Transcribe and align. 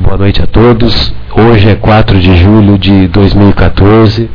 Boa 0.00 0.16
noite 0.16 0.42
a 0.42 0.46
todos. 0.46 1.14
Hoje 1.34 1.68
é 1.68 1.74
4 1.74 2.18
de 2.18 2.34
julho 2.38 2.78
de 2.78 3.06
2014. 3.08 4.30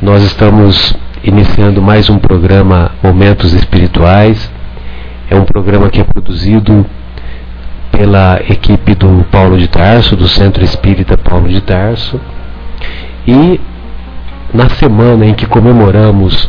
Nós 0.00 0.22
estamos 0.22 0.96
iniciando 1.22 1.82
mais 1.82 2.08
um 2.08 2.18
programa 2.18 2.92
Momentos 3.02 3.52
Espirituais. 3.52 4.50
É 5.28 5.36
um 5.36 5.44
programa 5.44 5.90
que 5.90 6.00
é 6.00 6.04
produzido 6.04 6.86
pela 7.90 8.40
equipe 8.48 8.94
do 8.94 9.22
Paulo 9.30 9.58
de 9.58 9.68
Tarso, 9.68 10.16
do 10.16 10.28
Centro 10.28 10.64
Espírita 10.64 11.18
Paulo 11.18 11.46
de 11.46 11.60
Tarso. 11.60 12.18
E 13.28 13.60
na 14.54 14.70
semana 14.70 15.26
em 15.26 15.34
que 15.34 15.44
comemoramos 15.44 16.48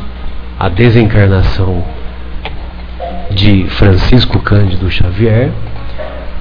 a 0.58 0.70
desencarnação 0.70 1.84
de 3.30 3.66
Francisco 3.72 4.40
Cândido 4.40 4.90
Xavier, 4.90 5.52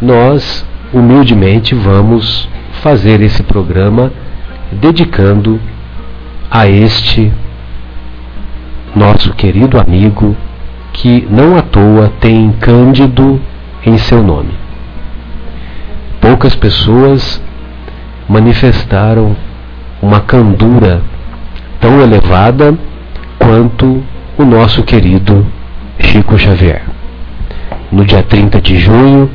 nós 0.03 0.67
humildemente 0.93 1.77
vamos 1.77 2.49
fazer 2.83 3.21
esse 3.21 3.41
programa 3.45 4.13
dedicando 4.73 5.61
a 6.51 6.69
este 6.69 7.33
nosso 8.97 9.33
querido 9.35 9.79
amigo 9.79 10.37
que 10.93 11.27
não 11.31 11.57
à 11.57 11.63
toa 11.63 12.13
tem 12.21 12.51
Cândido 12.61 13.41
em 13.87 13.97
seu 13.97 14.25
nome. 14.25 14.51
Poucas 16.21 16.57
pessoas 16.57 17.41
manifestaram 18.29 19.37
uma 20.03 20.19
candura 20.21 21.01
tão 21.81 22.01
elevada 22.01 22.77
quanto 23.39 24.03
o 24.37 24.45
nosso 24.45 24.83
querido 24.83 25.47
Chico 26.01 26.37
Xavier. 26.37 26.83
No 27.91 28.05
dia 28.05 28.23
30 28.23 28.61
de 28.61 28.79
junho, 28.79 29.31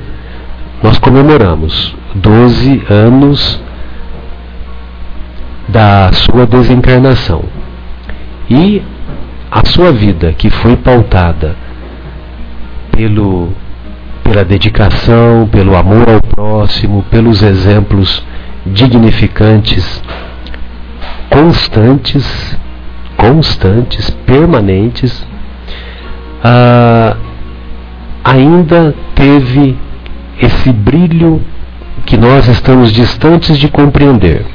nós 0.81 0.99
comemoramos 0.99 1.95
12 2.16 2.84
anos 2.90 3.59
da 5.67 6.11
sua 6.14 6.45
desencarnação. 6.45 7.44
E 8.50 8.81
a 9.52 9.66
sua 9.66 9.92
vida, 9.92 10.34
que 10.34 10.50
foi 10.50 10.75
pautada 10.78 11.56
pelo, 12.92 13.50
pela 14.23 14.45
dedicação, 14.45 15.47
pelo 15.52 15.75
amor 15.75 16.08
ao 16.09 16.22
próximo, 16.22 17.03
pelos 17.09 17.41
exemplos 17.41 18.23
dignificantes, 18.66 20.03
constantes, 21.30 22.58
constantes, 23.16 24.09
permanentes, 24.25 25.25
ah, 26.44 27.17
ainda 28.23 28.94
teve 29.16 29.78
esse 30.41 30.71
brilho 30.71 31.41
que 32.05 32.17
nós 32.17 32.47
estamos 32.47 32.91
distantes 32.91 33.57
de 33.57 33.67
compreender. 33.67 34.45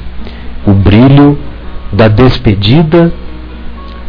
O 0.66 0.72
brilho 0.72 1.38
da 1.92 2.08
despedida 2.08 3.12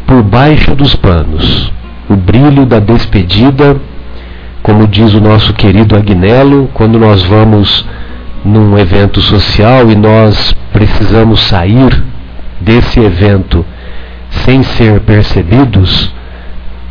por 0.05 0.21
baixo 0.21 0.75
dos 0.75 0.95
panos, 0.95 1.71
o 2.09 2.15
brilho 2.15 2.65
da 2.65 2.80
despedida, 2.80 3.77
como 4.61 4.88
diz 4.88 5.13
o 5.13 5.21
nosso 5.21 5.53
querido 5.53 5.95
Agnello, 5.95 6.69
quando 6.73 6.99
nós 6.99 7.23
vamos 7.23 7.85
num 8.45 8.77
evento 8.77 9.21
social 9.21 9.89
e 9.89 9.95
nós 9.95 10.55
precisamos 10.71 11.41
sair 11.41 12.03
desse 12.61 12.99
evento 12.99 13.65
sem 14.30 14.63
ser 14.63 14.99
percebidos, 15.02 16.13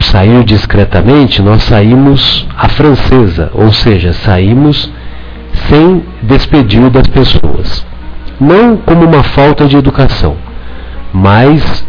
sair 0.03 0.45
discretamente, 0.45 1.43
nós 1.43 1.63
saímos 1.63 2.47
à 2.57 2.69
francesa, 2.69 3.51
ou 3.55 3.73
seja, 3.73 4.13
saímos 4.13 4.91
sem 5.69 6.03
despedir 6.23 6.91
das 6.91 7.07
pessoas. 7.07 7.87
Não 8.41 8.77
como 8.77 9.05
uma 9.05 9.23
falta 9.23 9.67
de 9.67 9.77
educação, 9.77 10.37
mas 11.13 11.87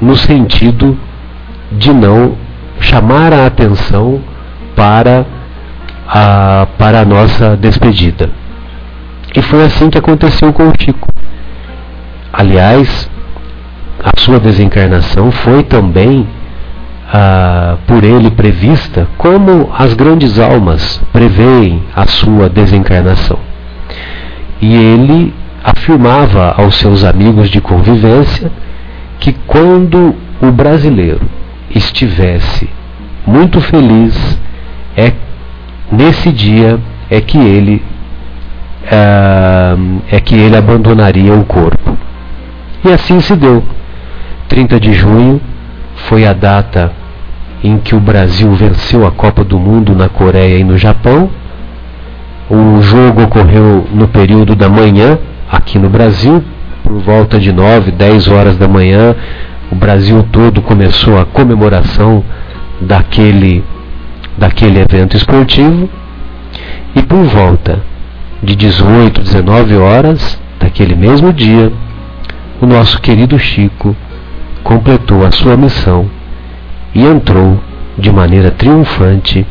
no 0.00 0.16
sentido 0.16 0.98
de 1.72 1.92
não 1.92 2.36
chamar 2.80 3.32
a 3.32 3.46
atenção 3.46 4.20
para 4.74 5.26
a, 6.06 6.66
para 6.78 7.00
a 7.00 7.04
nossa 7.04 7.56
despedida. 7.56 8.30
E 9.34 9.42
foi 9.42 9.64
assim 9.64 9.90
que 9.90 9.98
aconteceu 9.98 10.52
com 10.52 10.68
o 10.68 10.72
Chico. 10.78 11.08
Aliás, 12.32 13.10
a 14.02 14.18
sua 14.20 14.38
desencarnação 14.38 15.32
foi 15.32 15.62
também 15.62 16.26
ah, 17.12 17.76
por 17.86 18.02
ele 18.02 18.30
prevista, 18.30 19.06
como 19.16 19.70
as 19.76 19.94
grandes 19.94 20.38
almas 20.38 21.00
preveem 21.12 21.82
a 21.94 22.06
sua 22.06 22.48
desencarnação. 22.48 23.38
E 24.60 24.74
ele 24.74 25.32
afirmava 25.62 26.54
aos 26.56 26.76
seus 26.76 27.04
amigos 27.04 27.48
de 27.48 27.60
convivência 27.60 28.50
que 29.20 29.32
quando 29.46 30.14
o 30.40 30.50
brasileiro 30.50 31.22
estivesse 31.74 32.68
muito 33.26 33.60
feliz, 33.60 34.38
é 34.96 35.12
nesse 35.90 36.32
dia 36.32 36.78
é 37.10 37.20
que 37.20 37.38
ele 37.38 37.82
ah, 38.90 39.76
é 40.10 40.20
que 40.20 40.34
ele 40.34 40.56
abandonaria 40.56 41.34
o 41.34 41.44
corpo. 41.44 41.96
E 42.84 42.92
assim 42.92 43.20
se 43.20 43.34
deu. 43.34 43.62
30 44.48 44.78
de 44.78 44.92
junho 44.92 45.40
foi 45.96 46.26
a 46.26 46.32
data 46.32 46.92
em 47.64 47.78
que 47.78 47.94
o 47.94 48.00
Brasil 48.00 48.52
venceu 48.54 49.06
a 49.06 49.10
Copa 49.10 49.42
do 49.42 49.58
Mundo 49.58 49.94
na 49.94 50.08
Coreia 50.08 50.58
e 50.58 50.64
no 50.64 50.76
Japão. 50.76 51.28
O 52.48 52.80
jogo 52.80 53.24
ocorreu 53.24 53.86
no 53.92 54.06
período 54.06 54.54
da 54.54 54.68
manhã, 54.68 55.18
aqui 55.50 55.78
no 55.78 55.88
Brasil, 55.88 56.44
por 56.84 57.00
volta 57.00 57.40
de 57.40 57.52
9, 57.52 57.90
10 57.90 58.28
horas 58.28 58.56
da 58.56 58.68
manhã. 58.68 59.16
O 59.70 59.74
Brasil 59.74 60.24
todo 60.30 60.62
começou 60.62 61.18
a 61.18 61.24
comemoração 61.24 62.22
daquele, 62.80 63.64
daquele 64.38 64.78
evento 64.78 65.16
esportivo. 65.16 65.88
E 66.94 67.02
por 67.02 67.24
volta 67.24 67.80
de 68.42 68.54
18, 68.54 69.22
19 69.22 69.76
horas 69.76 70.40
daquele 70.60 70.94
mesmo 70.94 71.32
dia, 71.32 71.72
o 72.60 72.66
nosso 72.66 73.00
querido 73.00 73.38
Chico 73.38 73.96
completou 74.66 75.24
a 75.24 75.30
sua 75.30 75.56
missão 75.56 76.10
e 76.92 77.04
entrou 77.04 77.60
de 77.96 78.10
maneira 78.10 78.50
triunfante 78.50 79.46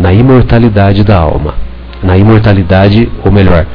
na 0.00 0.10
imortalidade 0.10 1.04
da 1.04 1.18
alma. 1.18 1.54
Na 2.02 2.16
imortalidade, 2.16 3.10
ou 3.22 3.30
melhor, 3.30 3.66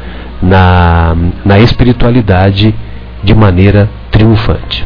na, 0.42 1.16
na 1.46 1.60
espiritualidade 1.60 2.74
de 3.24 3.36
maneira 3.36 3.88
triunfante. 4.10 4.84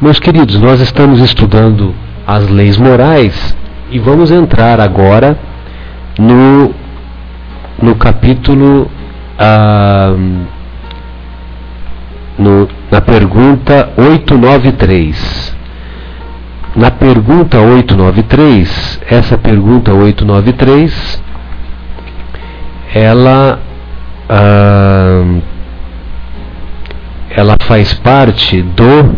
Meus 0.00 0.20
queridos, 0.20 0.60
nós 0.60 0.80
estamos 0.80 1.18
estudando 1.20 1.92
as 2.24 2.48
leis 2.48 2.76
morais 2.76 3.56
e 3.90 3.98
vamos 3.98 4.30
entrar 4.30 4.78
agora 4.78 5.36
no, 6.16 6.72
no 7.82 7.96
capítulo. 7.96 8.88
Ah, 9.36 10.14
no, 12.38 12.68
na 12.90 13.00
pergunta 13.00 13.92
893. 13.96 15.54
Na 16.76 16.90
pergunta 16.90 17.60
893, 17.60 19.00
essa 19.08 19.38
pergunta 19.38 19.92
893, 19.92 21.22
ela, 22.92 23.60
ah, 24.28 25.38
ela 27.30 27.56
faz 27.60 27.94
parte 27.94 28.60
do, 28.60 29.16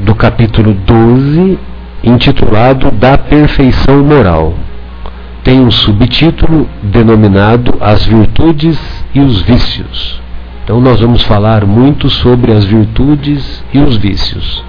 do 0.00 0.14
capítulo 0.14 0.72
12, 0.72 1.58
intitulado 2.02 2.90
Da 2.90 3.18
Perfeição 3.18 4.02
Moral. 4.02 4.54
Tem 5.44 5.60
um 5.60 5.70
subtítulo 5.70 6.66
denominado 6.82 7.76
As 7.80 8.06
Virtudes 8.06 8.78
e 9.14 9.20
os 9.20 9.42
Vícios. 9.42 10.27
Então 10.68 10.82
nós 10.82 11.00
vamos 11.00 11.22
falar 11.22 11.64
muito 11.64 12.10
sobre 12.10 12.52
as 12.52 12.62
virtudes 12.62 13.64
e 13.72 13.78
os 13.78 13.96
vícios. 13.96 14.62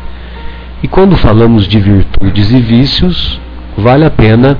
E 0.81 0.87
quando 0.87 1.17
falamos 1.17 1.67
de 1.67 1.77
virtudes 1.77 2.53
e 2.53 2.61
vícios, 2.61 3.37
vale 3.77 4.05
a 4.05 4.09
pena 4.09 4.57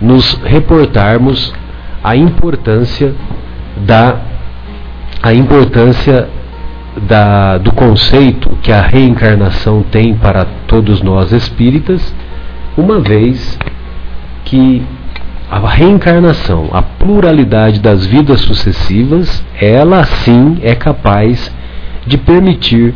nos 0.00 0.34
reportarmos 0.42 1.54
a 2.02 2.16
importância 2.16 3.14
da 3.86 4.20
a 5.22 5.32
importância 5.32 6.28
da, 7.02 7.56
do 7.58 7.70
conceito 7.70 8.50
que 8.60 8.72
a 8.72 8.80
reencarnação 8.80 9.84
tem 9.84 10.12
para 10.12 10.44
todos 10.66 11.00
nós 11.02 11.30
espíritas, 11.30 12.12
uma 12.76 12.98
vez 12.98 13.56
que 14.44 14.84
a 15.50 15.58
reencarnação, 15.66 16.68
a 16.72 16.82
pluralidade 16.82 17.80
das 17.80 18.04
vidas 18.04 18.40
sucessivas, 18.40 19.42
ela 19.58 20.04
sim 20.04 20.58
é 20.62 20.74
capaz 20.74 21.50
de 22.06 22.18
permitir, 22.18 22.94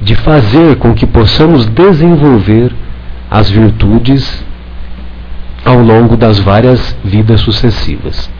de 0.00 0.14
fazer 0.14 0.76
com 0.76 0.92
que 0.94 1.06
possamos 1.06 1.64
desenvolver 1.66 2.72
as 3.30 3.50
virtudes 3.50 4.44
ao 5.64 5.78
longo 5.78 6.16
das 6.16 6.38
várias 6.38 6.94
vidas 7.02 7.40
sucessivas. 7.40 8.30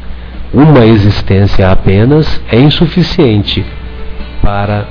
Uma 0.53 0.85
existência 0.85 1.71
apenas 1.71 2.43
é 2.51 2.61
insuficiente 2.61 3.65
para 4.43 4.87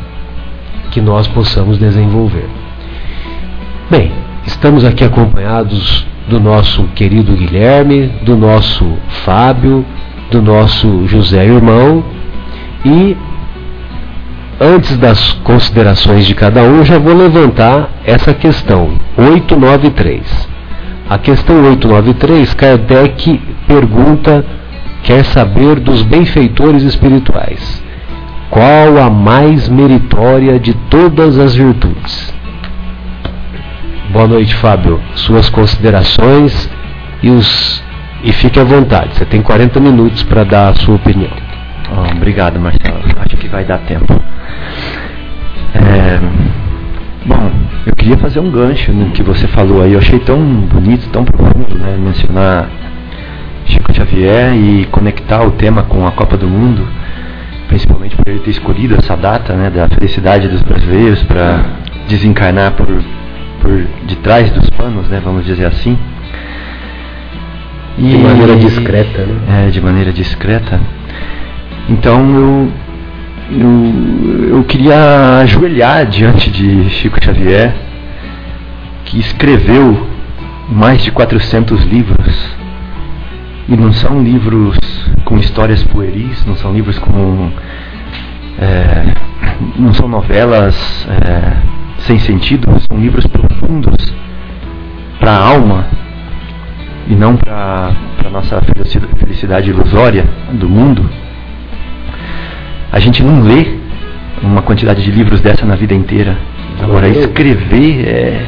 que 0.90 1.00
nós 1.00 1.28
possamos 1.28 1.78
desenvolver. 1.78 2.50
Bem, 3.90 4.12
estamos 4.48 4.84
aqui 4.84 5.04
acompanhados 5.04 6.08
do 6.32 6.40
nosso 6.40 6.84
querido 6.96 7.34
Guilherme, 7.34 8.08
do 8.24 8.38
nosso 8.38 8.86
Fábio, 9.26 9.86
do 10.32 10.42
nosso 10.42 11.06
José 11.06 11.46
Irmão 11.46 12.06
e 12.86 13.18
antes 14.62 14.96
das 14.96 15.34
considerações 15.44 16.26
de 16.26 16.34
cada 16.34 16.64
um, 16.64 16.86
já 16.86 16.98
vou 16.98 17.14
levantar 17.14 17.90
essa 18.06 18.34
questão 18.34 18.92
893. 19.18 20.50
A 21.10 21.18
questão 21.18 21.58
893, 21.66 22.54
Kardec 22.54 23.42
pergunta, 23.68 24.46
quer 25.04 25.26
saber 25.26 25.82
dos 25.82 26.02
benfeitores 26.02 26.84
espirituais. 26.84 27.84
Qual 28.50 28.98
a 29.06 29.10
mais 29.10 29.68
meritória 29.68 30.58
de 30.58 30.74
todas 30.90 31.38
as 31.38 31.56
virtudes? 31.56 32.34
Boa 34.12 34.28
noite, 34.28 34.54
Fábio. 34.56 35.00
Suas 35.16 35.50
considerações 35.50 36.70
e, 37.24 37.30
os, 37.30 37.82
e 38.22 38.34
fique 38.34 38.60
à 38.60 38.64
vontade. 38.66 39.16
Você 39.16 39.24
tem 39.24 39.42
40 39.42 39.80
minutos 39.80 40.22
para 40.24 40.44
dar 40.44 40.68
a 40.68 40.74
sua 40.74 40.96
opinião. 40.96 41.32
Oh, 41.90 42.18
obrigado, 42.18 42.60
Marcelo. 42.60 43.00
Acho 43.18 43.38
que 43.38 43.48
vai 43.48 43.64
dar 43.64 43.78
tempo. 43.78 44.14
É, 45.74 46.20
bom, 47.26 47.52
eu 47.86 47.96
queria 47.96 48.18
fazer 48.18 48.42
um 48.42 48.52
gancho 48.52 48.92
no 48.92 49.12
que 49.12 49.24
você 49.24 49.48
falou 49.48 49.82
aí. 49.82 49.94
Eu 49.94 50.00
achei 50.00 50.20
tão 50.20 50.38
bonito, 50.44 51.08
tão 51.08 51.24
profundo, 51.24 51.78
né, 51.80 51.96
mencionar 51.98 52.68
Chico 53.64 53.96
Xavier 53.96 54.54
e 54.54 54.88
conectar 54.92 55.42
o 55.42 55.52
tema 55.52 55.84
com 55.84 56.06
a 56.06 56.12
Copa 56.12 56.36
do 56.36 56.50
Mundo, 56.50 56.86
principalmente 57.70 58.18
por 58.18 58.28
ele 58.28 58.40
ter 58.40 58.52
escolhido 58.52 58.94
essa 58.96 59.16
data, 59.16 59.54
né, 59.54 59.70
da 59.70 59.88
felicidade 59.88 60.50
dos 60.50 60.62
brasileiros 60.64 61.24
para 61.24 61.64
desencarnar 62.10 62.74
por 62.74 62.88
por 63.62 63.88
detrás 64.08 64.52
dos 64.52 64.70
panos, 64.72 65.08
né, 65.08 65.22
vamos 65.24 65.46
dizer 65.46 65.66
assim. 65.66 65.98
E, 67.98 68.10
de 68.10 68.18
maneira 68.18 68.56
discreta, 68.56 69.26
né? 69.26 69.68
É, 69.68 69.70
de 69.70 69.82
maneira 69.82 70.12
discreta. 70.12 70.80
Então 71.90 72.36
eu, 72.36 72.72
eu, 73.60 74.48
eu 74.58 74.64
queria 74.64 75.40
ajoelhar 75.40 76.06
diante 76.06 76.50
de 76.50 76.90
Chico 76.90 77.24
Xavier, 77.24 77.74
que 79.06 79.20
escreveu 79.20 80.08
mais 80.70 81.04
de 81.04 81.12
400 81.12 81.84
livros. 81.84 82.56
E 83.68 83.76
não 83.76 83.94
são 83.94 84.22
livros 84.24 84.78
com 85.24 85.38
histórias 85.38 85.84
pueris, 85.84 86.46
não 86.46 86.56
são 86.56 86.74
livros 86.74 86.98
com. 86.98 87.52
É, 88.60 89.14
não 89.78 89.94
são 89.94 90.08
novelas. 90.08 91.08
É, 91.08 91.81
sem 92.02 92.20
sentido, 92.20 92.68
são 92.90 93.00
livros 93.00 93.26
profundos 93.28 94.14
para 95.20 95.32
a 95.32 95.48
alma 95.50 95.86
e 97.08 97.14
não 97.14 97.36
para 97.36 97.92
a 98.26 98.30
nossa 98.30 98.62
felicidade 99.20 99.70
ilusória 99.70 100.26
do 100.54 100.68
mundo. 100.68 101.08
A 102.92 103.00
gente 103.00 103.24
não 103.24 103.42
lê 103.42 103.76
uma 104.42 104.62
quantidade 104.62 105.04
de 105.04 105.12
livros 105.12 105.42
dessa 105.42 105.66
na 105.66 105.76
vida 105.76 105.94
inteira. 105.94 106.38
Agora, 106.82 107.08
escrever 107.08 108.08
é, 108.08 108.48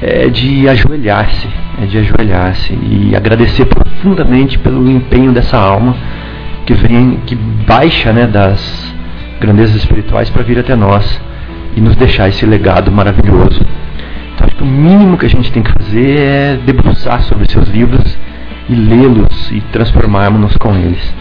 é 0.00 0.28
de 0.28 0.68
ajoelhar-se, 0.68 1.48
é 1.82 1.86
de 1.86 1.98
ajoelhar-se 1.98 2.72
e 2.72 3.14
agradecer 3.14 3.66
profundamente 3.66 4.58
pelo 4.58 4.90
empenho 4.90 5.32
dessa 5.32 5.58
alma 5.58 5.94
que 6.64 6.72
vem, 6.72 7.18
que 7.26 7.34
baixa 7.34 8.12
né, 8.12 8.26
das 8.26 8.94
grandezas 9.38 9.76
espirituais 9.76 10.30
para 10.30 10.42
vir 10.42 10.58
até 10.58 10.74
nós 10.74 11.20
e 11.76 11.80
nos 11.80 11.96
deixar 11.96 12.28
esse 12.28 12.44
legado 12.46 12.90
maravilhoso. 12.90 13.60
Então, 14.34 14.46
acho 14.46 14.56
que 14.56 14.62
o 14.62 14.66
mínimo 14.66 15.16
que 15.16 15.26
a 15.26 15.28
gente 15.28 15.50
tem 15.52 15.62
que 15.62 15.72
fazer 15.72 16.20
é 16.20 16.58
debruçar 16.64 17.22
sobre 17.22 17.50
seus 17.50 17.68
livros 17.68 18.18
e 18.68 18.74
lê-los 18.74 19.50
e 19.52 19.60
transformarmos-nos 19.72 20.56
com 20.56 20.74
eles. 20.74 21.14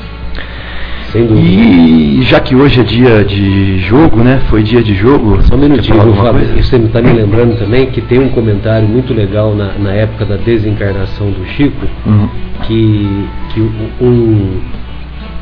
E 1.15 2.21
já 2.23 2.39
que 2.39 2.55
hoje 2.55 2.81
é 2.81 2.83
dia 2.83 3.23
de 3.23 3.79
jogo, 3.81 4.23
né? 4.23 4.41
Foi 4.49 4.63
dia 4.63 4.81
de 4.81 4.95
jogo. 4.95 5.43
Só 5.43 5.53
um 5.53 5.59
minutinho, 5.59 6.11
Fábio. 6.15 6.43
Você 6.57 6.77
está 6.77 7.01
me 7.01 7.13
lembrando 7.13 7.55
também 7.59 7.85
que 7.87 8.01
tem 8.01 8.19
um 8.19 8.29
comentário 8.29 8.87
muito 8.87 9.13
legal 9.13 9.53
na, 9.53 9.73
na 9.77 9.93
época 9.93 10.25
da 10.25 10.37
desencarnação 10.37 11.29
do 11.29 11.45
Chico, 11.49 11.85
uhum. 12.07 12.27
que, 12.63 13.27
que 13.53 13.61
um, 14.01 14.59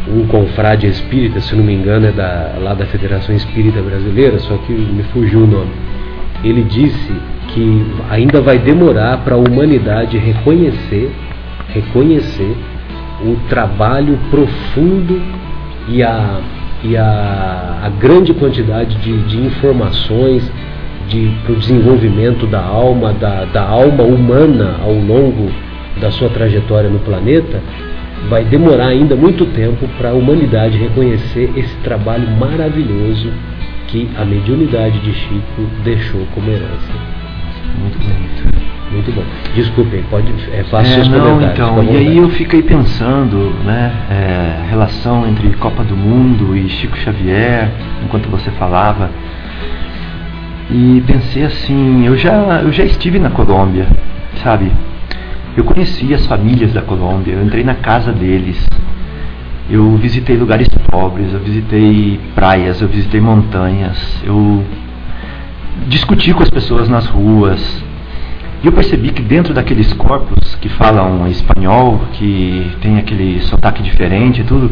um 0.07 0.25
confrade 0.27 0.88
espírita, 0.88 1.39
se 1.39 1.56
não 1.56 1.63
me 1.63 1.74
engano, 1.74 2.07
é 2.07 2.12
da, 2.12 2.53
lá 2.59 2.74
da 2.74 2.86
Federação 2.86 3.36
Espírita 3.36 3.81
Brasileira, 3.81 4.39
só 4.39 4.57
que 4.57 4.71
me 4.71 5.03
fugiu 5.03 5.42
o 5.42 5.48
nome. 5.48 5.71
Ele 6.44 6.63
disse 6.63 7.13
que 7.50 7.86
ainda 8.09 8.42
vai 8.42 8.57
demorar 8.57 9.18
para 9.18 9.36
a 9.36 9.38
humanidade 9.38 10.18
reconhecer, 10.18 11.12
reconhecer 11.69 12.56
o 13.24 13.36
trabalho 13.48 14.18
profundo 14.31 15.21
e 15.88 16.01
a, 16.01 16.39
e 16.83 16.97
a, 16.97 17.81
a 17.83 17.89
grande 17.89 18.33
quantidade 18.33 18.95
de, 18.97 19.18
de 19.24 19.38
informações 19.38 20.51
para 21.44 21.54
o 21.54 21.56
desenvolvimento 21.57 22.47
da 22.47 22.62
alma, 22.62 23.12
da, 23.13 23.45
da 23.45 23.62
alma 23.62 24.04
humana 24.04 24.77
ao 24.81 24.94
longo 24.94 25.51
da 26.00 26.09
sua 26.09 26.30
trajetória 26.30 26.89
no 26.89 27.00
planeta, 27.00 27.62
vai 28.29 28.44
demorar 28.45 28.88
ainda 28.88 29.15
muito 29.15 29.45
tempo 29.47 29.88
para 29.97 30.09
a 30.09 30.13
humanidade 30.13 30.77
reconhecer 30.77 31.51
esse 31.56 31.75
trabalho 31.77 32.29
maravilhoso 32.31 33.31
que 33.88 34.09
a 34.18 34.23
mediunidade 34.23 35.00
de 35.00 35.13
Chico 35.13 35.62
deixou 35.83 36.25
como 36.33 36.50
herança. 36.50 36.94
Muito 37.79 37.97
bonito. 38.00 38.62
Muito 38.91 39.12
bom. 39.13 39.23
Desculpem, 39.56 40.03
pode, 40.09 40.33
é 40.51 40.63
fácil 40.63 41.01
é, 41.01 41.07
não, 41.07 41.41
então, 41.41 41.81
e 41.83 41.95
aí 41.95 42.18
eu 42.18 42.29
fiquei 42.29 42.62
pensando, 42.62 43.53
né, 43.63 43.89
é, 44.09 44.69
relação 44.69 45.25
entre 45.25 45.50
Copa 45.53 45.81
do 45.83 45.95
Mundo 45.95 46.56
e 46.57 46.68
Chico 46.68 46.97
Xavier, 46.97 47.71
enquanto 48.03 48.27
você 48.27 48.51
falava, 48.51 49.09
e 50.69 51.01
pensei 51.07 51.44
assim, 51.44 52.06
eu 52.06 52.18
já, 52.18 52.62
eu 52.63 52.71
já 52.71 52.83
estive 52.83 53.18
na 53.18 53.29
Colômbia, 53.29 53.88
sabe? 54.44 54.69
Eu 55.56 55.65
conheci 55.65 56.13
as 56.13 56.25
famílias 56.25 56.71
da 56.71 56.81
Colômbia, 56.81 57.33
eu 57.33 57.44
entrei 57.44 57.63
na 57.63 57.75
casa 57.75 58.12
deles. 58.12 58.65
Eu 59.69 59.98
visitei 59.98 60.38
lugares 60.38 60.68
pobres, 60.90 61.33
eu 61.33 61.40
visitei 61.40 62.19
praias, 62.35 62.81
eu 62.81 62.87
visitei 62.87 63.21
montanhas, 63.21 63.97
eu 64.26 64.64
discuti 65.87 66.33
com 66.33 66.44
as 66.44 66.49
pessoas 66.49 66.87
nas 66.90 67.07
ruas. 67.07 67.83
E 68.64 68.68
eu 68.68 68.71
percebi 68.71 69.11
que 69.11 69.21
dentro 69.21 69.54
daqueles 69.54 69.92
corpos 69.94 70.56
que 70.56 70.69
falam 70.69 71.28
espanhol, 71.28 71.99
que 72.14 72.71
tem 72.81 72.97
aquele 72.97 73.42
sotaque 73.42 73.81
diferente 73.81 74.42
e 74.42 74.44
tudo, 74.44 74.71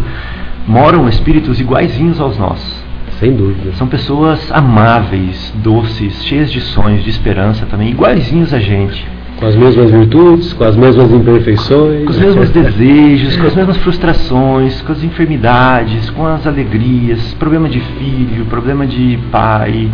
moram 0.68 1.10
espíritos 1.10 1.60
iguaizinhos 1.60 2.22
aos 2.22 2.38
nossos. 2.38 2.84
Sem 3.20 3.34
dúvida. 3.34 3.74
São 3.74 3.88
pessoas 3.88 4.52
amáveis, 4.52 5.54
doces, 5.58 6.24
cheias 6.24 6.52
de 6.52 6.62
sonhos, 6.62 7.04
de 7.04 7.10
esperança 7.10 7.66
também, 7.66 7.90
iguaizinhos 7.90 8.54
a 8.54 8.60
gente. 8.60 9.06
Com 9.40 9.46
as 9.46 9.56
mesmas 9.56 9.90
virtudes, 9.90 10.52
com 10.52 10.66
as 10.66 10.76
mesmas 10.76 11.14
imperfeições. 11.14 12.04
Com 12.04 12.12
os 12.12 12.20
mesmos 12.20 12.50
desejos, 12.50 13.38
com 13.38 13.48
as 13.48 13.56
mesmas 13.56 13.78
frustrações, 13.78 14.82
com 14.82 14.92
as 14.92 15.02
enfermidades, 15.02 16.10
com 16.10 16.28
as 16.28 16.46
alegrias, 16.46 17.34
problema 17.36 17.70
de 17.70 17.80
filho, 17.80 18.46
problema 18.46 18.86
de 18.86 19.18
pai, 19.32 19.90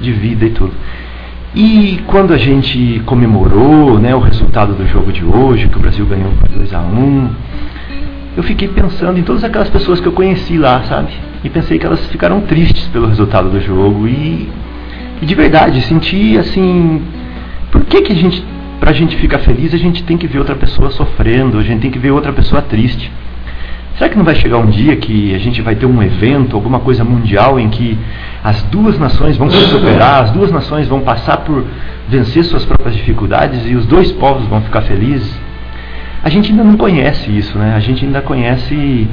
de 0.00 0.12
vida 0.12 0.46
e 0.46 0.50
tudo. 0.50 0.72
E 1.54 2.00
quando 2.06 2.32
a 2.32 2.38
gente 2.38 3.02
comemorou 3.04 3.98
né, 3.98 4.14
o 4.14 4.20
resultado 4.20 4.72
do 4.72 4.86
jogo 4.86 5.12
de 5.12 5.26
hoje, 5.26 5.68
que 5.68 5.76
o 5.76 5.80
Brasil 5.80 6.06
ganhou 6.06 6.30
por 6.40 6.48
2 6.48 6.72
a 6.72 6.80
1 6.80 6.98
um, 6.98 7.28
eu 8.34 8.42
fiquei 8.42 8.68
pensando 8.68 9.18
em 9.18 9.22
todas 9.22 9.44
aquelas 9.44 9.68
pessoas 9.68 10.00
que 10.00 10.06
eu 10.06 10.12
conheci 10.12 10.56
lá, 10.56 10.84
sabe? 10.84 11.12
E 11.44 11.50
pensei 11.50 11.78
que 11.78 11.84
elas 11.84 12.06
ficaram 12.06 12.40
tristes 12.42 12.86
pelo 12.88 13.08
resultado 13.08 13.50
do 13.50 13.60
jogo. 13.60 14.08
E, 14.08 14.48
e 15.20 15.26
de 15.26 15.34
verdade, 15.34 15.82
senti 15.82 16.38
assim. 16.38 17.02
Por 17.70 17.84
que, 17.84 18.02
que 18.02 18.12
a 18.12 18.16
gente 18.16 18.42
para 18.80 18.90
a 18.90 18.94
gente 18.94 19.16
ficar 19.18 19.38
feliz, 19.40 19.74
a 19.74 19.76
gente 19.76 20.02
tem 20.02 20.16
que 20.16 20.26
ver 20.26 20.38
outra 20.38 20.56
pessoa 20.56 20.90
sofrendo, 20.90 21.58
a 21.58 21.62
gente 21.62 21.82
tem 21.82 21.90
que 21.90 21.98
ver 21.98 22.10
outra 22.10 22.32
pessoa 22.32 22.62
triste. 22.62 23.12
Será 23.96 24.08
que 24.08 24.16
não 24.16 24.24
vai 24.24 24.34
chegar 24.34 24.56
um 24.56 24.70
dia 24.70 24.96
que 24.96 25.34
a 25.34 25.38
gente 25.38 25.60
vai 25.60 25.74
ter 25.74 25.84
um 25.84 26.02
evento, 26.02 26.56
alguma 26.56 26.80
coisa 26.80 27.04
mundial 27.04 27.60
em 27.60 27.68
que 27.68 27.98
as 28.42 28.62
duas 28.64 28.98
nações 28.98 29.36
vão 29.36 29.50
se 29.50 29.60
superar, 29.66 30.22
as 30.22 30.30
duas 30.30 30.50
nações 30.50 30.88
vão 30.88 31.00
passar 31.00 31.38
por 31.38 31.66
vencer 32.08 32.42
suas 32.44 32.64
próprias 32.64 32.96
dificuldades 32.96 33.66
e 33.66 33.74
os 33.74 33.84
dois 33.84 34.10
povos 34.12 34.46
vão 34.46 34.62
ficar 34.62 34.80
felizes? 34.80 35.38
A 36.22 36.30
gente 36.30 36.50
ainda 36.50 36.64
não 36.64 36.78
conhece 36.78 37.30
isso, 37.30 37.58
né? 37.58 37.74
A 37.76 37.80
gente 37.80 38.02
ainda 38.02 38.22
conhece 38.22 39.06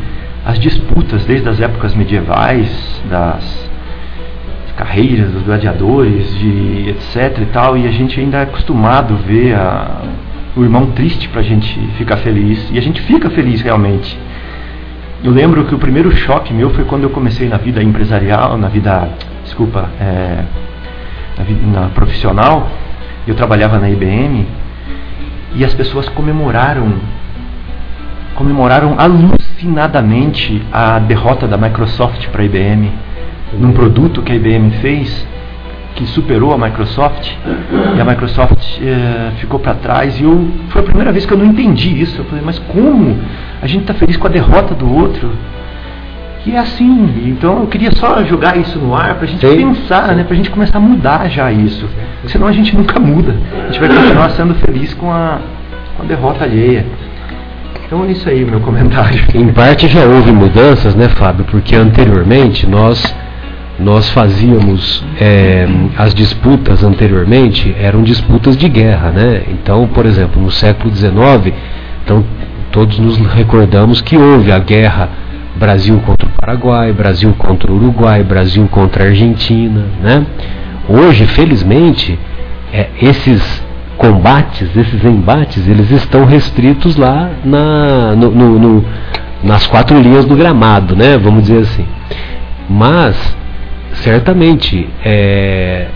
as 0.46 0.58
disputas 0.58 1.26
desde 1.26 1.50
as 1.50 1.60
épocas 1.60 1.94
medievais, 1.94 3.04
das 3.10 3.67
carreiras 4.78 5.32
dos 5.32 5.42
gladiadores, 5.42 6.34
de 6.38 6.90
etc 6.90 7.40
e 7.42 7.46
tal, 7.48 7.76
e 7.76 7.88
a 7.88 7.92
gente 7.92 8.20
ainda 8.20 8.38
é 8.38 8.44
acostumado 8.44 9.16
a 9.16 9.18
ver 9.18 9.56
a, 9.56 10.04
o 10.56 10.64
irmão 10.64 10.92
triste 10.92 11.28
para 11.30 11.42
a 11.42 11.44
gente 11.44 11.78
ficar 11.98 12.18
feliz. 12.18 12.70
E 12.72 12.78
a 12.78 12.82
gente 12.82 13.02
fica 13.02 13.30
feliz 13.32 13.62
realmente. 13.62 14.18
Eu 15.24 15.32
lembro 15.32 15.66
que 15.66 15.74
o 15.74 15.80
primeiro 15.80 16.12
choque 16.12 16.54
meu 16.54 16.70
foi 16.70 16.84
quando 16.86 17.04
eu 17.04 17.10
comecei 17.10 17.50
na 17.50 17.58
vida 17.58 17.82
empresarial, 17.82 18.56
na 18.56 18.68
vida, 18.68 19.10
desculpa, 19.44 19.90
é, 20.00 20.44
na, 21.38 21.44
vida, 21.44 21.62
na 21.66 21.88
profissional. 21.90 22.70
Eu 23.26 23.34
trabalhava 23.34 23.80
na 23.80 23.90
IBM 23.90 24.46
e 25.56 25.66
as 25.66 25.74
pessoas 25.74 26.08
comemoraram 26.10 26.94
comemoraram 28.36 28.94
alucinadamente 29.00 30.62
a 30.72 31.00
derrota 31.00 31.48
da 31.48 31.58
Microsoft 31.58 32.28
para 32.28 32.44
a 32.44 32.46
IBM 32.46 32.92
num 33.54 33.72
produto 33.72 34.22
que 34.22 34.32
a 34.32 34.36
IBM 34.36 34.72
fez 34.82 35.26
que 35.98 36.06
superou 36.06 36.54
a 36.54 36.58
Microsoft 36.58 37.28
e 37.96 38.00
a 38.00 38.06
Microsoft 38.06 38.80
eh, 38.80 39.32
ficou 39.40 39.60
para 39.60 39.74
trás 39.74 40.20
e 40.20 40.24
eu 40.24 40.48
foi 40.70 40.82
a 40.82 40.84
primeira 40.84 41.12
vez 41.12 41.26
que 41.26 41.34
eu 41.34 41.38
não 41.38 41.46
entendi 41.46 42.00
isso. 42.00 42.22
Eu 42.22 42.26
falei 42.26 42.44
mas 42.46 42.60
como? 42.60 43.18
A 43.62 43.66
gente 43.66 43.82
está 43.82 43.96
feliz 43.96 44.16
com 44.16 44.28
a 44.28 44.30
derrota 44.30 44.76
do 44.76 44.94
outro. 44.94 45.32
Que 46.44 46.56
é 46.56 46.60
assim 46.60 47.26
então 47.26 47.62
eu 47.62 47.68
queria 47.68 47.92
só 47.92 48.24
jogar 48.24 48.58
isso 48.58 48.78
no 48.78 48.96
ar 48.96 49.16
para 49.16 49.24
a 49.24 49.28
gente 49.28 49.46
Sim. 49.46 49.58
pensar 49.58 50.16
né 50.16 50.24
para 50.24 50.34
a 50.34 50.38
gente 50.38 50.52
começar 50.52 50.78
a 50.78 50.82
mudar 50.82 51.28
já 51.30 51.52
isso. 51.52 51.90
Senão 52.28 52.46
a 52.46 52.52
gente 52.52 52.76
nunca 52.76 53.00
muda. 53.00 53.36
A 53.64 53.72
gente 53.72 53.80
vai 53.80 53.90
continuar 53.90 54.30
sendo 54.30 54.54
feliz 54.54 54.94
com 54.94 55.12
a, 55.12 55.40
com 55.98 56.04
a 56.04 56.06
derrota 56.06 56.44
alheia. 56.44 56.86
Então 57.86 58.06
é 58.06 58.12
isso 58.12 58.30
aí 58.30 58.44
o 58.44 58.48
meu 58.48 58.60
comentário. 58.60 59.20
Em 59.34 59.48
parte 59.48 59.88
já 59.88 60.06
houve 60.06 60.32
mudanças 60.32 60.94
né 60.94 61.10
Fábio? 61.10 61.44
Porque 61.46 61.76
anteriormente 61.76 62.68
nós 62.68 63.16
nós 63.80 64.10
fazíamos 64.10 65.04
é, 65.20 65.68
as 65.98 66.14
disputas 66.14 66.84
anteriormente 66.84 67.76
eram 67.80 68.02
disputas 68.02 68.58
de 68.58 68.68
guerra, 68.68 69.12
né? 69.12 69.44
Então, 69.50 69.88
por 69.88 70.06
exemplo, 70.06 70.42
no 70.42 70.50
século 70.50 70.94
XIX, 70.94 71.54
então 72.04 72.24
todos 72.72 72.98
nos 72.98 73.18
recordamos 73.18 74.02
que 74.02 74.18
houve 74.18 74.52
a 74.52 74.60
guerra 74.60 75.10
Brasil 75.56 76.00
contra 76.06 76.28
o 76.28 76.32
Paraguai, 76.32 76.92
Brasil 76.92 77.34
contra 77.38 77.72
o 77.72 77.76
Uruguai, 77.76 78.24
Brasil 78.24 78.68
contra 78.70 79.04
a 79.04 79.08
Argentina, 79.08 79.86
né? 80.02 80.26
Hoje, 80.90 81.26
felizmente, 81.28 82.18
é, 82.74 82.88
esses 83.02 83.64
combates, 83.98 84.70
esses 84.76 85.04
embates, 85.04 85.68
eles 85.68 85.92
estão 85.92 86.26
restritos 86.26 86.96
lá 86.96 87.32
na, 87.44 88.16
no, 88.16 88.32
no, 88.32 88.60
no, 88.60 88.86
nas 89.44 89.68
quatro 89.68 90.00
linhas 90.00 90.26
do 90.26 90.36
gramado, 90.36 90.96
né? 90.96 91.18
Vamos 91.18 91.44
dizer 91.44 91.62
assim. 91.62 91.86
Mas 92.70 93.16
certamente 94.04 94.88
é, 95.04 95.88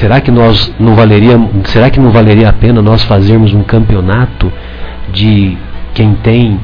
será 0.00 0.20
que 0.20 0.30
nós 0.30 0.72
não 0.78 0.94
valeria 0.94 1.38
será 1.64 1.90
que 1.90 2.00
não 2.00 2.10
valeria 2.10 2.48
a 2.48 2.52
pena 2.52 2.82
nós 2.82 3.02
fazermos 3.04 3.52
um 3.52 3.62
campeonato 3.62 4.52
de 5.12 5.56
quem 5.94 6.14
tem 6.14 6.60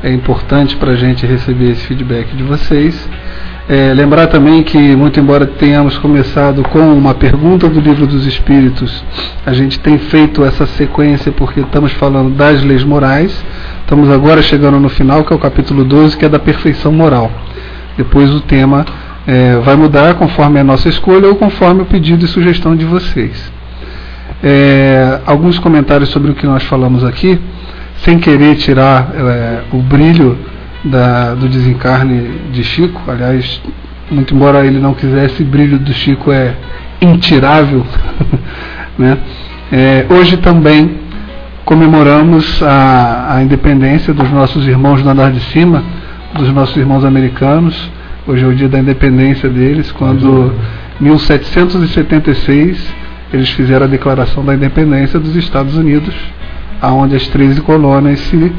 É 0.02 0.12
importante 0.12 0.74
para 0.74 0.90
a 0.90 0.96
gente 0.96 1.24
receber 1.24 1.70
esse 1.70 1.86
feedback 1.86 2.34
de 2.34 2.42
vocês. 2.42 3.08
É, 3.68 3.94
lembrar 3.94 4.26
também 4.26 4.64
que, 4.64 4.96
muito 4.96 5.20
embora 5.20 5.46
tenhamos 5.46 5.96
começado 5.98 6.64
com 6.64 6.80
uma 6.80 7.14
pergunta 7.14 7.68
do 7.68 7.78
Livro 7.78 8.04
dos 8.04 8.26
Espíritos, 8.26 9.04
a 9.46 9.52
gente 9.52 9.78
tem 9.78 9.96
feito 9.96 10.44
essa 10.44 10.66
sequência 10.66 11.30
porque 11.30 11.60
estamos 11.60 11.92
falando 11.92 12.34
das 12.34 12.64
leis 12.64 12.82
morais. 12.82 13.44
Estamos 13.90 14.08
agora 14.08 14.40
chegando 14.40 14.78
no 14.78 14.88
final, 14.88 15.24
que 15.24 15.32
é 15.32 15.36
o 15.36 15.38
capítulo 15.40 15.82
12, 15.82 16.16
que 16.16 16.24
é 16.24 16.28
da 16.28 16.38
perfeição 16.38 16.92
moral. 16.92 17.28
Depois 17.96 18.30
o 18.30 18.38
tema 18.38 18.86
é, 19.26 19.56
vai 19.64 19.74
mudar 19.74 20.14
conforme 20.14 20.60
a 20.60 20.62
nossa 20.62 20.88
escolha 20.88 21.26
ou 21.26 21.34
conforme 21.34 21.82
o 21.82 21.84
pedido 21.84 22.24
e 22.24 22.28
sugestão 22.28 22.76
de 22.76 22.84
vocês. 22.84 23.50
É, 24.44 25.18
alguns 25.26 25.58
comentários 25.58 26.10
sobre 26.10 26.30
o 26.30 26.34
que 26.36 26.46
nós 26.46 26.62
falamos 26.62 27.02
aqui, 27.02 27.36
sem 27.96 28.20
querer 28.20 28.54
tirar 28.58 29.10
é, 29.12 29.62
o 29.72 29.78
brilho 29.78 30.38
da, 30.84 31.34
do 31.34 31.48
desencarne 31.48 32.30
de 32.52 32.62
Chico. 32.62 33.02
Aliás, 33.08 33.60
muito 34.08 34.32
embora 34.32 34.64
ele 34.64 34.78
não 34.78 34.94
quisesse, 34.94 35.42
o 35.42 35.46
brilho 35.46 35.80
do 35.80 35.92
Chico 35.92 36.30
é 36.30 36.54
intirável. 37.00 37.84
né? 38.96 39.18
É, 39.72 40.06
hoje 40.08 40.36
também 40.36 41.09
comemoramos 41.70 42.60
a, 42.64 43.36
a 43.36 43.42
independência 43.44 44.12
dos 44.12 44.28
nossos 44.32 44.66
irmãos 44.66 45.04
do 45.04 45.08
andar 45.08 45.30
de 45.30 45.38
cima, 45.38 45.84
dos 46.34 46.52
nossos 46.52 46.76
irmãos 46.76 47.04
americanos. 47.04 47.92
Hoje 48.26 48.44
é 48.44 48.48
o 48.48 48.52
dia 48.52 48.68
da 48.68 48.80
independência 48.80 49.48
deles, 49.48 49.92
quando 49.92 50.52
em 51.00 51.04
1776 51.04 52.92
eles 53.32 53.50
fizeram 53.50 53.86
a 53.86 53.88
declaração 53.88 54.44
da 54.44 54.52
independência 54.52 55.20
dos 55.20 55.36
Estados 55.36 55.76
Unidos, 55.76 56.12
aonde 56.82 57.14
as 57.14 57.28
13 57.28 57.60
colônias 57.60 58.18
se 58.18 58.52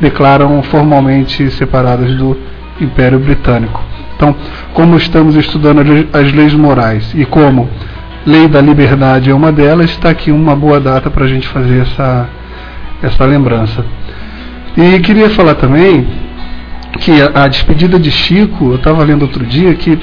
declaram 0.00 0.62
formalmente 0.62 1.50
separadas 1.50 2.16
do 2.16 2.34
Império 2.80 3.18
Britânico. 3.18 3.78
Então, 4.16 4.34
como 4.72 4.96
estamos 4.96 5.36
estudando 5.36 5.82
as 6.14 6.32
leis 6.32 6.54
morais 6.54 7.12
e 7.14 7.26
como 7.26 7.68
lei 8.24 8.48
da 8.48 8.62
liberdade 8.62 9.28
é 9.28 9.34
uma 9.34 9.52
delas, 9.52 9.90
está 9.90 10.08
aqui 10.08 10.32
uma 10.32 10.56
boa 10.56 10.80
data 10.80 11.10
para 11.10 11.26
a 11.26 11.28
gente 11.28 11.46
fazer 11.46 11.82
essa, 11.82 12.26
essa 13.06 13.24
lembrança. 13.24 13.84
E 14.76 14.98
queria 15.00 15.30
falar 15.30 15.54
também 15.54 16.06
que 16.98 17.12
a, 17.20 17.44
a 17.44 17.48
despedida 17.48 17.98
de 17.98 18.10
Chico, 18.10 18.70
eu 18.70 18.76
estava 18.76 19.02
lendo 19.04 19.22
outro 19.22 19.44
dia 19.44 19.74
que 19.74 19.98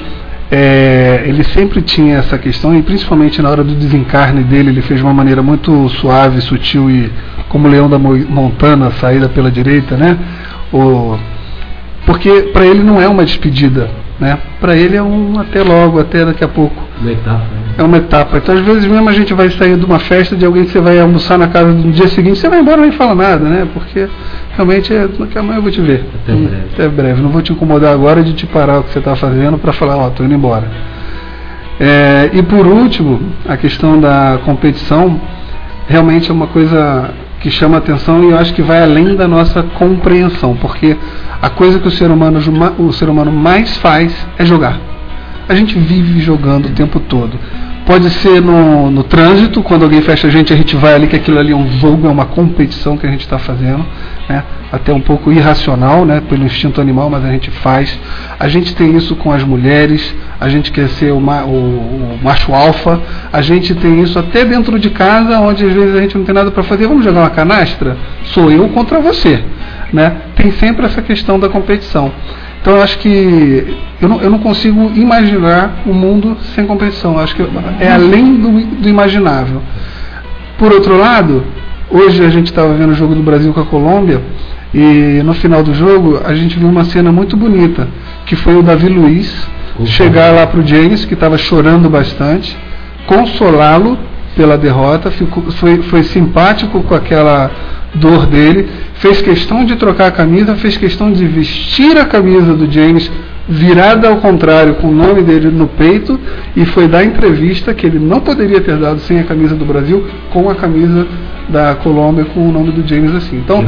é, 0.50 1.24
ele 1.26 1.42
sempre 1.44 1.80
tinha 1.80 2.18
essa 2.18 2.36
questão, 2.36 2.76
e 2.76 2.82
principalmente 2.82 3.40
na 3.40 3.48
hora 3.48 3.64
do 3.64 3.74
desencarne 3.74 4.42
dele, 4.42 4.68
ele 4.68 4.82
fez 4.82 5.00
de 5.00 5.04
uma 5.04 5.14
maneira 5.14 5.42
muito 5.42 5.88
suave, 5.88 6.42
sutil 6.42 6.90
e 6.90 7.10
como 7.48 7.68
Leão 7.68 7.88
da 7.88 7.98
Montana, 7.98 8.90
saída 8.92 9.28
pela 9.28 9.50
direita, 9.50 9.96
né? 9.96 10.18
O, 10.72 11.18
porque 12.04 12.50
para 12.52 12.66
ele 12.66 12.82
não 12.82 13.00
é 13.00 13.08
uma 13.08 13.24
despedida, 13.24 13.88
né? 14.20 14.38
Para 14.60 14.76
ele 14.76 14.96
é 14.96 15.02
um 15.02 15.38
até 15.38 15.62
logo, 15.62 15.98
até 15.98 16.24
daqui 16.24 16.44
a 16.44 16.48
pouco. 16.48 16.82
Uma 17.00 17.12
etapa. 17.12 17.38
Né? 17.38 17.74
É 17.78 17.82
uma 17.82 17.96
etapa. 17.96 18.36
Então, 18.36 18.54
às 18.54 18.60
vezes 18.60 18.84
mesmo 18.84 19.08
a 19.08 19.12
gente 19.12 19.34
vai 19.34 19.50
sair 19.50 19.76
de 19.76 19.84
uma 19.84 19.98
festa 19.98 20.36
de 20.36 20.44
alguém 20.44 20.64
que 20.64 20.70
você 20.70 20.80
vai 20.80 21.00
almoçar 21.00 21.38
na 21.38 21.48
casa 21.48 21.72
no 21.72 21.90
dia 21.90 22.08
seguinte, 22.08 22.38
você 22.38 22.48
vai 22.48 22.60
embora 22.60 22.78
e 22.78 22.82
nem 22.82 22.92
fala 22.92 23.14
nada, 23.14 23.48
né? 23.48 23.66
Porque 23.72 24.08
realmente 24.54 24.92
é, 24.94 25.08
daqui 25.08 25.38
amanhã 25.38 25.58
eu 25.58 25.62
vou 25.62 25.70
te 25.70 25.80
ver. 25.80 26.04
Até 26.22 26.32
breve. 26.32 26.64
Até 26.74 26.88
breve. 26.88 27.22
Não 27.22 27.30
vou 27.30 27.42
te 27.42 27.52
incomodar 27.52 27.92
agora 27.92 28.22
de 28.22 28.32
te 28.32 28.46
parar 28.46 28.80
o 28.80 28.84
que 28.84 28.90
você 28.90 28.98
está 28.98 29.16
fazendo 29.16 29.58
para 29.58 29.72
falar, 29.72 29.96
ó, 29.96 30.06
oh, 30.06 30.10
tô 30.10 30.22
indo 30.22 30.34
embora. 30.34 30.68
É, 31.80 32.30
e 32.32 32.42
por 32.42 32.66
último, 32.66 33.20
a 33.48 33.56
questão 33.56 33.98
da 33.98 34.38
competição 34.44 35.20
realmente 35.88 36.30
é 36.30 36.32
uma 36.32 36.46
coisa 36.46 37.10
que 37.40 37.50
chama 37.50 37.78
atenção 37.78 38.22
e 38.22 38.30
eu 38.30 38.38
acho 38.38 38.54
que 38.54 38.62
vai 38.62 38.80
além 38.80 39.16
da 39.16 39.26
nossa 39.26 39.62
compreensão, 39.62 40.56
porque 40.56 40.96
a 41.42 41.50
coisa 41.50 41.80
que 41.80 41.88
o 41.88 41.90
ser 41.90 42.08
humano, 42.08 42.40
o 42.78 42.92
ser 42.92 43.08
humano 43.08 43.32
mais 43.32 43.76
faz 43.78 44.14
é 44.38 44.44
jogar. 44.44 44.78
A 45.48 45.54
gente 45.56 45.76
vive 45.76 46.20
jogando 46.20 46.66
o 46.66 46.70
tempo 46.70 47.00
todo. 47.00 47.36
Pode 47.84 48.08
ser 48.10 48.40
no, 48.40 48.92
no 48.92 49.02
trânsito, 49.02 49.60
quando 49.60 49.82
alguém 49.82 50.00
fecha 50.02 50.28
a 50.28 50.30
gente, 50.30 50.52
a 50.52 50.56
gente 50.56 50.76
vai 50.76 50.94
ali 50.94 51.08
que 51.08 51.16
aquilo 51.16 51.38
ali 51.38 51.50
é 51.50 51.56
um 51.56 51.68
jogo, 51.80 52.06
é 52.06 52.10
uma 52.10 52.26
competição 52.26 52.96
que 52.96 53.04
a 53.04 53.10
gente 53.10 53.22
está 53.22 53.40
fazendo, 53.40 53.84
né? 54.28 54.44
até 54.70 54.92
um 54.94 55.00
pouco 55.00 55.32
irracional, 55.32 56.04
né? 56.04 56.22
pelo 56.28 56.44
instinto 56.44 56.80
animal, 56.80 57.10
mas 57.10 57.24
a 57.24 57.32
gente 57.32 57.50
faz. 57.50 57.98
A 58.38 58.46
gente 58.46 58.74
tem 58.76 58.96
isso 58.96 59.16
com 59.16 59.32
as 59.32 59.42
mulheres, 59.42 60.14
a 60.40 60.48
gente 60.48 60.70
quer 60.70 60.88
ser 60.90 61.12
o, 61.12 61.20
ma, 61.20 61.42
o, 61.42 61.48
o 61.48 62.18
macho 62.22 62.54
alfa, 62.54 63.00
a 63.32 63.42
gente 63.42 63.74
tem 63.74 64.00
isso 64.00 64.16
até 64.16 64.44
dentro 64.44 64.78
de 64.78 64.88
casa, 64.90 65.40
onde 65.40 65.66
às 65.66 65.72
vezes 65.72 65.94
a 65.94 66.00
gente 66.00 66.16
não 66.16 66.24
tem 66.24 66.34
nada 66.34 66.52
para 66.52 66.62
fazer, 66.62 66.86
vamos 66.86 67.04
jogar 67.04 67.20
uma 67.22 67.30
canastra? 67.30 67.96
Sou 68.26 68.48
eu 68.50 68.68
contra 68.68 69.00
você. 69.00 69.42
Né? 69.92 70.10
Tem 70.42 70.50
sempre 70.50 70.84
essa 70.84 71.00
questão 71.00 71.38
da 71.38 71.48
competição. 71.48 72.10
Então 72.60 72.74
eu 72.74 72.82
acho 72.82 72.98
que 72.98 73.76
eu 74.00 74.08
não, 74.08 74.20
eu 74.20 74.28
não 74.28 74.40
consigo 74.40 74.90
imaginar 74.96 75.82
um 75.86 75.92
mundo 75.92 76.36
sem 76.52 76.66
competição. 76.66 77.12
Eu 77.12 77.20
acho 77.20 77.36
que 77.36 77.42
é 77.78 77.92
além 77.92 78.40
do, 78.40 78.82
do 78.82 78.88
imaginável. 78.88 79.62
Por 80.58 80.72
outro 80.72 80.98
lado, 80.98 81.44
hoje 81.88 82.24
a 82.24 82.28
gente 82.28 82.46
estava 82.46 82.74
vendo 82.74 82.90
o 82.90 82.94
jogo 82.94 83.14
do 83.14 83.22
Brasil 83.22 83.52
com 83.52 83.60
a 83.60 83.64
Colômbia 83.66 84.20
e 84.74 85.22
no 85.24 85.32
final 85.32 85.62
do 85.62 85.72
jogo 85.72 86.20
a 86.24 86.34
gente 86.34 86.58
viu 86.58 86.68
uma 86.68 86.84
cena 86.86 87.12
muito 87.12 87.36
bonita, 87.36 87.86
que 88.26 88.34
foi 88.34 88.56
o 88.56 88.64
Davi 88.64 88.88
Luiz 88.88 89.48
chegar 89.84 90.32
lá 90.32 90.44
para 90.44 90.58
o 90.58 90.66
James, 90.66 91.04
que 91.04 91.14
estava 91.14 91.38
chorando 91.38 91.88
bastante, 91.88 92.56
consolá-lo 93.06 93.96
pela 94.34 94.56
derrota, 94.56 95.10
ficou, 95.10 95.44
foi, 95.52 95.82
foi 95.82 96.02
simpático 96.02 96.82
com 96.82 96.94
aquela 96.94 97.50
dor 97.94 98.26
dele, 98.26 98.68
fez 98.94 99.20
questão 99.20 99.64
de 99.64 99.76
trocar 99.76 100.06
a 100.06 100.10
camisa, 100.10 100.54
fez 100.56 100.76
questão 100.76 101.12
de 101.12 101.26
vestir 101.26 101.96
a 101.98 102.04
camisa 102.04 102.54
do 102.54 102.70
James 102.70 103.10
virada 103.48 104.08
ao 104.08 104.16
contrário, 104.16 104.74
com 104.74 104.88
o 104.88 104.94
nome 104.94 105.22
dele 105.22 105.50
no 105.50 105.66
peito, 105.66 106.18
e 106.56 106.64
foi 106.64 106.86
dar 106.86 107.04
entrevista 107.04 107.74
que 107.74 107.86
ele 107.86 107.98
não 107.98 108.20
poderia 108.20 108.60
ter 108.60 108.76
dado 108.76 109.00
sem 109.00 109.18
a 109.20 109.24
camisa 109.24 109.54
do 109.54 109.64
Brasil, 109.64 110.06
com 110.30 110.48
a 110.48 110.54
camisa 110.54 111.06
da 111.48 111.74
Colômbia 111.74 112.24
com 112.26 112.48
o 112.48 112.52
nome 112.52 112.70
do 112.70 112.86
James 112.86 113.14
assim. 113.14 113.36
Então, 113.36 113.64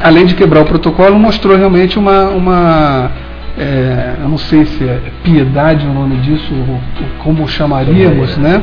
além 0.00 0.24
de 0.24 0.34
quebrar 0.34 0.62
o 0.62 0.64
protocolo, 0.64 1.18
mostrou 1.18 1.56
realmente 1.56 1.98
uma, 1.98 2.28
uma 2.28 3.10
é, 3.58 4.16
eu 4.22 4.28
não 4.28 4.38
sei 4.38 4.64
se 4.64 4.84
é 4.84 5.00
piedade 5.22 5.86
o 5.86 5.92
nome 5.92 6.16
disso, 6.18 6.52
ou, 6.52 6.80
como 7.22 7.46
chamaríamos, 7.48 8.36
né? 8.36 8.62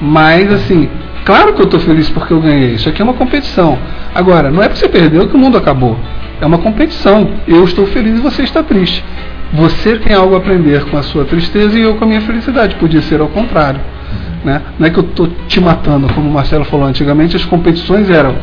Mas 0.00 0.52
assim, 0.52 0.88
Claro 1.24 1.52
que 1.52 1.60
eu 1.60 1.64
estou 1.64 1.80
feliz 1.80 2.08
porque 2.08 2.32
eu 2.32 2.40
ganhei. 2.40 2.74
Isso 2.74 2.88
aqui 2.88 3.00
é 3.00 3.04
uma 3.04 3.14
competição. 3.14 3.78
Agora, 4.14 4.50
não 4.50 4.62
é 4.62 4.68
porque 4.68 4.80
você 4.80 4.88
perdeu 4.88 5.28
que 5.28 5.36
o 5.36 5.38
mundo 5.38 5.58
acabou. 5.58 5.96
É 6.40 6.46
uma 6.46 6.58
competição. 6.58 7.28
Eu 7.46 7.64
estou 7.64 7.86
feliz 7.86 8.18
e 8.18 8.22
você 8.22 8.42
está 8.42 8.62
triste. 8.62 9.04
Você 9.52 9.96
tem 9.96 10.14
algo 10.14 10.34
a 10.34 10.38
aprender 10.38 10.84
com 10.86 10.96
a 10.96 11.02
sua 11.02 11.24
tristeza 11.24 11.78
e 11.78 11.82
eu 11.82 11.96
com 11.96 12.04
a 12.04 12.06
minha 12.06 12.20
felicidade. 12.22 12.76
Podia 12.76 13.02
ser 13.02 13.20
ao 13.20 13.28
contrário. 13.28 13.80
Né? 14.44 14.62
Não 14.78 14.86
é 14.86 14.90
que 14.90 14.98
eu 14.98 15.04
estou 15.04 15.28
te 15.46 15.60
matando, 15.60 16.12
como 16.14 16.28
o 16.28 16.32
Marcelo 16.32 16.64
falou 16.64 16.86
antigamente, 16.86 17.36
as 17.36 17.44
competições 17.44 18.08
eram 18.08 18.34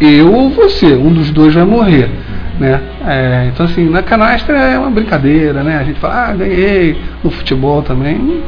eu 0.00 0.32
ou 0.32 0.50
você, 0.50 0.94
um 0.94 1.12
dos 1.12 1.30
dois 1.30 1.54
vai 1.54 1.64
morrer. 1.64 2.10
Né? 2.58 2.80
É, 3.06 3.50
então 3.52 3.66
assim, 3.66 3.88
na 3.88 4.02
canastra 4.02 4.56
é 4.56 4.78
uma 4.78 4.90
brincadeira, 4.90 5.62
né? 5.62 5.78
A 5.78 5.84
gente 5.84 5.98
fala, 5.98 6.28
ah, 6.28 6.34
ganhei, 6.34 6.96
no 7.22 7.30
futebol 7.30 7.82
também. 7.82 8.42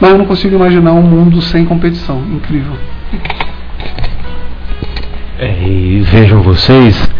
Mas 0.00 0.10
eu 0.10 0.18
não 0.18 0.24
consigo 0.24 0.56
imaginar 0.56 0.92
um 0.92 1.02
mundo 1.02 1.40
sem 1.42 1.64
competição. 1.64 2.22
Incrível. 2.30 2.72
É, 5.38 5.66
e 5.66 6.00
vejam 6.00 6.40
vocês, 6.42 7.10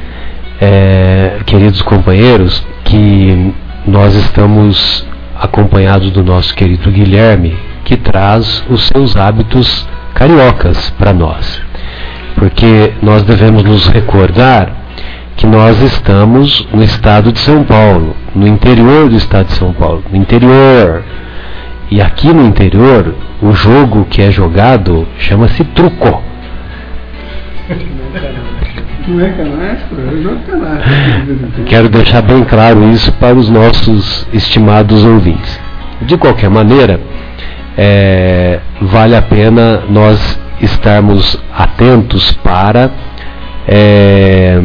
é, 0.60 1.40
queridos 1.44 1.82
companheiros, 1.82 2.64
que 2.84 3.52
nós 3.86 4.14
estamos 4.14 5.06
acompanhados 5.38 6.10
do 6.10 6.22
nosso 6.22 6.54
querido 6.54 6.90
Guilherme, 6.90 7.56
que 7.84 7.96
traz 7.96 8.64
os 8.70 8.86
seus 8.86 9.16
hábitos 9.16 9.88
cariocas 10.14 10.90
para 10.90 11.12
nós. 11.12 11.60
Porque 12.36 12.92
nós 13.02 13.22
devemos 13.22 13.62
nos 13.62 13.88
recordar 13.88 14.81
que 15.36 15.46
nós 15.46 15.80
estamos 15.82 16.66
no 16.72 16.82
estado 16.82 17.32
de 17.32 17.38
São 17.40 17.64
Paulo, 17.64 18.14
no 18.34 18.46
interior 18.46 19.08
do 19.08 19.16
estado 19.16 19.46
de 19.46 19.54
São 19.54 19.72
Paulo, 19.72 20.04
no 20.10 20.16
interior 20.16 21.02
e 21.92 22.00
aqui 22.00 22.32
no 22.32 22.46
interior, 22.46 23.14
o 23.42 23.52
jogo 23.52 24.06
que 24.06 24.22
é 24.22 24.30
jogado 24.30 25.06
chama-se 25.18 25.62
truco. 25.62 26.22
Não 29.06 29.20
é 29.20 29.28
canastra? 29.30 29.98
Eu 29.98 30.22
jogo 30.22 30.40
canastra. 30.46 31.64
Quero 31.66 31.88
deixar 31.90 32.22
bem 32.22 32.44
claro 32.44 32.88
isso 32.90 33.12
para 33.12 33.34
os 33.34 33.50
nossos 33.50 34.26
estimados 34.32 35.04
ouvintes. 35.04 35.60
De 36.00 36.16
qualquer 36.16 36.48
maneira, 36.48 36.98
é, 37.76 38.60
vale 38.80 39.14
a 39.14 39.20
pena 39.20 39.82
nós 39.90 40.40
estarmos 40.62 41.38
atentos 41.54 42.32
para, 42.42 42.90
é, 43.68 44.58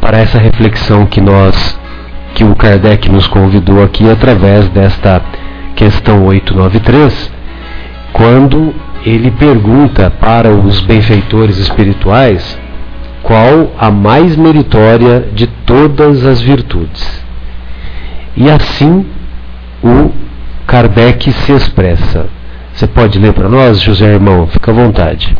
para 0.00 0.18
essa 0.18 0.38
reflexão 0.38 1.06
que 1.06 1.20
nós 1.20 1.78
que 2.34 2.44
o 2.44 2.54
Kardec 2.54 3.10
nos 3.10 3.26
convidou 3.26 3.82
aqui 3.82 4.10
através 4.10 4.68
desta 4.68 5.22
questão 5.76 6.24
893, 6.24 7.30
quando 8.12 8.74
ele 9.04 9.30
pergunta 9.30 10.10
para 10.10 10.50
os 10.50 10.80
benfeitores 10.80 11.58
espirituais 11.58 12.58
qual 13.22 13.72
a 13.78 13.90
mais 13.90 14.36
meritória 14.36 15.28
de 15.32 15.46
todas 15.46 16.24
as 16.24 16.40
virtudes. 16.40 17.24
E 18.36 18.50
assim 18.50 19.06
o 19.82 20.10
Kardec 20.66 21.30
se 21.32 21.52
expressa. 21.52 22.26
Você 22.72 22.86
pode 22.86 23.18
ler 23.18 23.32
para 23.32 23.48
nós, 23.48 23.80
José 23.80 24.06
Irmão? 24.06 24.46
Fica 24.46 24.70
à 24.70 24.74
vontade. 24.74 25.36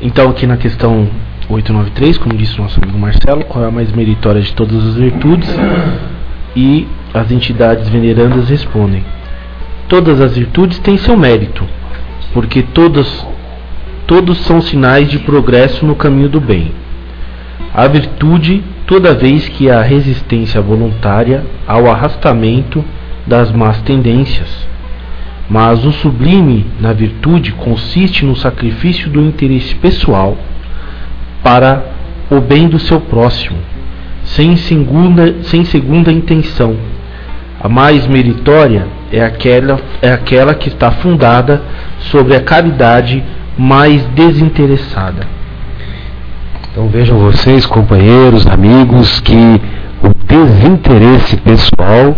Então, 0.00 0.30
aqui 0.30 0.46
na 0.46 0.56
questão 0.56 1.08
893, 1.48 2.18
como 2.18 2.36
disse 2.36 2.56
o 2.58 2.62
nosso 2.62 2.78
amigo 2.80 2.96
Marcelo, 2.96 3.44
qual 3.44 3.64
é 3.64 3.68
a 3.68 3.70
mais 3.70 3.90
meritória 3.90 4.40
de 4.40 4.52
todas 4.52 4.86
as 4.86 4.94
virtudes? 4.94 5.48
E 6.54 6.86
as 7.12 7.32
entidades 7.32 7.88
venerandas 7.88 8.48
respondem: 8.48 9.04
Todas 9.88 10.20
as 10.20 10.36
virtudes 10.36 10.78
têm 10.78 10.96
seu 10.98 11.16
mérito, 11.16 11.64
porque 12.32 12.62
todas, 12.62 13.26
todos 14.06 14.38
são 14.38 14.60
sinais 14.60 15.08
de 15.08 15.18
progresso 15.18 15.84
no 15.84 15.96
caminho 15.96 16.28
do 16.28 16.40
bem. 16.40 16.70
A 17.74 17.88
virtude, 17.88 18.62
toda 18.86 19.14
vez 19.14 19.48
que 19.48 19.68
há 19.68 19.82
resistência 19.82 20.60
voluntária 20.60 21.44
ao 21.66 21.90
arrastamento 21.90 22.84
das 23.26 23.50
más 23.50 23.82
tendências. 23.82 24.67
Mas 25.48 25.84
o 25.84 25.92
sublime 25.92 26.66
na 26.80 26.92
virtude 26.92 27.52
consiste 27.52 28.24
no 28.24 28.36
sacrifício 28.36 29.08
do 29.08 29.20
interesse 29.20 29.74
pessoal 29.76 30.36
para 31.42 31.84
o 32.30 32.40
bem 32.40 32.68
do 32.68 32.78
seu 32.78 33.00
próximo 33.00 33.56
sem 34.28 34.56
segunda, 34.56 35.42
sem 35.42 35.64
segunda 35.64 36.12
intenção. 36.12 36.76
A 37.60 37.68
mais 37.68 38.06
meritória 38.06 38.86
é 39.12 39.22
aquela, 39.24 39.80
é 40.00 40.12
aquela 40.12 40.54
que 40.54 40.68
está 40.68 40.90
fundada 40.90 41.62
sobre 41.98 42.36
a 42.36 42.40
caridade 42.40 43.24
mais 43.56 44.04
desinteressada. 44.14 45.26
Então 46.70 46.88
vejam 46.88 47.18
vocês, 47.18 47.66
companheiros, 47.66 48.46
amigos, 48.46 49.18
que 49.20 49.60
o 50.02 50.12
desinteresse 50.24 51.36
pessoal 51.38 52.16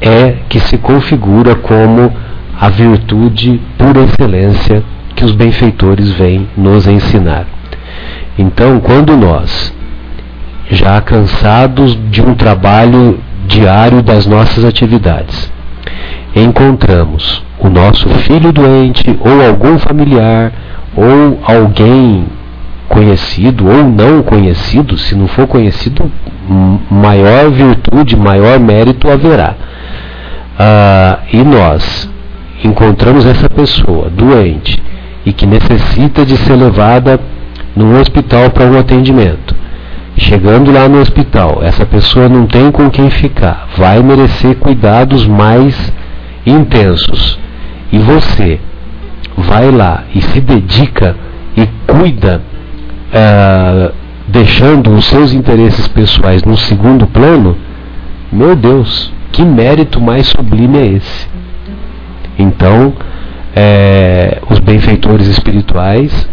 é 0.00 0.36
que 0.48 0.58
se 0.58 0.78
configura 0.78 1.54
como 1.54 2.12
a 2.60 2.68
virtude 2.68 3.60
por 3.76 3.96
excelência 3.96 4.82
que 5.14 5.24
os 5.24 5.32
benfeitores 5.32 6.10
vêm 6.10 6.48
nos 6.56 6.86
ensinar. 6.86 7.46
Então, 8.38 8.80
quando 8.80 9.16
nós 9.16 9.74
já 10.70 11.00
cansados 11.00 11.98
de 12.10 12.20
um 12.22 12.34
trabalho 12.34 13.18
diário 13.46 14.02
das 14.02 14.26
nossas 14.26 14.64
atividades. 14.64 15.50
Encontramos 16.36 17.42
o 17.58 17.68
nosso 17.68 18.08
filho 18.08 18.52
doente 18.52 19.18
ou 19.20 19.46
algum 19.46 19.78
familiar 19.78 20.52
ou 20.94 21.40
alguém 21.42 22.26
conhecido 22.88 23.66
ou 23.66 23.84
não 23.84 24.22
conhecido, 24.22 24.96
se 24.98 25.14
não 25.14 25.26
for 25.26 25.46
conhecido, 25.46 26.10
maior 26.90 27.50
virtude, 27.50 28.16
maior 28.16 28.60
mérito 28.60 29.10
haverá. 29.10 29.54
Ah, 30.58 31.18
e 31.32 31.38
nós 31.38 32.10
encontramos 32.64 33.24
essa 33.26 33.48
pessoa 33.48 34.10
doente 34.10 34.82
e 35.24 35.32
que 35.32 35.46
necessita 35.46 36.24
de 36.24 36.36
ser 36.36 36.56
levada 36.56 37.20
num 37.76 37.98
hospital 38.00 38.50
para 38.50 38.66
um 38.66 38.78
atendimento. 38.78 39.54
Chegando 40.16 40.72
lá 40.72 40.88
no 40.88 41.00
hospital, 41.00 41.60
essa 41.62 41.86
pessoa 41.86 42.28
não 42.28 42.46
tem 42.46 42.72
com 42.72 42.90
quem 42.90 43.08
ficar, 43.08 43.68
vai 43.76 44.02
merecer 44.02 44.56
cuidados 44.56 45.26
mais 45.26 45.92
intensos. 46.44 47.38
E 47.92 47.98
você 47.98 48.58
vai 49.36 49.70
lá 49.70 50.04
e 50.12 50.20
se 50.20 50.40
dedica 50.40 51.14
e 51.56 51.66
cuida, 51.86 52.42
uh, 53.12 53.94
deixando 54.26 54.92
os 54.92 55.04
seus 55.04 55.32
interesses 55.32 55.86
pessoais 55.86 56.42
no 56.42 56.56
segundo 56.56 57.06
plano, 57.06 57.56
meu 58.32 58.56
Deus, 58.56 59.12
que 59.30 59.44
mérito 59.44 60.00
mais 60.00 60.26
sublime 60.26 60.78
é 60.78 60.86
esse? 60.86 61.37
Então, 62.38 62.92
é, 63.54 64.38
os 64.48 64.58
benfeitores 64.60 65.26
espirituais, 65.26 66.28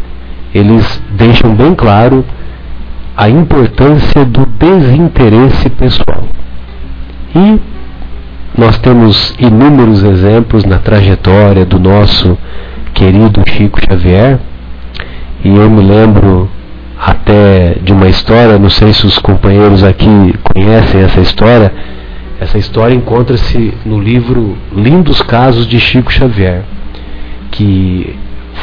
eles 0.53 1.01
deixam 1.11 1.53
bem 1.55 1.73
claro 1.73 2.23
a 3.17 3.29
importância 3.29 4.23
do 4.25 4.45
desinteresse 4.45 5.69
pessoal. 5.71 6.23
E 7.35 7.59
nós 8.57 8.77
temos 8.77 9.33
inúmeros 9.39 10.03
exemplos 10.03 10.63
na 10.63 10.77
trajetória 10.77 11.65
do 11.65 11.79
nosso 11.79 12.37
querido 12.93 13.41
Chico 13.49 13.79
Xavier, 13.81 14.39
e 15.43 15.49
eu 15.49 15.69
me 15.69 15.83
lembro 15.83 16.49
até 16.97 17.77
de 17.83 17.91
uma 17.91 18.07
história, 18.07 18.57
não 18.57 18.69
sei 18.69 18.93
se 18.93 19.05
os 19.05 19.19
companheiros 19.19 19.83
aqui 19.83 20.33
conhecem 20.41 21.01
essa 21.01 21.19
história. 21.19 21.71
Essa 22.39 22.57
história 22.57 22.93
encontra-se 22.93 23.73
no 23.85 23.99
livro 23.99 24.57
Lindos 24.75 25.21
Casos 25.21 25.67
de 25.67 25.79
Chico 25.79 26.11
Xavier 26.11 26.63
que 27.55 28.15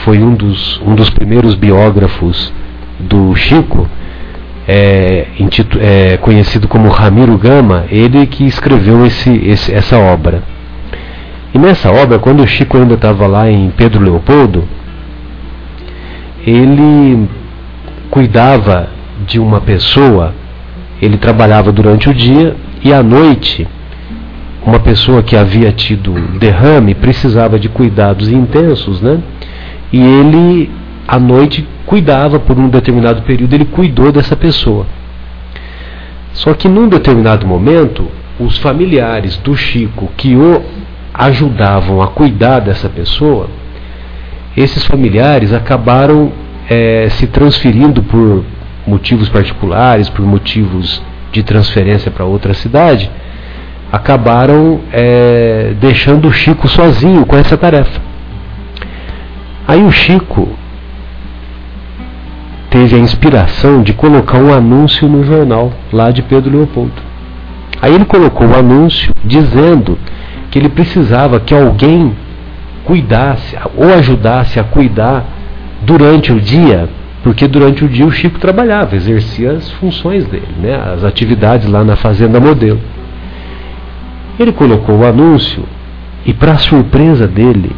foi 0.05 0.23
um 0.23 0.35
dos, 0.35 0.81
um 0.87 0.95
dos 0.95 1.09
primeiros 1.11 1.55
biógrafos 1.55 2.53
do 3.01 3.35
Chico, 3.35 3.89
é, 4.69 5.27
é, 5.81 6.17
conhecido 6.19 6.69
como 6.69 6.89
Ramiro 6.89 7.37
Gama, 7.39 7.87
ele 7.91 8.27
que 8.27 8.45
escreveu 8.45 9.05
esse, 9.05 9.31
esse, 9.31 9.73
essa 9.73 9.99
obra. 9.99 10.43
E 11.55 11.59
nessa 11.59 11.91
obra, 11.91 12.19
quando 12.19 12.43
o 12.43 12.47
Chico 12.47 12.77
ainda 12.77 12.95
estava 12.95 13.27
lá 13.27 13.51
em 13.51 13.71
Pedro 13.71 14.03
Leopoldo, 14.03 14.65
ele 16.47 17.29
cuidava 18.11 18.89
de 19.27 19.39
uma 19.39 19.61
pessoa, 19.61 20.35
ele 21.01 21.17
trabalhava 21.17 21.73
durante 21.73 22.09
o 22.09 22.15
dia 22.15 22.55
e 22.85 22.93
à 22.93 23.03
noite 23.03 23.67
uma 24.65 24.79
pessoa 24.79 25.23
que 25.23 25.37
havia 25.37 25.73
tido 25.73 26.13
derrame 26.39 26.95
precisava 26.95 27.59
de 27.59 27.69
cuidados 27.69 28.29
intensos, 28.29 29.01
né? 29.01 29.21
E 29.93 30.01
ele 30.01 30.71
à 31.07 31.19
noite 31.19 31.67
cuidava 31.85 32.39
por 32.39 32.59
um 32.59 32.69
determinado 32.69 33.23
período, 33.23 33.55
ele 33.55 33.65
cuidou 33.65 34.13
dessa 34.13 34.37
pessoa. 34.37 34.87
Só 36.33 36.55
que 36.55 36.69
num 36.69 36.89
determinado 36.89 37.47
momento, 37.47 38.07
os 38.39 38.57
familiares 38.59 39.37
do 39.37 39.55
Chico 39.57 40.11
que 40.17 40.35
o 40.37 40.63
ajudavam 41.13 42.01
a 42.01 42.09
cuidar 42.09 42.61
dessa 42.61 42.89
pessoa, 42.89 43.49
esses 44.57 44.85
familiares 44.85 45.53
acabaram 45.53 46.33
é, 46.71 47.09
se 47.11 47.27
transferindo 47.27 48.03
por 48.03 48.45
motivos 48.87 49.29
particulares, 49.29 50.09
por 50.09 50.25
motivos 50.25 51.03
de 51.33 51.43
transferência 51.43 52.11
para 52.11 52.25
outra 52.25 52.55
cidade 52.55 53.11
acabaram 53.91 54.81
é, 54.93 55.75
deixando 55.81 56.29
o 56.29 56.33
Chico 56.33 56.69
sozinho 56.69 57.27
com 57.27 57.37
essa 57.37 57.57
tarefa. 57.57 58.01
Aí 59.67 59.83
o 59.83 59.91
Chico 59.91 60.49
teve 62.71 62.97
a 62.97 62.99
inspiração 62.99 63.83
de 63.83 63.93
colocar 63.93 64.39
um 64.39 64.53
anúncio 64.53 65.07
no 65.09 65.25
jornal 65.25 65.73
lá 65.93 66.11
de 66.11 66.23
Pedro 66.23 66.57
Leopoldo. 66.57 67.03
Aí 67.83 67.95
ele 67.95 68.05
colocou 68.05 68.47
o 68.47 68.51
um 68.51 68.55
anúncio 68.55 69.13
dizendo 69.25 69.99
que 70.51 70.59
ele 70.59 70.69
precisava 70.69 71.41
que 71.41 71.55
alguém 71.55 72.15
cuidasse 72.85 73.57
ou 73.77 73.93
ajudasse 73.93 74.59
a 74.59 74.65
cuidar 74.65 75.25
durante 75.83 76.33
o 76.33 76.41
dia, 76.41 76.89
porque 77.23 77.47
durante 77.47 77.85
o 77.85 77.89
dia 77.89 78.05
o 78.05 78.11
Chico 78.11 78.39
trabalhava, 78.39 78.97
exercia 78.97 79.53
as 79.53 79.71
funções 79.73 80.27
dele, 80.27 80.49
né, 80.61 80.75
as 80.75 81.05
atividades 81.05 81.69
lá 81.69 81.85
na 81.85 81.95
Fazenda 81.95 82.41
Modelo. 82.41 82.81
Ele 84.39 84.53
colocou 84.53 84.99
o 84.99 85.07
anúncio 85.07 85.65
e, 86.27 86.33
para 86.33 86.57
surpresa 86.57 87.29
dele, 87.29 87.71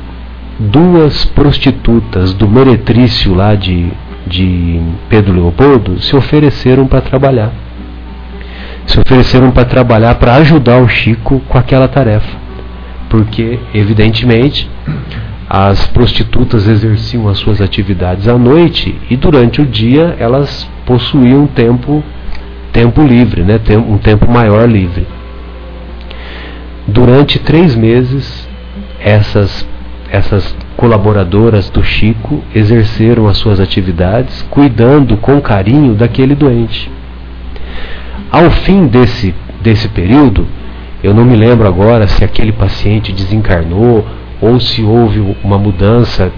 duas 0.58 1.24
prostitutas 1.26 2.32
do 2.32 2.48
meretrício 2.48 3.34
lá 3.34 3.54
de, 3.54 3.88
de 4.26 4.80
Pedro 5.08 5.34
Leopoldo 5.34 6.00
se 6.00 6.16
ofereceram 6.16 6.86
para 6.86 7.00
trabalhar. 7.00 7.52
Se 8.86 8.98
ofereceram 9.00 9.50
para 9.50 9.64
trabalhar 9.64 10.14
para 10.14 10.36
ajudar 10.36 10.78
o 10.78 10.88
Chico 10.88 11.40
com 11.48 11.58
aquela 11.58 11.88
tarefa. 11.88 12.44
Porque, 13.08 13.58
evidentemente, 13.74 14.68
as 15.48 15.86
prostitutas 15.88 16.66
exerciam 16.66 17.28
as 17.28 17.38
suas 17.38 17.60
atividades 17.60 18.28
à 18.28 18.38
noite 18.38 18.98
e 19.10 19.16
durante 19.16 19.60
o 19.60 19.66
dia 19.66 20.16
elas 20.18 20.68
possuíam 20.86 21.46
tempo, 21.46 22.02
tempo 22.72 23.02
livre, 23.02 23.42
né? 23.42 23.60
um 23.86 23.98
tempo 23.98 24.30
maior 24.30 24.68
livre. 24.68 25.06
Durante 26.86 27.38
três 27.38 27.74
meses, 27.74 28.48
essas, 29.00 29.66
essas 30.10 30.54
colaboradoras 30.76 31.70
do 31.70 31.82
Chico 31.82 32.42
exerceram 32.54 33.26
as 33.26 33.36
suas 33.36 33.60
atividades, 33.60 34.42
cuidando 34.50 35.16
com 35.18 35.40
carinho 35.40 35.94
daquele 35.94 36.34
doente. 36.34 36.90
Ao 38.30 38.50
fim 38.50 38.86
desse, 38.86 39.34
desse 39.62 39.88
período, 39.88 40.46
eu 41.02 41.14
não 41.14 41.24
me 41.24 41.36
lembro 41.36 41.68
agora 41.68 42.06
se 42.06 42.24
aquele 42.24 42.52
paciente 42.52 43.12
desencarnou 43.12 44.06
ou 44.44 44.60
se 44.60 44.82
houve 44.82 45.36
uma 45.42 45.56
mudança, 45.56 46.30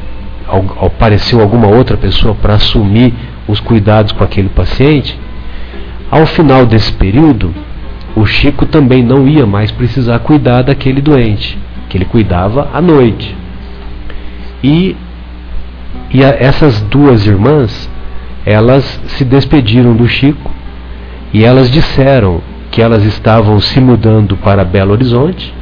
apareceu 0.81 1.41
alguma 1.41 1.67
outra 1.67 1.97
pessoa 1.97 2.37
para 2.37 2.55
assumir 2.55 3.13
os 3.49 3.59
cuidados 3.59 4.13
com 4.13 4.23
aquele 4.23 4.49
paciente. 4.49 5.19
Ao 6.09 6.25
final 6.25 6.65
desse 6.65 6.93
período, 6.93 7.53
o 8.15 8.25
Chico 8.25 8.65
também 8.65 9.03
não 9.03 9.27
ia 9.27 9.45
mais 9.45 9.73
precisar 9.73 10.21
cuidar 10.21 10.63
daquele 10.63 11.01
doente, 11.01 11.59
que 11.89 11.99
ele 11.99 12.05
cuidava 12.05 12.71
à 12.73 12.81
noite. 12.81 13.37
E, 14.63 14.95
e 16.13 16.25
a, 16.25 16.29
essas 16.29 16.81
duas 16.83 17.27
irmãs, 17.27 17.91
elas 18.45 18.85
se 19.09 19.25
despediram 19.25 19.97
do 19.97 20.07
Chico 20.07 20.53
e 21.35 21.45
elas 21.45 21.69
disseram 21.69 22.41
que 22.71 22.81
elas 22.81 23.03
estavam 23.03 23.59
se 23.59 23.81
mudando 23.81 24.37
para 24.37 24.65
Belo 24.65 24.93
Horizonte. 24.93 25.53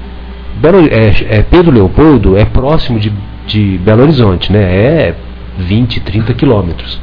Belo, 0.64 0.78
é, 0.78 1.12
é, 1.28 1.42
Pedro 1.42 1.70
Leopoldo 1.70 2.38
é 2.38 2.46
próximo 2.46 2.98
de, 2.98 3.12
de 3.46 3.76
Belo 3.84 4.00
Horizonte, 4.00 4.50
né? 4.50 4.62
é 4.62 5.14
20, 5.58 6.00
30 6.00 6.32
quilômetros. 6.32 6.98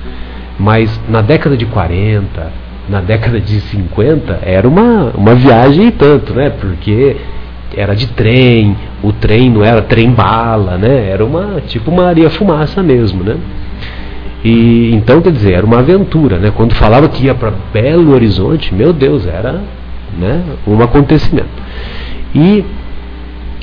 Mas 0.58 1.00
na 1.08 1.22
década 1.22 1.56
de 1.56 1.68
40, 1.68 2.52
na 2.90 3.02
década 3.02 3.40
de 3.40 3.60
50 3.60 4.40
era 4.42 4.68
uma, 4.68 5.12
uma 5.16 5.36
viagem 5.36 5.90
e 5.90 5.92
tanto, 5.92 6.34
né? 6.34 6.50
Porque 6.50 7.18
era 7.78 7.96
de 7.96 8.08
trem, 8.08 8.76
o 9.04 9.14
trem 9.14 9.52
não 9.52 9.64
era 9.64 9.84
trem 9.84 10.10
bala, 10.10 10.76
né? 10.80 11.10
Era 11.12 11.24
uma 11.24 11.62
tipo 11.68 11.92
uma 11.92 12.08
areia 12.08 12.32
fumaça 12.32 12.82
mesmo, 12.82 13.24
né? 13.24 13.38
E 14.44 14.90
então 14.92 15.22
quer 15.22 15.32
dizer, 15.32 15.54
era 15.54 15.66
uma 15.68 15.78
aventura, 15.78 16.40
né? 16.40 16.52
Quando 16.56 16.74
falava 16.74 17.08
que 17.08 17.26
ia 17.26 17.36
para 17.36 17.54
Belo 17.72 18.12
Horizonte, 18.12 18.74
meu 18.74 18.92
Deus, 18.92 19.28
era, 19.28 19.62
né, 20.18 20.44
um 20.66 20.82
acontecimento. 20.82 21.62
E 22.34 22.66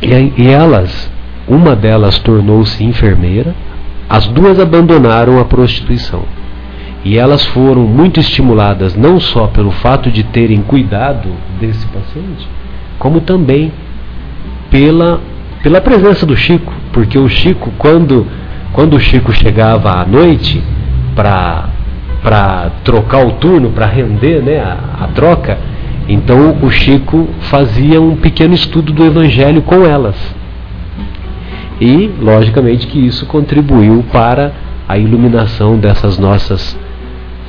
e, 0.03 0.43
e 0.43 0.49
elas, 0.49 1.11
uma 1.47 1.75
delas 1.75 2.19
tornou-se 2.19 2.83
enfermeira, 2.85 3.55
as 4.09 4.27
duas 4.27 4.59
abandonaram 4.59 5.39
a 5.41 5.45
prostituição. 5.45 6.23
E 7.05 7.17
elas 7.17 7.45
foram 7.47 7.83
muito 7.83 8.19
estimuladas 8.19 8.97
não 8.97 9.21
só 9.21 9.47
pelo 9.47 9.71
fato 9.71 10.11
de 10.11 10.23
terem 10.25 10.63
cuidado 10.63 11.29
desse 11.61 11.87
paciente, 11.87 12.49
como 12.99 13.21
também 13.21 13.73
pela, 14.71 15.21
pela 15.63 15.81
presença 15.81 16.27
do 16.27 16.37
Chico, 16.37 16.73
porque 16.93 17.19
o 17.19 17.29
Chico, 17.29 17.73
quando, 17.79 18.27
quando 18.73 18.95
o 18.95 19.01
Chico 19.01 19.33
chegava 19.33 19.91
à 20.01 20.05
noite 20.05 20.63
para 21.15 22.71
trocar 22.85 23.27
o 23.27 23.33
turno, 23.33 23.71
para 23.71 23.87
render 23.87 24.43
né, 24.43 24.59
a, 24.59 25.05
a 25.05 25.09
troca, 25.09 25.59
então 26.09 26.57
o 26.62 26.71
Chico 26.71 27.29
fazia 27.40 28.01
um 28.01 28.16
pequeno 28.16 28.55
estudo 28.55 28.92
do 28.92 29.05
Evangelho 29.05 29.61
com 29.62 29.85
elas. 29.85 30.16
E, 31.81 32.11
logicamente, 32.21 32.87
que 32.87 32.99
isso 33.07 33.27
contribuiu 33.27 34.05
para 34.11 34.53
a 34.88 34.97
iluminação 34.99 35.77
dessas 35.77 36.18
nossas 36.18 36.77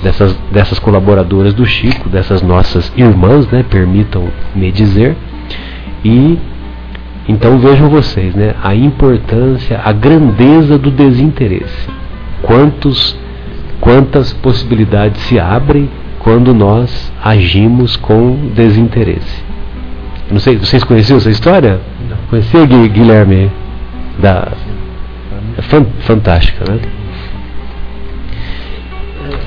dessas, 0.03 0.33
dessas 0.51 0.79
colaboradoras 0.79 1.53
do 1.53 1.65
Chico, 1.65 2.09
dessas 2.09 2.41
nossas 2.41 2.91
irmãs, 2.95 3.47
né, 3.47 3.63
permitam-me 3.67 4.71
dizer. 4.71 5.15
E 6.03 6.37
então 7.27 7.59
vejam 7.59 7.89
vocês, 7.89 8.33
né, 8.33 8.55
a 8.63 8.73
importância, 8.73 9.79
a 9.83 9.91
grandeza 9.91 10.77
do 10.77 10.89
desinteresse. 10.89 11.87
Quantos, 12.41 13.17
quantas 13.79 14.33
possibilidades 14.33 15.21
se 15.23 15.39
abrem 15.39 15.89
quando 16.19 16.53
nós 16.53 17.11
agimos 17.23 17.95
com 17.95 18.51
desinteresse. 18.53 19.43
Não 20.29 20.39
sei, 20.39 20.57
vocês 20.57 20.83
conheciam 20.83 21.17
essa 21.17 21.29
história? 21.29 21.79
Não. 22.07 22.17
Conhecia 22.29 22.65
Guilherme? 22.65 23.51
Da, 24.19 24.51
é 25.57 25.61
fantástica, 26.01 26.69
né? 26.69 26.79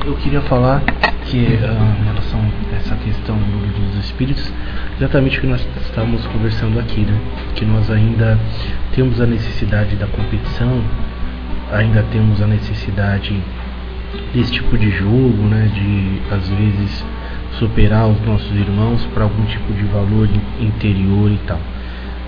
eu 0.04 0.14
queria 0.16 0.40
falar 0.42 0.82
que 1.26 1.38
uh, 1.38 2.00
em 2.00 2.04
relação 2.04 2.40
a 2.40 2.76
essa 2.76 2.94
questão 2.96 3.36
do 3.36 3.64
livro 3.64 3.80
dos 3.88 4.04
espíritos, 4.04 4.52
exatamente 4.96 5.38
o 5.38 5.40
que 5.40 5.46
nós 5.46 5.66
estamos 5.80 6.26
conversando 6.26 6.78
aqui, 6.78 7.02
né? 7.02 7.16
Que 7.54 7.64
nós 7.64 7.90
ainda 7.90 8.38
temos 8.94 9.20
a 9.20 9.26
necessidade 9.26 9.94
da 9.96 10.06
competição, 10.08 10.82
ainda 11.72 12.04
temos 12.10 12.42
a 12.42 12.46
necessidade 12.46 13.40
desse 14.34 14.52
tipo 14.52 14.76
de 14.76 14.90
jogo, 14.90 15.42
né? 15.48 15.70
De 15.74 16.34
às 16.34 16.48
vezes 16.48 17.04
superar 17.58 18.08
os 18.08 18.20
nossos 18.26 18.50
irmãos 18.56 19.06
para 19.14 19.24
algum 19.24 19.44
tipo 19.44 19.72
de 19.72 19.84
valor 19.84 20.28
interior 20.60 21.30
e 21.30 21.38
tal. 21.46 21.60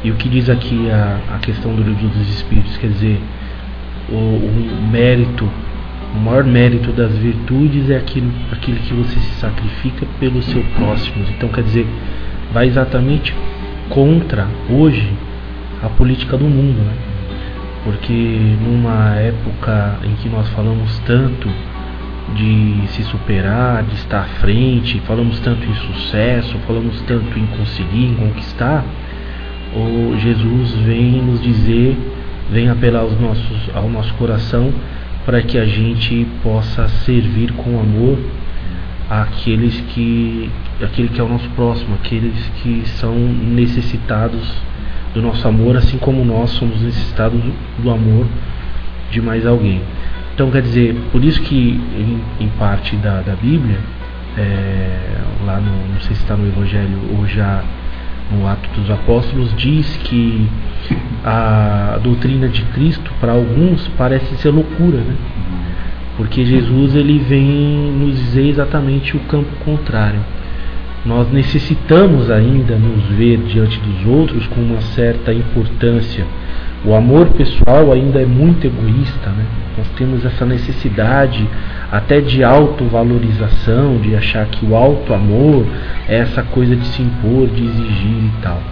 E 0.03 0.11
o 0.11 0.14
que 0.14 0.29
diz 0.29 0.51
aqui 0.51 0.90
a, 0.90 1.37
a 1.37 1.38
questão 1.38 1.75
do 1.75 1.83
livro 1.83 2.09
dos 2.09 2.29
espíritos, 2.29 2.77
quer 2.77 2.88
dizer, 2.88 3.20
o, 4.11 4.14
o 4.14 4.88
mérito 4.90 5.49
o 6.14 6.18
maior 6.20 6.44
mérito 6.44 6.92
das 6.92 7.12
virtudes 7.16 7.90
é 7.90 7.97
aquilo, 7.97 8.31
aquilo 8.53 8.77
que 8.79 8.94
você 8.94 9.18
se 9.18 9.40
sacrifica 9.40 10.07
pelo 10.20 10.40
seu 10.42 10.62
próximo. 10.77 11.25
Então, 11.37 11.49
quer 11.49 11.64
dizer, 11.64 11.87
vai 12.53 12.68
exatamente 12.68 13.35
contra 13.88 14.47
hoje 14.70 15.12
a 15.83 15.88
política 15.88 16.37
do 16.37 16.44
mundo, 16.44 16.79
né? 16.79 16.94
Porque 17.83 18.12
numa 18.62 19.16
época 19.16 19.99
em 20.05 20.14
que 20.14 20.29
nós 20.29 20.49
falamos 20.51 20.99
tanto 21.01 21.49
de 22.35 22.89
se 22.89 23.03
superar, 23.05 23.83
de 23.83 23.95
estar 23.97 24.21
à 24.21 24.25
frente, 24.41 25.01
falamos 25.07 25.39
tanto 25.41 25.65
em 25.67 25.75
sucesso, 25.75 26.57
falamos 26.67 27.01
tanto 27.03 27.39
em 27.39 27.47
conseguir, 27.47 28.07
em 28.07 28.15
conquistar, 28.15 28.85
o 29.75 30.17
Jesus 30.19 30.73
vem 30.87 31.21
nos 31.21 31.43
dizer, 31.43 31.97
vem 32.51 32.69
apelar 32.69 33.01
aos 33.01 33.21
nossos, 33.21 33.71
ao 33.75 33.89
nosso 33.89 34.15
coração 34.15 34.73
para 35.25 35.43
que 35.43 35.59
a 35.59 35.65
gente 35.65 36.27
possa 36.43 36.87
servir 36.89 37.53
com 37.53 37.81
amor 37.81 38.19
aqueles 39.09 39.81
que 39.93 40.51
aquele 40.83 41.09
que 41.09 41.21
é 41.21 41.25
o 41.25 41.29
nosso 41.29 41.49
próximo, 41.51 41.95
aqueles 41.95 42.35
que 42.63 42.83
são 42.87 43.15
necessitados 43.15 44.43
do 45.15 45.23
nosso 45.23 45.47
amor, 45.47 45.77
assim 45.77 45.97
como 45.99 46.25
nós 46.25 46.51
somos 46.51 46.81
necessitados 46.83 47.41
do, 47.79 47.91
amor 47.91 48.27
de 49.11 49.23
mais 49.23 49.47
alguém. 49.47 49.81
Então 50.35 50.51
quer 50.51 50.62
dizer, 50.62 50.97
por 51.12 51.25
isso 51.25 51.40
que 51.42 51.81
em, 51.97 52.20
em 52.40 52.49
parte 52.59 52.97
da, 52.97 53.20
da 53.20 53.37
Bíblia, 53.37 53.79
é, 54.37 55.16
lá 55.47 55.61
no, 55.61 55.94
não 55.94 56.01
sei 56.01 56.16
se 56.16 56.23
está 56.23 56.37
no 56.37 56.49
Evangelho 56.49 56.99
ou 57.16 57.25
já 57.25 57.62
no 58.33 58.47
Ato 58.49 58.68
dos 58.70 58.90
Apóstolos, 58.90 59.55
diz 59.57 59.97
que 60.05 60.49
a 61.25 62.01
doutrina 62.03 62.49
de 62.49 62.62
Cristo 62.66 63.12
para 63.20 63.31
alguns 63.31 63.87
parece 63.97 64.37
ser 64.38 64.51
loucura, 64.51 64.99
né? 64.99 65.14
Porque 66.16 66.44
Jesus 66.44 66.97
ele 66.97 67.18
vem 67.20 67.92
nos 67.92 68.18
dizer 68.18 68.49
exatamente 68.49 69.16
o 69.16 69.20
campo 69.20 69.51
contrário. 69.64 70.20
Nós 71.05 71.31
necessitamos 71.31 72.31
ainda 72.31 72.77
nos 72.77 73.05
ver 73.17 73.37
diante 73.38 73.79
dos 73.79 74.07
outros 74.07 74.47
com 74.47 74.61
uma 74.62 74.81
certa 74.81 75.35
importância. 75.35 76.25
O 76.83 76.95
amor 76.95 77.27
pessoal 77.29 77.93
ainda 77.93 78.23
é 78.23 78.25
muito 78.25 78.67
egoísta, 78.67 79.29
né? 79.31 79.45
Nós 79.77 79.87
temos 79.97 80.25
essa 80.25 80.47
necessidade 80.47 81.47
até 81.93 82.23
de 82.23 82.43
autovalorização, 82.43 83.99
de 83.99 84.14
achar 84.14 84.47
que 84.47 84.64
o 84.64 84.75
alto 84.75 85.12
amor 85.12 85.67
é 86.09 86.21
essa 86.21 86.43
coisa 86.43 86.75
de 86.75 86.87
se 86.87 87.03
impor, 87.03 87.49
de 87.49 87.64
exigir 87.64 88.25
e 88.25 88.33
tal. 88.40 88.62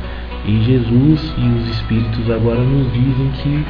E 0.47 0.62
Jesus 0.64 1.35
e 1.37 1.47
os 1.59 1.68
Espíritos 1.68 2.31
agora 2.31 2.61
nos 2.61 2.90
dizem 2.95 3.31
que 3.42 3.64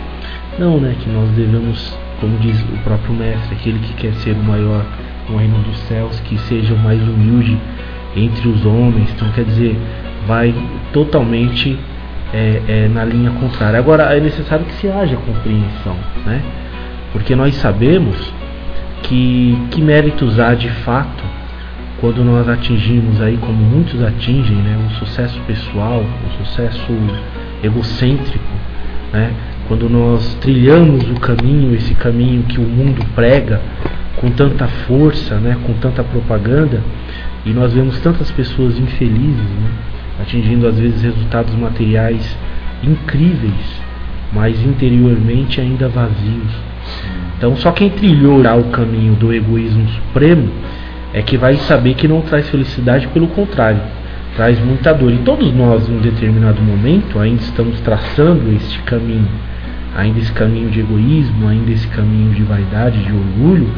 não, 0.57 0.79
né? 0.79 0.95
Que 1.01 1.11
nós 1.11 1.29
devemos, 1.31 1.99
como 2.21 2.39
diz 2.39 2.61
o 2.61 2.79
próprio 2.85 3.13
Mestre, 3.15 3.57
aquele 3.57 3.81
que 3.81 3.95
quer 3.95 4.13
ser 4.15 4.33
o 4.33 4.43
maior 4.45 4.85
no 5.29 5.37
reino 5.37 5.59
dos 5.65 5.79
céus, 5.81 6.21
que 6.21 6.39
seja 6.39 6.75
o 6.75 6.79
mais 6.79 7.01
humilde 7.03 7.59
entre 8.17 8.49
os 8.49 8.65
homens. 8.65 9.11
Então, 9.15 9.29
quer 9.31 9.45
dizer, 9.45 9.79
vai 10.27 10.55
totalmente 10.93 11.79
é, 12.33 12.63
é, 12.69 12.89
na 12.89 13.05
linha 13.05 13.31
contrária. 13.33 13.79
Agora, 13.79 14.05
é 14.17 14.21
necessário 14.21 14.65
que 14.65 14.75
se 14.75 14.89
haja 14.89 15.17
compreensão, 15.17 15.97
né? 16.25 16.43
Porque 17.13 17.37
nós 17.37 17.55
sabemos 17.57 18.33
que, 19.03 19.59
que 19.71 19.83
méritos 19.83 20.39
há 20.41 20.55
de 20.55 20.69
fato 20.69 21.23
quando 22.01 22.25
nós 22.25 22.49
atingimos 22.49 23.21
aí, 23.21 23.37
como 23.37 23.63
muitos 23.63 24.03
atingem, 24.03 24.57
né, 24.57 24.77
um 24.77 24.91
sucesso 24.91 25.39
pessoal, 25.47 26.01
um 26.03 26.45
sucesso 26.45 26.93
egocêntrico, 27.63 28.45
né, 29.13 29.31
quando 29.69 29.89
nós 29.89 30.35
trilhamos 30.41 31.09
o 31.09 31.15
caminho, 31.21 31.73
esse 31.77 31.95
caminho 31.95 32.43
que 32.43 32.59
o 32.59 32.65
mundo 32.65 33.07
prega 33.15 33.61
com 34.17 34.31
tanta 34.31 34.67
força, 34.67 35.37
né, 35.37 35.57
com 35.65 35.75
tanta 35.75 36.03
propaganda, 36.03 36.81
e 37.45 37.51
nós 37.51 37.73
vemos 37.73 37.99
tantas 38.01 38.31
pessoas 38.31 38.79
infelizes, 38.79 39.37
né, 39.37 39.71
atingindo 40.21 40.67
às 40.67 40.79
vezes 40.79 41.03
resultados 41.03 41.55
materiais 41.55 42.37
incríveis, 42.83 43.81
mas 44.33 44.61
interiormente 44.65 45.61
ainda 45.61 45.89
vazios. 45.89 46.53
Então, 47.37 47.57
só 47.57 47.73
quem 47.73 47.91
trilhou 47.91 48.41
o 48.41 48.65
caminho 48.71 49.15
do 49.15 49.33
egoísmo 49.33 49.89
supremo 49.89 50.49
é 51.13 51.21
que 51.23 51.37
vai 51.37 51.57
saber 51.57 51.95
que 51.95 52.07
não 52.07 52.21
traz 52.21 52.49
felicidade, 52.49 53.09
pelo 53.09 53.27
contrário, 53.29 53.81
traz 54.37 54.59
muita 54.61 54.93
dor. 54.93 55.13
E 55.13 55.19
todos 55.19 55.53
nós, 55.53 55.89
em 55.89 55.97
um 55.97 56.01
determinado 56.01 56.63
momento, 56.63 57.19
ainda 57.19 57.43
estamos 57.43 57.81
traçando 57.81 58.51
este 58.55 58.79
caminho, 58.81 59.29
ainda 59.97 60.21
esse 60.21 60.33
caminho 60.33 60.71
de 60.71 60.81
egoísmo, 60.81 61.49
ainda 61.49 61.73
esse 61.73 61.87
caminho 61.89 62.33
de 62.33 62.43
vaidade, 62.43 63.03
de 63.03 63.13
orgulho, 63.13 63.69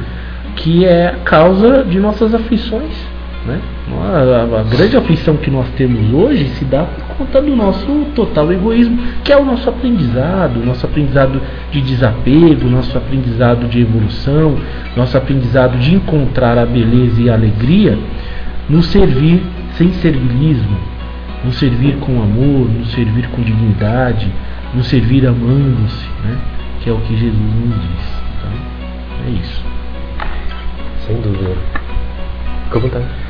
que 0.56 0.84
é 0.84 1.08
a 1.08 1.16
causa 1.24 1.84
de 1.84 1.98
nossas 1.98 2.34
aflições. 2.34 3.13
Né? 3.46 3.60
A, 3.90 4.60
a, 4.60 4.62
grande 4.62 4.96
aflição 4.96 5.36
que 5.36 5.50
nós 5.50 5.68
temos 5.76 6.12
hoje 6.12 6.48
se 6.50 6.64
dá 6.64 6.84
por 6.84 7.16
conta 7.16 7.42
do 7.42 7.54
nosso 7.54 7.86
total 8.14 8.50
egoísmo, 8.50 8.98
que 9.22 9.32
é 9.32 9.36
o 9.36 9.44
nosso 9.44 9.68
aprendizado, 9.68 10.64
nosso 10.64 10.86
aprendizado 10.86 11.40
de 11.70 11.82
desapego, 11.82 12.68
nosso 12.68 12.96
aprendizado 12.96 13.68
de 13.68 13.82
evolução, 13.82 14.56
nosso 14.96 15.16
aprendizado 15.18 15.76
de 15.78 15.94
encontrar 15.94 16.56
a 16.56 16.64
beleza 16.64 17.20
e 17.20 17.28
a 17.28 17.34
alegria 17.34 17.98
no 18.68 18.82
servir 18.82 19.42
sem 19.76 19.92
servilismo, 19.92 20.78
no 21.44 21.52
servir 21.52 21.96
com 21.96 22.22
amor, 22.22 22.66
no 22.70 22.86
servir 22.86 23.28
com 23.28 23.42
dignidade, 23.42 24.32
no 24.72 24.82
servir 24.82 25.26
amando-se, 25.26 26.08
né? 26.24 26.38
que 26.80 26.88
é 26.88 26.92
o 26.92 26.98
que 27.00 27.14
Jesus 27.14 27.36
nos 27.36 27.74
diz. 27.74 28.22
Então, 28.38 29.26
é 29.26 29.30
isso. 29.30 29.64
Sem 31.06 31.20
dúvida. 31.20 31.54
Fica 32.64 32.78
à 32.78 32.80
vontade. 32.80 33.23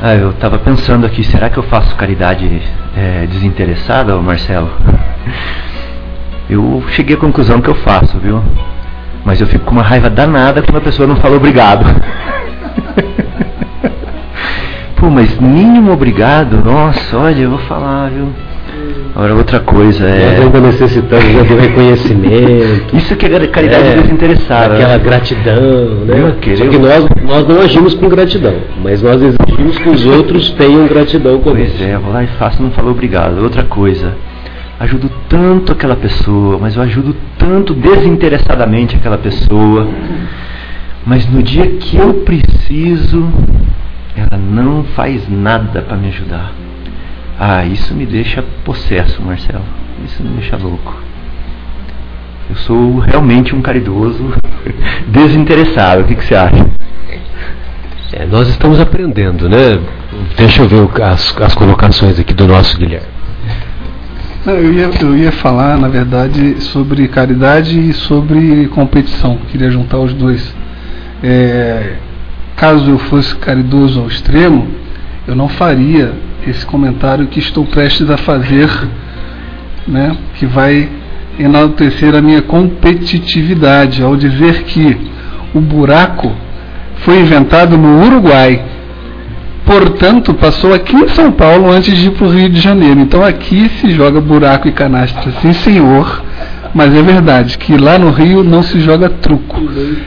Ah, 0.00 0.14
eu 0.14 0.30
estava 0.30 0.58
pensando 0.58 1.06
aqui, 1.06 1.24
será 1.24 1.48
que 1.48 1.56
eu 1.56 1.62
faço 1.62 1.94
caridade 1.96 2.60
é, 2.94 3.26
desinteressada, 3.26 4.14
Marcelo? 4.16 4.70
Eu 6.48 6.84
cheguei 6.90 7.16
à 7.16 7.18
conclusão 7.18 7.60
que 7.60 7.68
eu 7.68 7.74
faço, 7.74 8.16
viu? 8.18 8.40
Mas 9.24 9.40
eu 9.40 9.48
fico 9.48 9.64
com 9.64 9.72
uma 9.72 9.82
raiva 9.82 10.08
danada 10.08 10.62
quando 10.62 10.76
a 10.76 10.80
pessoa 10.80 11.04
não 11.08 11.16
fala 11.16 11.34
obrigado. 11.34 11.84
Pô, 14.94 15.10
mas 15.10 15.36
mínimo 15.40 15.90
obrigado? 15.90 16.62
Nossa, 16.64 17.18
olha, 17.18 17.40
eu 17.40 17.50
vou 17.50 17.58
falar, 17.58 18.10
viu? 18.10 18.32
Agora 19.16 19.34
outra 19.34 19.60
coisa 19.60 20.06
é. 20.06 20.32
Nós 20.32 20.40
ainda 20.40 20.60
necessitamos 20.60 21.48
do 21.48 21.56
reconhecimento. 21.56 22.94
Isso 22.94 23.16
que 23.16 23.24
é 23.24 23.46
caridade 23.46 23.88
é, 23.88 23.94
desinteressada. 23.94 24.74
Aquela 24.74 24.98
gratidão, 24.98 26.04
né? 26.04 26.34
Só 26.54 26.66
que 26.66 26.78
nós, 26.78 27.08
nós 27.24 27.48
não 27.48 27.62
agimos 27.62 27.94
com 27.94 28.10
gratidão, 28.10 28.56
mas 28.84 29.00
nós 29.00 29.22
exigimos 29.22 29.78
que 29.78 29.88
os 29.88 30.04
outros 30.04 30.50
tenham 30.50 30.86
gratidão 30.86 31.40
conosco. 31.40 31.66
Pois 31.78 31.80
é, 31.80 31.96
vou 31.96 32.12
lá 32.12 32.24
e 32.24 32.26
faço, 32.26 32.62
não 32.62 32.70
falou 32.72 32.90
obrigado. 32.90 33.42
Outra 33.42 33.62
coisa. 33.62 34.12
Ajudo 34.78 35.10
tanto 35.30 35.72
aquela 35.72 35.96
pessoa, 35.96 36.58
mas 36.60 36.76
eu 36.76 36.82
ajudo 36.82 37.16
tanto 37.38 37.72
desinteressadamente 37.72 38.96
aquela 38.96 39.16
pessoa. 39.16 39.88
Mas 41.06 41.26
no 41.26 41.42
dia 41.42 41.66
que 41.66 41.96
eu 41.96 42.12
preciso, 42.12 43.32
ela 44.14 44.38
não 44.38 44.84
faz 44.94 45.26
nada 45.26 45.80
para 45.80 45.96
me 45.96 46.08
ajudar. 46.08 46.65
Ah, 47.38 47.64
isso 47.66 47.94
me 47.94 48.06
deixa 48.06 48.42
possesso, 48.64 49.20
Marcelo. 49.22 49.64
Isso 50.04 50.22
me 50.22 50.30
deixa 50.30 50.56
louco. 50.56 50.96
Eu 52.48 52.56
sou 52.56 52.98
realmente 52.98 53.54
um 53.54 53.60
caridoso 53.60 54.32
desinteressado. 55.08 56.02
O 56.02 56.04
que, 56.04 56.14
que 56.14 56.24
você 56.24 56.34
acha? 56.34 56.66
É, 58.12 58.24
nós 58.24 58.48
estamos 58.48 58.80
aprendendo, 58.80 59.48
né? 59.48 59.78
Deixa 60.36 60.62
eu 60.62 60.68
ver 60.68 61.02
as, 61.02 61.36
as 61.38 61.54
colocações 61.54 62.18
aqui 62.18 62.32
do 62.32 62.46
nosso 62.46 62.78
Guilherme. 62.78 63.08
Não, 64.46 64.54
eu, 64.54 64.72
ia, 64.72 64.90
eu 65.00 65.16
ia 65.16 65.32
falar, 65.32 65.76
na 65.76 65.88
verdade, 65.88 66.62
sobre 66.62 67.06
caridade 67.08 67.78
e 67.78 67.92
sobre 67.92 68.68
competição. 68.68 69.36
Queria 69.50 69.70
juntar 69.70 69.98
os 69.98 70.14
dois. 70.14 70.54
É, 71.22 71.96
caso 72.54 72.90
eu 72.90 72.98
fosse 72.98 73.34
caridoso 73.36 74.00
ao 74.00 74.06
extremo, 74.06 74.68
eu 75.26 75.34
não 75.34 75.48
faria 75.48 76.14
esse 76.46 76.64
comentário 76.64 77.26
que 77.26 77.38
estou 77.38 77.64
prestes 77.64 78.08
a 78.10 78.16
fazer, 78.16 78.68
né, 79.86 80.16
que 80.36 80.46
vai 80.46 80.88
enaltecer 81.38 82.14
a 82.14 82.22
minha 82.22 82.42
competitividade 82.42 84.02
ao 84.02 84.16
dizer 84.16 84.62
que 84.64 84.96
o 85.54 85.60
buraco 85.60 86.32
foi 86.98 87.20
inventado 87.20 87.76
no 87.76 88.04
Uruguai. 88.04 88.62
Portanto, 89.64 90.32
passou 90.32 90.72
aqui 90.72 90.94
em 90.94 91.08
São 91.08 91.32
Paulo 91.32 91.70
antes 91.70 91.96
de 91.98 92.06
ir 92.06 92.12
para 92.12 92.26
o 92.26 92.30
Rio 92.30 92.48
de 92.48 92.60
Janeiro. 92.60 93.00
Então 93.00 93.22
aqui 93.22 93.68
se 93.80 93.90
joga 93.90 94.20
buraco 94.20 94.68
e 94.68 94.72
canastra, 94.72 95.32
sim 95.42 95.52
senhor. 95.52 96.22
Mas 96.76 96.94
é 96.94 97.00
verdade 97.00 97.56
que 97.56 97.74
lá 97.74 97.98
no 97.98 98.10
Rio 98.10 98.44
não 98.44 98.62
se 98.62 98.78
joga 98.80 99.08
truco. 99.08 99.58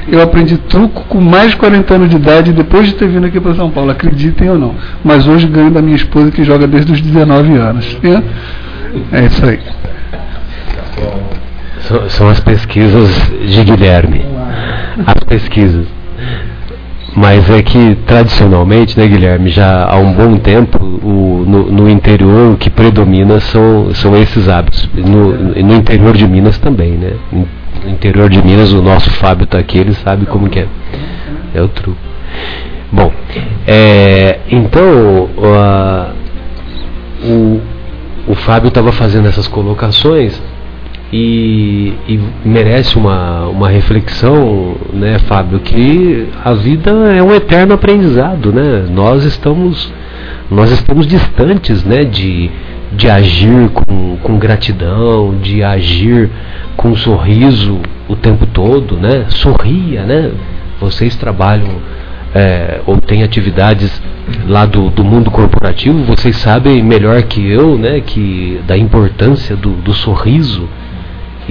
Eu 0.08 0.22
aprendi 0.22 0.56
truco 0.56 1.04
com 1.10 1.20
mais 1.20 1.50
de 1.50 1.58
40 1.58 1.96
anos 1.96 2.10
de 2.12 2.16
idade 2.16 2.54
depois 2.54 2.86
de 2.86 2.94
ter 2.94 3.08
vindo 3.08 3.26
aqui 3.26 3.40
para 3.40 3.56
São 3.56 3.72
Paulo, 3.72 3.90
acreditem 3.90 4.52
ou 4.52 4.60
não. 4.60 4.76
Mas 5.04 5.28
hoje 5.28 5.48
ganho 5.48 5.72
da 5.72 5.82
minha 5.82 5.96
esposa 5.96 6.30
que 6.30 6.44
joga 6.44 6.68
desde 6.68 6.92
os 6.92 7.02
19 7.02 7.56
anos. 7.56 7.98
É, 8.04 9.18
é 9.18 9.26
isso 9.26 9.44
aí. 9.48 9.60
São 12.10 12.30
as 12.30 12.40
pesquisas 12.40 13.10
de 13.48 13.64
Guilherme. 13.64 14.24
As 15.08 15.24
pesquisas. 15.24 15.88
Mas 17.16 17.50
é 17.50 17.62
que 17.62 17.96
tradicionalmente, 18.06 18.98
né, 18.98 19.08
Guilherme, 19.08 19.50
já 19.50 19.86
há 19.86 19.98
um 19.98 20.14
bom 20.14 20.38
tempo, 20.38 20.78
o, 20.84 21.44
no, 21.48 21.72
no, 21.72 21.90
interior 21.90 22.54
o 22.54 22.58
que 22.58 22.70
predomina 22.70 23.40
são, 23.40 23.94
são 23.94 24.16
esses 24.16 24.48
hábitos. 24.48 24.90
No, 24.94 25.34
no 25.34 25.76
interior 25.76 26.16
de 26.16 26.28
Minas 26.28 26.58
também, 26.58 26.92
né? 26.92 27.14
No 27.32 27.48
interior 27.90 28.30
de 28.30 28.44
Minas 28.44 28.74
o 28.74 28.82
nosso 28.82 29.10
Fábio 29.12 29.46
está 29.46 29.58
aqui, 29.58 29.78
ele 29.78 29.94
sabe 29.94 30.26
como 30.26 30.50
que 30.50 30.60
é. 30.60 30.68
É 31.54 31.62
o 31.62 31.68
truque. 31.68 32.00
Bom, 32.92 33.12
é, 33.68 34.40
então 34.50 35.30
uh, 35.38 36.14
o, 37.24 37.62
o 38.28 38.36
Fábio 38.36 38.70
estava 38.70 38.92
fazendo 38.92 39.28
essas 39.28 39.48
colocações 39.48 40.42
e, 41.12 41.94
e, 42.08 42.20
merece 42.46 42.98
uma, 42.98 43.48
uma 43.48 43.70
reflexão, 43.70 44.76
né, 44.94 45.18
Fábio, 45.20 45.60
que 45.60 46.28
a 46.44 46.54
vida 46.54 46.92
é 46.92 47.24
um 47.24 47.34
eterno 47.34 47.74
aprendizado, 47.74 48.54
né? 48.54 48.86
Nós 48.92 49.24
estamos 49.24 49.92
nós 50.52 50.72
estamos 50.72 51.06
distantes, 51.08 51.84
né, 51.84 52.04
de, 52.04 52.50
de 52.92 53.10
agir 53.10 53.70
com, 53.70 54.18
com 54.18 54.38
gratidão, 54.38 55.36
de 55.42 55.64
agir 55.64 56.30
com 56.76 56.96
sorriso 56.96 57.80
o 58.08 58.16
tempo 58.16 58.46
todo, 58.48 58.96
né? 58.98 59.26
Sorria, 59.30 60.04
né? 60.04 60.32
Vocês 60.80 61.16
trabalham 61.16 61.70
é, 62.34 62.82
ou 62.86 62.98
têm 62.98 63.24
atividades 63.24 64.02
lá 64.48 64.66
do, 64.66 64.90
do 64.90 65.04
mundo 65.04 65.32
corporativo, 65.32 66.04
vocês 66.04 66.38
sabem 66.38 66.84
melhor 66.84 67.24
que 67.24 67.50
eu, 67.50 67.78
né, 67.78 68.00
que 68.02 68.62
da 68.68 68.78
importância 68.78 69.56
do, 69.56 69.72
do 69.72 69.94
sorriso 69.94 70.70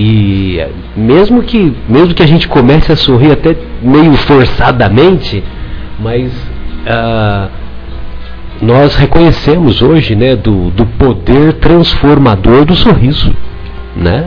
e 0.00 0.64
mesmo 0.96 1.42
que, 1.42 1.74
mesmo 1.88 2.14
que 2.14 2.22
a 2.22 2.26
gente 2.26 2.46
comece 2.46 2.92
a 2.92 2.96
sorrir 2.96 3.32
até 3.32 3.56
meio 3.82 4.12
forçadamente, 4.14 5.42
mas 5.98 6.30
uh, 6.86 7.50
nós 8.62 8.94
reconhecemos 8.94 9.82
hoje 9.82 10.14
né, 10.14 10.36
do, 10.36 10.70
do 10.70 10.86
poder 10.86 11.54
transformador 11.54 12.64
do 12.64 12.76
sorriso. 12.76 13.34
Né? 13.96 14.24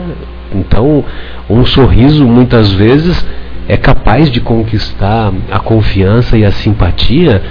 Então, 0.54 1.02
um 1.48 1.64
sorriso 1.64 2.26
muitas 2.26 2.70
vezes 2.70 3.26
é 3.66 3.78
capaz 3.78 4.30
de 4.30 4.42
conquistar 4.42 5.32
a 5.50 5.58
confiança 5.58 6.36
e 6.36 6.44
a 6.44 6.50
simpatia 6.50 7.42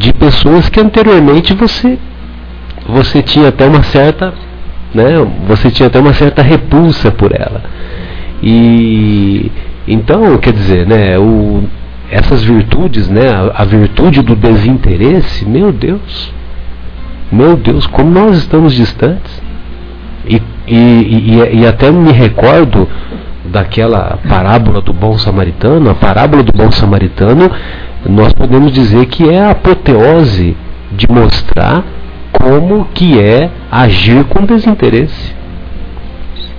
de 0.00 0.12
pessoas 0.12 0.68
que 0.68 0.80
anteriormente 0.80 1.54
você, 1.54 1.96
você 2.88 3.22
tinha 3.22 3.50
até 3.50 3.64
uma 3.68 3.84
certa 3.84 4.34
né? 4.94 5.26
Você 5.48 5.70
tinha 5.70 5.86
até 5.86 5.98
uma 5.98 6.12
certa 6.12 6.42
repulsa 6.42 7.10
por 7.10 7.32
ela. 7.32 7.62
E 8.42 9.50
então, 9.86 10.36
quer 10.38 10.52
dizer, 10.52 10.86
né, 10.86 11.18
o, 11.18 11.64
essas 12.10 12.44
virtudes, 12.44 13.08
né, 13.08 13.28
a, 13.28 13.62
a, 13.62 13.64
virtude 13.64 14.22
do 14.22 14.36
desinteresse, 14.36 15.44
meu 15.44 15.72
Deus, 15.72 16.32
meu 17.30 17.56
Deus, 17.56 17.86
como 17.86 18.10
nós 18.10 18.36
estamos 18.36 18.74
distantes. 18.74 19.42
E, 20.26 20.40
e, 20.68 20.76
e, 20.76 21.60
e 21.60 21.66
até 21.66 21.90
me 21.90 22.12
recordo 22.12 22.88
daquela 23.44 24.18
parábola 24.28 24.80
do 24.80 24.92
bom 24.92 25.18
samaritano, 25.18 25.90
a 25.90 25.94
parábola 25.94 26.42
do 26.42 26.52
bom 26.52 26.70
samaritano, 26.70 27.50
nós 28.08 28.32
podemos 28.32 28.70
dizer 28.72 29.06
que 29.06 29.28
é 29.28 29.40
a 29.40 29.50
apoteose 29.50 30.56
de 30.92 31.10
mostrar 31.10 31.82
como 32.32 32.86
que 32.94 33.20
é 33.20 33.50
agir 33.70 34.24
com 34.24 34.44
desinteresse. 34.44 35.34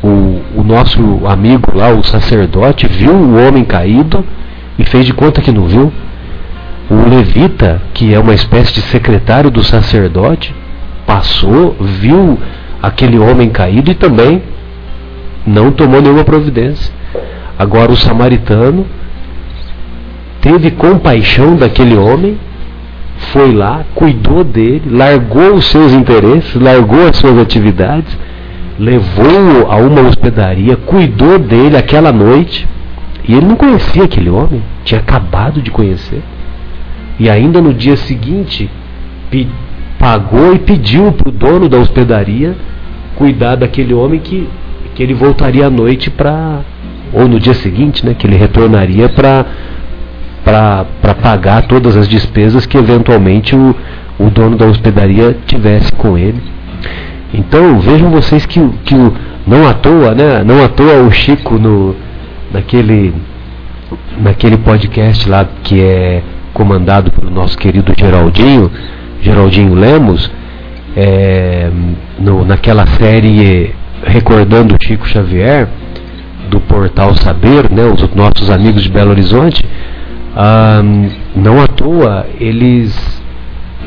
O, 0.03 0.41
o 0.57 0.63
nosso 0.63 1.21
amigo 1.25 1.75
lá, 1.75 1.89
o 1.89 2.03
sacerdote, 2.03 2.87
viu 2.87 3.13
o 3.13 3.35
homem 3.35 3.63
caído 3.63 4.23
e 4.77 4.85
fez 4.85 5.05
de 5.05 5.13
conta 5.13 5.41
que 5.41 5.51
não 5.51 5.65
viu. 5.65 5.91
O 6.89 7.09
levita, 7.09 7.81
que 7.93 8.13
é 8.13 8.19
uma 8.19 8.33
espécie 8.33 8.73
de 8.73 8.81
secretário 8.81 9.49
do 9.49 9.63
sacerdote, 9.63 10.53
passou, 11.05 11.75
viu 11.79 12.37
aquele 12.81 13.17
homem 13.17 13.49
caído 13.49 13.91
e 13.91 13.95
também 13.95 14.43
não 15.45 15.71
tomou 15.71 16.01
nenhuma 16.01 16.23
providência. 16.23 16.93
Agora 17.57 17.91
o 17.91 17.97
samaritano 17.97 18.85
teve 20.41 20.71
compaixão 20.71 21.55
daquele 21.55 21.95
homem 21.95 22.37
foi 23.31 23.53
lá, 23.53 23.83
cuidou 23.95 24.43
dele, 24.43 24.83
largou 24.89 25.55
os 25.55 25.65
seus 25.65 25.93
interesses, 25.93 26.55
largou 26.55 27.07
as 27.07 27.17
suas 27.17 27.37
atividades, 27.37 28.17
levou-o 28.79 29.71
a 29.71 29.77
uma 29.77 30.01
hospedaria, 30.01 30.75
cuidou 30.75 31.39
dele 31.39 31.77
aquela 31.77 32.11
noite. 32.11 32.67
E 33.27 33.33
ele 33.33 33.45
não 33.45 33.55
conhecia 33.55 34.03
aquele 34.03 34.29
homem, 34.29 34.61
tinha 34.83 34.99
acabado 34.99 35.61
de 35.61 35.71
conhecer. 35.71 36.21
E 37.19 37.29
ainda 37.29 37.61
no 37.61 37.73
dia 37.73 37.95
seguinte, 37.95 38.69
pagou 39.97 40.53
e 40.53 40.59
pediu 40.59 41.11
para 41.13 41.29
o 41.29 41.31
dono 41.31 41.69
da 41.69 41.77
hospedaria 41.77 42.55
cuidar 43.15 43.55
daquele 43.55 43.93
homem 43.93 44.19
que, 44.19 44.47
que 44.95 45.01
ele 45.01 45.13
voltaria 45.13 45.67
à 45.67 45.69
noite 45.69 46.09
para. 46.09 46.61
Ou 47.13 47.27
no 47.27 47.39
dia 47.39 47.53
seguinte, 47.53 48.03
né, 48.03 48.15
que 48.17 48.25
ele 48.25 48.35
retornaria 48.35 49.07
para 49.07 49.45
para 50.43 50.85
pagar 51.21 51.63
todas 51.63 51.95
as 51.95 52.07
despesas 52.07 52.65
que 52.65 52.77
eventualmente 52.77 53.55
o, 53.55 53.75
o 54.19 54.29
dono 54.29 54.57
da 54.57 54.65
hospedaria 54.65 55.37
tivesse 55.45 55.91
com 55.93 56.17
ele. 56.17 56.41
Então 57.33 57.79
vejam 57.79 58.09
vocês 58.09 58.45
que, 58.45 58.59
que 58.85 58.95
não 59.47 59.67
à 59.67 59.73
toa, 59.73 60.13
né? 60.13 60.43
Não 60.43 60.63
à 60.63 60.67
toa 60.67 61.01
o 61.03 61.11
Chico 61.11 61.57
no, 61.57 61.95
naquele, 62.51 63.13
naquele 64.17 64.57
podcast 64.57 65.27
lá 65.27 65.47
que 65.63 65.81
é 65.81 66.21
comandado 66.53 67.11
pelo 67.11 67.31
nosso 67.31 67.57
querido 67.57 67.93
Geraldinho, 67.97 68.71
Geraldinho 69.21 69.73
Lemos, 69.73 70.31
é, 70.95 71.69
no, 72.19 72.45
naquela 72.45 72.85
série 72.85 73.73
Recordando 74.05 74.77
Chico 74.81 75.07
Xavier, 75.07 75.67
do 76.49 76.59
portal 76.59 77.15
Saber, 77.15 77.71
né, 77.71 77.83
os 77.85 78.07
nossos 78.13 78.51
amigos 78.51 78.83
de 78.83 78.89
Belo 78.89 79.11
Horizonte, 79.11 79.65
não 81.35 81.61
à 81.61 81.67
toa 81.67 82.25
eles, 82.39 83.21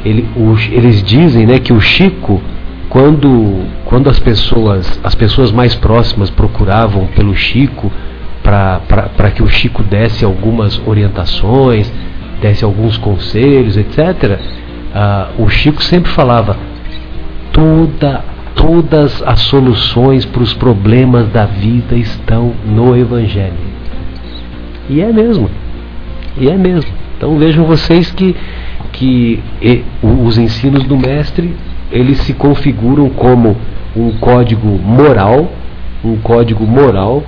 ele, 0.05 0.29
eles 0.71 1.03
dizem 1.03 1.47
né, 1.47 1.59
que 1.59 1.73
o 1.73 1.81
Chico, 1.81 2.41
quando, 2.89 3.65
quando 3.85 4.09
as, 4.09 4.19
pessoas, 4.19 5.01
as 5.03 5.15
pessoas 5.15 5.51
mais 5.51 5.75
próximas 5.75 6.31
procuravam 6.31 7.07
pelo 7.09 7.35
Chico 7.35 7.91
para 8.43 9.31
que 9.31 9.43
o 9.43 9.49
Chico 9.49 9.83
desse 9.83 10.25
algumas 10.25 10.81
orientações, 10.87 11.93
desse 12.41 12.65
alguns 12.65 12.97
conselhos, 12.97 13.77
etc., 13.77 14.39
uh, 14.95 15.43
o 15.43 15.49
Chico 15.49 15.83
sempre 15.83 16.11
falava: 16.13 16.57
toda, 17.53 18.25
todas 18.55 19.21
as 19.27 19.41
soluções 19.41 20.25
para 20.25 20.43
os 20.43 20.55
problemas 20.55 21.29
da 21.29 21.45
vida 21.45 21.97
estão 21.97 22.53
no 22.65 22.97
Evangelho. 22.97 23.77
E 24.89 25.01
é 25.01 25.13
mesmo. 25.13 25.51
E 26.39 26.49
é 26.49 26.57
mesmo. 26.57 26.91
Então 27.17 27.39
vejam 27.39 27.65
vocês 27.65 28.11
que, 28.11 28.37
que 28.93 29.43
e, 29.63 29.83
os 30.03 30.39
ensinos 30.39 30.85
do 30.85 30.97
mestre 30.97 31.55
eles 31.91 32.19
se 32.19 32.35
configuram 32.35 33.09
como 33.11 33.57
um 33.97 34.13
código 34.19 34.67
moral, 34.67 35.51
um 36.05 36.17
código 36.17 36.67
moral 36.67 37.23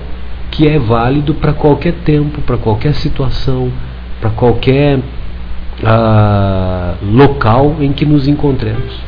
que 0.51 0.67
é 0.67 0.77
válido 0.77 1.33
para 1.33 1.53
qualquer 1.53 1.93
tempo, 2.05 2.41
para 2.41 2.57
qualquer 2.57 2.93
situação, 2.93 3.71
para 4.19 4.29
qualquer 4.31 4.99
ah, 5.83 6.95
local 7.01 7.77
em 7.79 7.91
que 7.93 8.05
nos 8.05 8.27
encontremos. 8.27 8.99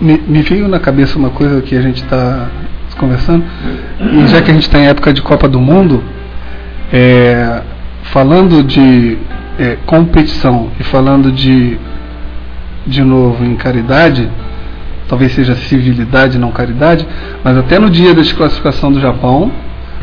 Me, 0.00 0.18
me 0.18 0.42
veio 0.42 0.68
na 0.68 0.78
cabeça 0.78 1.18
uma 1.18 1.30
coisa 1.30 1.62
que 1.62 1.76
a 1.76 1.80
gente 1.80 2.02
está 2.02 2.48
conversando, 2.98 3.44
e 4.00 4.26
já 4.28 4.42
que 4.42 4.50
a 4.50 4.54
gente 4.54 4.64
está 4.64 4.78
em 4.78 4.86
época 4.86 5.12
de 5.12 5.22
Copa 5.22 5.48
do 5.48 5.60
Mundo, 5.60 6.02
é, 6.94 7.60
falando 8.04 8.62
de 8.62 9.18
é, 9.58 9.76
competição 9.84 10.70
e 10.78 10.84
falando 10.84 11.32
de, 11.32 11.76
de 12.86 13.02
novo 13.02 13.44
em 13.44 13.56
caridade, 13.56 14.30
talvez 15.08 15.32
seja 15.32 15.56
civilidade, 15.56 16.38
não 16.38 16.52
caridade, 16.52 17.04
mas 17.42 17.56
até 17.56 17.80
no 17.80 17.90
dia 17.90 18.14
da 18.14 18.22
desclassificação 18.22 18.92
do 18.92 19.00
Japão, 19.00 19.50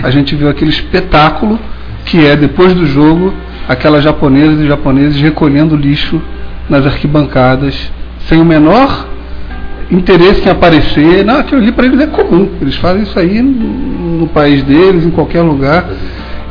a 0.04 0.10
gente 0.10 0.36
viu 0.36 0.50
aquele 0.50 0.70
espetáculo 0.70 1.58
que 2.04 2.26
é, 2.26 2.36
depois 2.36 2.74
do 2.74 2.86
jogo, 2.86 3.34
aquelas 3.70 4.04
japonesas 4.04 4.60
e 4.60 4.68
japoneses 4.68 5.22
recolhendo 5.22 5.78
lixo 5.78 6.22
nas 6.70 6.86
arquibancadas, 6.86 7.90
sem 8.28 8.42
o 8.42 8.46
menor 8.46 9.08
interesse 9.90 10.46
em 10.46 10.52
aparecer. 10.52 11.24
Não, 11.24 11.40
aquilo 11.40 11.62
ali 11.62 11.72
para 11.72 11.86
eles 11.86 12.02
é 12.02 12.08
comum. 12.08 12.50
Eles 12.62 12.76
fazem 12.76 13.04
isso 13.04 13.18
aí 13.18 13.42
no 13.42 14.28
país 14.28 14.64
deles, 14.64 15.06
em 15.06 15.12
qualquer 15.12 15.42
lugar. 15.42 15.86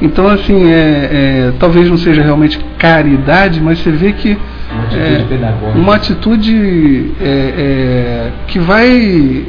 Então, 0.00 0.26
assim, 0.28 0.70
é, 0.70 0.76
é, 0.76 1.52
talvez 1.58 1.88
não 1.88 1.98
seja 1.98 2.22
realmente 2.22 2.58
caridade, 2.78 3.60
mas 3.60 3.78
você 3.78 3.90
vê 3.90 4.12
que 4.12 4.38
uma 4.70 4.84
atitude, 4.84 5.74
é, 5.74 5.78
uma 5.78 5.94
atitude 5.94 7.12
é, 7.20 7.26
é, 7.26 8.30
que 8.46 8.58
vai 8.58 9.46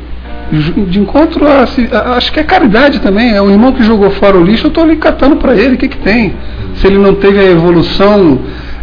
de 0.88 1.00
encontro 1.00 1.48
a, 1.48 1.64
a, 1.64 2.18
acho 2.18 2.32
que 2.34 2.40
é 2.40 2.44
caridade 2.44 3.00
também 3.00 3.34
é 3.34 3.42
o 3.42 3.50
irmão 3.50 3.72
que 3.72 3.84
jogou 3.84 4.10
fora 4.12 4.38
o 4.38 4.44
lixo 4.44 4.66
eu 4.66 4.68
estou 4.68 4.84
ali 4.84 4.98
catando 4.98 5.38
para 5.38 5.56
ele 5.56 5.76
o 5.76 5.78
que 5.78 5.88
que 5.88 5.98
tem? 6.00 6.34
Se 6.76 6.88
ele 6.88 6.98
não 6.98 7.16
teve 7.16 7.40
a 7.40 7.46
evolução 7.46 8.40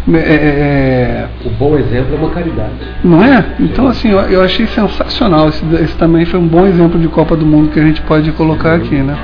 né, 0.06 0.18
é, 0.20 0.32
é, 0.32 1.28
o 1.44 1.50
bom 1.50 1.76
exemplo 1.76 2.14
é 2.14 2.18
uma 2.18 2.30
caridade. 2.30 2.72
Não 3.04 3.22
é? 3.22 3.44
Então 3.60 3.86
assim 3.86 4.08
eu, 4.10 4.18
eu 4.20 4.42
achei 4.42 4.66
sensacional 4.68 5.50
esse, 5.50 5.62
esse, 5.74 5.94
também 5.96 6.24
foi 6.24 6.40
um 6.40 6.46
bom 6.46 6.66
exemplo 6.66 6.98
de 6.98 7.08
Copa 7.08 7.36
do 7.36 7.44
Mundo 7.44 7.70
que 7.70 7.78
a 7.78 7.84
gente 7.84 8.00
pode 8.02 8.32
colocar 8.32 8.74
aqui 8.74 8.94
né 8.94 9.14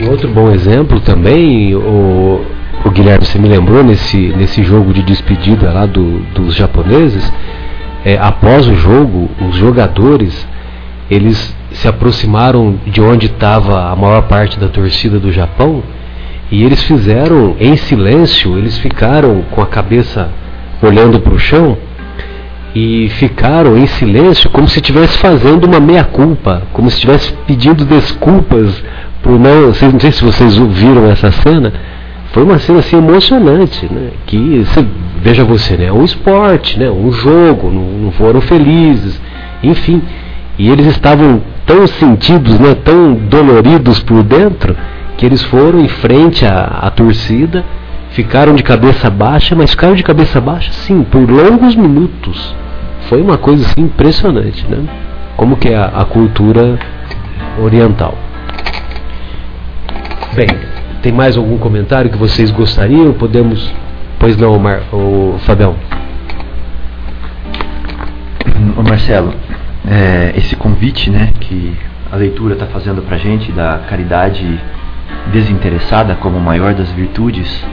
e, 0.00 0.08
outro 0.08 0.28
bom 0.28 0.50
exemplo 0.50 1.00
também 1.00 1.74
o 1.74 2.44
o 2.84 2.90
Guilherme 2.90 3.24
você 3.24 3.38
me 3.38 3.48
lembrou 3.48 3.84
nesse, 3.84 4.16
nesse 4.36 4.64
jogo 4.64 4.92
de 4.92 5.02
despedida 5.02 5.70
lá 5.70 5.86
do, 5.86 6.18
dos 6.34 6.54
japoneses, 6.54 7.32
é, 8.04 8.18
após 8.18 8.66
o 8.66 8.74
jogo, 8.74 9.30
os 9.48 9.54
jogadores 9.54 10.48
eles 11.08 11.54
se 11.70 11.86
aproximaram 11.86 12.78
de 12.86 13.00
onde 13.00 13.26
estava 13.26 13.90
a 13.90 13.96
maior 13.96 14.22
parte 14.22 14.58
da 14.58 14.68
torcida 14.68 15.18
do 15.20 15.30
Japão 15.30 15.82
e 16.50 16.64
eles 16.64 16.82
fizeram 16.82 17.54
em 17.60 17.76
silêncio, 17.76 18.58
eles 18.58 18.76
ficaram 18.78 19.42
com 19.50 19.62
a 19.62 19.66
cabeça 19.66 20.28
olhando 20.82 21.20
para 21.20 21.34
o 21.34 21.38
chão 21.38 21.76
e 22.74 23.08
ficaram 23.10 23.76
em 23.76 23.86
silêncio 23.86 24.50
como 24.50 24.66
se 24.66 24.80
estivesse 24.80 25.18
fazendo 25.18 25.66
uma 25.66 25.78
meia-culpa, 25.78 26.62
como 26.72 26.90
se 26.90 26.96
estivesse 26.96 27.32
pedindo 27.46 27.84
desculpas 27.84 28.82
por 29.22 29.38
não. 29.38 29.68
Não 29.68 29.74
sei 29.74 30.12
se 30.12 30.24
vocês 30.24 30.56
viram 30.56 31.10
essa 31.10 31.30
cena 31.30 31.72
foi 32.32 32.42
uma 32.44 32.58
cena 32.58 32.78
assim 32.78 32.96
emocionante, 32.96 33.86
né? 33.92 34.10
Que 34.26 34.64
você, 34.64 34.86
veja 35.22 35.44
você, 35.44 35.76
né? 35.76 35.92
Um 35.92 36.02
esporte, 36.02 36.78
né? 36.78 36.90
Um 36.90 37.12
jogo, 37.12 37.70
não, 37.70 38.04
não, 38.04 38.12
foram 38.12 38.40
felizes, 38.40 39.20
enfim. 39.62 40.02
E 40.58 40.70
eles 40.70 40.86
estavam 40.86 41.42
tão 41.66 41.86
sentidos, 41.86 42.58
né? 42.58 42.74
Tão 42.74 43.14
doloridos 43.14 44.02
por 44.02 44.22
dentro 44.22 44.74
que 45.18 45.26
eles 45.26 45.42
foram 45.42 45.80
em 45.80 45.88
frente 45.88 46.46
à, 46.46 46.64
à 46.64 46.90
torcida, 46.90 47.62
ficaram 48.12 48.54
de 48.54 48.62
cabeça 48.62 49.10
baixa, 49.10 49.54
mas 49.54 49.70
ficaram 49.70 49.94
de 49.94 50.02
cabeça 50.02 50.40
baixa, 50.40 50.72
sim, 50.72 51.02
por 51.02 51.30
longos 51.30 51.76
minutos. 51.76 52.56
Foi 53.10 53.20
uma 53.20 53.36
coisa 53.36 53.66
assim 53.66 53.82
impressionante, 53.82 54.66
né? 54.70 54.78
Como 55.36 55.56
que 55.56 55.68
é 55.68 55.76
a, 55.76 55.84
a 55.84 56.04
cultura 56.06 56.78
oriental. 57.62 58.16
Bem, 60.34 60.48
tem 61.02 61.12
mais 61.12 61.36
algum 61.36 61.58
comentário 61.58 62.10
que 62.10 62.16
vocês 62.16 62.50
gostariam? 62.50 63.12
Podemos. 63.12 63.70
Pois 64.18 64.34
não, 64.36 64.58
o 64.90 65.38
Fabião. 65.40 65.76
Ô 68.74 68.82
Marcelo, 68.82 69.34
é, 69.86 70.32
esse 70.34 70.56
convite 70.56 71.10
né, 71.10 71.34
que 71.38 71.76
a 72.10 72.16
leitura 72.16 72.54
está 72.54 72.64
fazendo 72.64 73.02
para 73.02 73.18
gente 73.18 73.52
da 73.52 73.80
caridade 73.90 74.58
desinteressada 75.30 76.14
como 76.14 76.40
maior 76.40 76.72
das 76.72 76.90
virtudes 76.92 77.64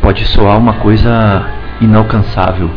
pode 0.00 0.24
soar 0.26 0.56
uma 0.56 0.74
coisa 0.74 1.46
inalcançável, 1.80 2.70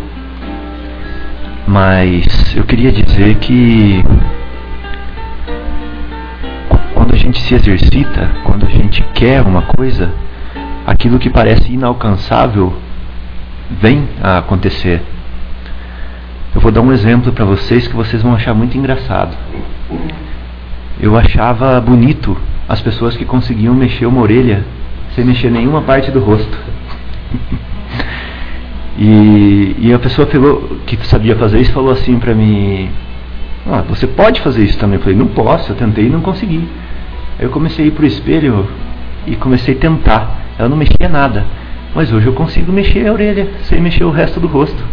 mas 1.67 2.55
eu 2.55 2.63
queria 2.63 2.91
dizer 2.91 3.35
que 3.35 4.03
quando 6.93 7.13
a 7.13 7.17
gente 7.17 7.39
se 7.41 7.53
exercita, 7.53 8.29
quando 8.43 8.65
a 8.65 8.69
gente 8.69 9.01
quer 9.13 9.41
uma 9.41 9.61
coisa, 9.63 10.11
aquilo 10.85 11.19
que 11.19 11.29
parece 11.29 11.71
inalcançável 11.71 12.73
vem 13.81 14.07
a 14.21 14.39
acontecer. 14.39 15.01
Eu 16.53 16.61
vou 16.61 16.71
dar 16.71 16.81
um 16.81 16.91
exemplo 16.91 17.31
para 17.31 17.45
vocês 17.45 17.87
que 17.87 17.95
vocês 17.95 18.21
vão 18.21 18.33
achar 18.33 18.53
muito 18.53 18.77
engraçado. 18.77 19.35
Eu 20.99 21.17
achava 21.17 21.79
bonito 21.79 22.35
as 22.67 22.81
pessoas 22.81 23.15
que 23.15 23.23
conseguiam 23.23 23.73
mexer 23.73 24.05
uma 24.05 24.21
orelha 24.21 24.65
sem 25.15 25.23
mexer 25.23 25.49
nenhuma 25.49 25.81
parte 25.81 26.11
do 26.11 26.19
rosto. 26.19 26.57
e, 28.97 29.75
e, 29.79 29.93
a 29.93 29.99
pessoa 29.99 30.27
pegou, 30.27 30.77
que 30.85 30.97
sabia 31.05 31.35
fazer 31.35 31.59
isso 31.59 31.71
falou 31.71 31.91
assim 31.91 32.19
para 32.19 32.33
mim: 32.33 32.89
ah, 33.71 33.83
Você 33.89 34.07
pode 34.07 34.41
fazer 34.41 34.63
isso 34.63 34.77
também? 34.77 34.97
Eu 34.97 35.01
falei: 35.01 35.17
Não 35.17 35.27
posso, 35.27 35.71
eu 35.71 35.75
tentei 35.75 36.05
e 36.05 36.09
não 36.09 36.21
consegui. 36.21 36.67
Aí 37.37 37.45
eu 37.45 37.49
comecei 37.49 37.85
a 37.85 37.87
ir 37.87 37.91
pro 37.91 38.05
espelho 38.05 38.67
e 39.25 39.35
comecei 39.35 39.75
a 39.75 39.77
tentar. 39.77 40.39
Ela 40.57 40.69
não 40.69 40.77
mexia 40.77 41.07
nada. 41.09 41.45
Mas 41.95 42.11
hoje 42.11 42.27
eu 42.27 42.33
consigo 42.33 42.71
mexer 42.71 43.07
a 43.07 43.13
orelha 43.13 43.47
sem 43.63 43.81
mexer 43.81 44.03
o 44.03 44.11
resto 44.11 44.39
do 44.39 44.47
rosto. 44.47 44.83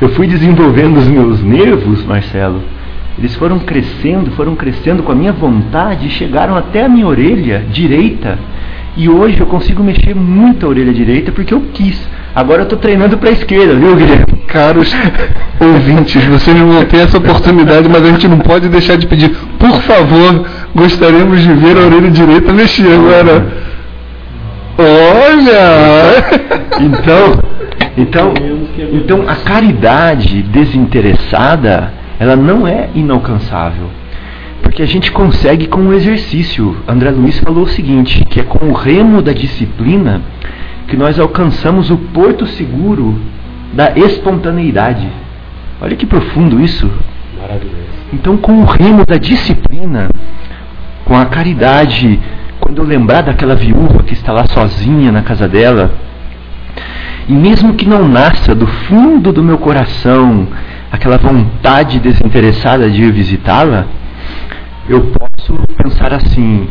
Eu 0.00 0.08
fui 0.10 0.26
desenvolvendo 0.26 0.96
os 0.96 1.06
meus 1.06 1.42
nervos, 1.42 2.04
Marcelo. 2.04 2.62
Eles 3.18 3.34
foram 3.34 3.58
crescendo, 3.58 4.30
foram 4.30 4.56
crescendo 4.56 5.02
com 5.02 5.12
a 5.12 5.14
minha 5.14 5.32
vontade 5.32 6.06
e 6.06 6.10
chegaram 6.10 6.56
até 6.56 6.84
a 6.84 6.88
minha 6.88 7.06
orelha 7.06 7.66
direita. 7.70 8.38
E 8.96 9.08
hoje 9.08 9.38
eu 9.38 9.46
consigo 9.46 9.82
mexer 9.82 10.14
muito 10.14 10.64
a 10.64 10.68
orelha 10.68 10.92
direita 10.92 11.30
porque 11.30 11.52
eu 11.52 11.60
quis. 11.74 12.08
Agora 12.34 12.60
eu 12.60 12.64
estou 12.64 12.78
treinando 12.78 13.18
para 13.18 13.30
a 13.30 13.32
esquerda, 13.32 13.74
viu, 13.74 13.96
Guilherme? 13.96 14.26
Caros 14.46 14.94
ouvintes, 15.60 16.24
vocês 16.26 16.56
não 16.56 16.70
vão 16.70 16.84
ter 16.84 16.98
essa 16.98 17.18
oportunidade, 17.18 17.88
mas 17.88 18.02
a 18.02 18.06
gente 18.06 18.28
não 18.28 18.38
pode 18.38 18.68
deixar 18.68 18.96
de 18.96 19.06
pedir. 19.06 19.30
Por 19.58 19.80
favor, 19.82 20.46
gostaríamos 20.74 21.40
de 21.40 21.52
ver 21.52 21.76
a 21.76 21.86
orelha 21.86 22.10
direita 22.10 22.52
mexer 22.52 22.92
agora. 22.92 23.46
Olha! 24.78 26.24
Então, 26.80 27.42
então, 27.96 28.34
então 28.92 29.28
a 29.28 29.34
caridade 29.36 30.42
desinteressada, 30.42 31.92
ela 32.18 32.36
não 32.36 32.66
é 32.66 32.88
inalcançável. 32.94 33.90
Porque 34.62 34.82
a 34.82 34.86
gente 34.86 35.10
consegue 35.10 35.66
com 35.66 35.80
o 35.80 35.92
exercício. 35.92 36.76
André 36.86 37.10
Luiz 37.10 37.38
falou 37.40 37.64
o 37.64 37.68
seguinte, 37.68 38.24
que 38.30 38.40
é 38.40 38.42
com 38.44 38.66
o 38.66 38.72
remo 38.72 39.20
da 39.20 39.32
disciplina 39.32 40.22
que 40.90 40.96
nós 40.96 41.18
alcançamos 41.20 41.88
o 41.88 41.96
porto 41.96 42.44
seguro 42.46 43.16
da 43.72 43.92
espontaneidade. 43.96 45.08
Olha 45.80 45.94
que 45.94 46.04
profundo 46.04 46.60
isso. 46.60 46.90
Então, 48.12 48.36
com 48.36 48.60
o 48.60 48.64
remo 48.64 49.06
da 49.06 49.16
disciplina, 49.16 50.10
com 51.04 51.16
a 51.16 51.26
caridade, 51.26 52.20
quando 52.58 52.78
eu 52.78 52.84
lembrar 52.84 53.22
daquela 53.22 53.54
viúva 53.54 54.02
que 54.02 54.14
está 54.14 54.32
lá 54.32 54.46
sozinha 54.46 55.12
na 55.12 55.22
casa 55.22 55.46
dela, 55.46 55.92
e 57.28 57.32
mesmo 57.32 57.74
que 57.74 57.88
não 57.88 58.08
nasça 58.08 58.52
do 58.52 58.66
fundo 58.66 59.32
do 59.32 59.44
meu 59.44 59.58
coração 59.58 60.48
aquela 60.90 61.18
vontade 61.18 62.00
desinteressada 62.00 62.90
de 62.90 63.00
ir 63.00 63.12
visitá-la, 63.12 63.86
eu 64.88 65.02
posso 65.02 65.54
pensar 65.76 66.12
assim: 66.12 66.68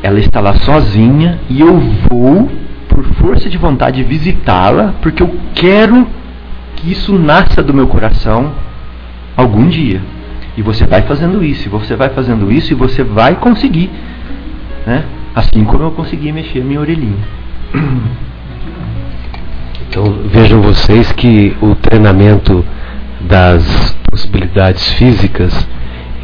ela 0.00 0.20
está 0.20 0.38
lá 0.40 0.54
sozinha 0.54 1.40
e 1.50 1.60
eu 1.60 1.76
vou, 2.08 2.48
por 2.96 3.04
força 3.16 3.50
de 3.50 3.58
vontade, 3.58 4.02
visitá-la, 4.02 4.94
porque 5.02 5.22
eu 5.22 5.30
quero 5.54 6.06
que 6.76 6.90
isso 6.90 7.12
nasça 7.18 7.62
do 7.62 7.74
meu 7.74 7.86
coração 7.86 8.54
algum 9.36 9.68
dia. 9.68 10.00
E 10.56 10.62
você 10.62 10.86
vai 10.86 11.02
fazendo 11.02 11.44
isso, 11.44 11.66
e 11.66 11.68
você 11.68 11.94
vai 11.94 12.08
fazendo 12.08 12.50
isso, 12.50 12.72
e 12.72 12.74
você 12.74 13.04
vai 13.04 13.34
conseguir. 13.34 13.90
Né? 14.86 15.04
Assim 15.34 15.62
como 15.64 15.84
eu 15.84 15.90
consegui 15.90 16.32
mexer 16.32 16.64
minha 16.64 16.80
orelhinha. 16.80 17.22
Então 19.88 20.20
vejam 20.26 20.60
vocês 20.62 21.12
que 21.12 21.54
o 21.60 21.74
treinamento 21.74 22.64
das 23.20 23.96
possibilidades 24.10 24.92
físicas, 24.92 25.68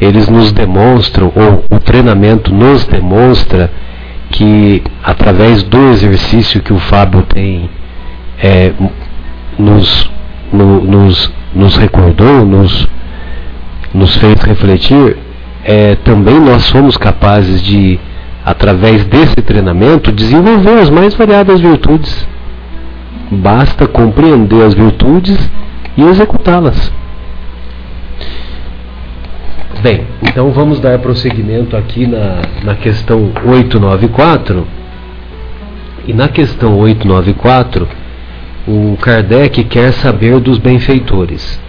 eles 0.00 0.28
nos 0.28 0.52
demonstram, 0.52 1.32
ou 1.34 1.64
o 1.70 1.78
treinamento 1.78 2.52
nos 2.52 2.86
demonstra, 2.86 3.70
que 4.32 4.82
através 5.04 5.62
do 5.62 5.90
exercício 5.90 6.62
que 6.62 6.72
o 6.72 6.78
Fábio 6.78 7.22
tem 7.22 7.68
é, 8.42 8.72
nos, 9.58 10.10
no, 10.52 10.82
nos, 10.82 11.32
nos 11.54 11.76
recordou, 11.76 12.44
nos, 12.44 12.88
nos 13.94 14.16
fez 14.16 14.40
refletir, 14.40 15.16
é, 15.64 15.94
também 15.96 16.40
nós 16.40 16.62
somos 16.62 16.96
capazes 16.96 17.62
de, 17.62 18.00
através 18.44 19.04
desse 19.04 19.36
treinamento, 19.42 20.10
desenvolver 20.10 20.80
as 20.80 20.90
mais 20.90 21.14
variadas 21.14 21.60
virtudes. 21.60 22.26
Basta 23.30 23.86
compreender 23.86 24.64
as 24.64 24.74
virtudes 24.74 25.38
e 25.96 26.02
executá-las. 26.02 26.92
Bem, 29.82 30.02
então 30.22 30.52
vamos 30.52 30.78
dar 30.78 30.96
prosseguimento 31.00 31.76
aqui 31.76 32.06
na, 32.06 32.40
na 32.62 32.76
questão 32.76 33.32
894. 33.44 34.64
E 36.06 36.12
na 36.12 36.28
questão 36.28 36.78
894, 36.78 37.88
o 38.68 38.96
Kardec 39.02 39.64
quer 39.64 39.92
saber 39.92 40.38
dos 40.38 40.58
benfeitores. 40.58 41.60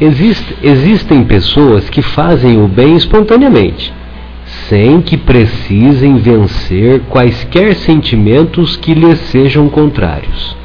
Existe, 0.00 0.56
existem 0.62 1.22
pessoas 1.22 1.90
que 1.90 2.00
fazem 2.00 2.62
o 2.62 2.66
bem 2.66 2.96
espontaneamente, 2.96 3.92
sem 4.70 5.02
que 5.02 5.18
precisem 5.18 6.16
vencer 6.16 7.02
quaisquer 7.10 7.74
sentimentos 7.74 8.74
que 8.74 8.94
lhes 8.94 9.18
sejam 9.18 9.68
contrários. 9.68 10.56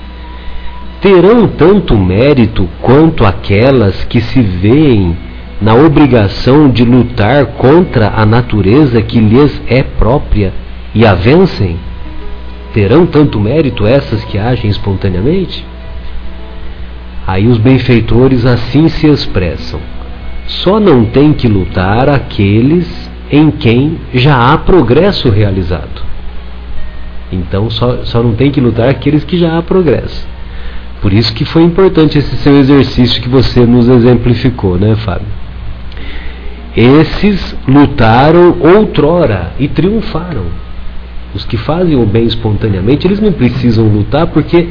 Terão 1.02 1.46
tanto 1.46 1.98
mérito 1.98 2.70
quanto 2.82 3.26
aquelas 3.26 4.06
que 4.06 4.22
se 4.22 4.40
veem 4.42 5.28
na 5.62 5.76
obrigação 5.76 6.70
de 6.70 6.86
lutar 6.86 7.46
contra 7.48 8.14
a 8.16 8.26
natureza 8.26 9.02
que 9.02 9.20
lhes 9.20 9.62
é 9.68 9.84
própria 9.84 10.54
e 10.96 11.06
a 11.06 11.14
vencem? 11.14 11.78
Terão 12.74 13.06
tanto 13.06 13.40
mérito 13.40 13.86
essas 13.86 14.24
que 14.24 14.38
agem 14.38 14.70
espontaneamente? 14.70 15.66
Aí 17.28 17.48
os 17.48 17.58
benfeitores 17.58 18.46
assim 18.46 18.88
se 18.88 19.08
expressam. 19.08 19.80
Só 20.48 20.80
não 20.80 21.06
tem 21.06 21.34
que 21.34 21.48
lutar 21.48 22.10
aqueles 22.10 23.10
em 23.32 23.52
quem 23.52 24.00
já 24.14 24.52
há 24.52 24.58
progresso 24.58 25.30
realizado. 25.30 26.02
Então 27.32 27.70
só, 27.70 28.04
só 28.04 28.24
não 28.24 28.34
tem 28.34 28.50
que 28.50 28.60
lutar 28.60 28.90
aqueles 28.90 29.24
que 29.24 29.38
já 29.38 29.58
há 29.58 29.62
progresso. 29.62 30.28
Por 31.02 31.14
isso 31.14 31.34
que 31.34 31.46
foi 31.46 31.64
importante 31.64 32.18
esse 32.18 32.36
seu 32.38 32.58
exercício 32.58 33.22
que 33.22 33.30
você 33.30 33.66
nos 33.66 33.88
exemplificou, 33.88 34.78
né, 34.78 34.96
Fábio? 34.96 35.39
Esses 36.76 37.56
lutaram 37.68 38.58
outrora 38.60 39.52
e 39.60 39.68
triunfaram. 39.68 40.46
Os 41.34 41.46
que 41.46 41.58
fazem 41.58 41.96
o 41.96 42.06
bem 42.06 42.26
espontaneamente, 42.26 43.06
eles 43.06 43.20
não 43.20 43.32
precisam 43.32 43.88
lutar 43.88 44.28
porque 44.28 44.68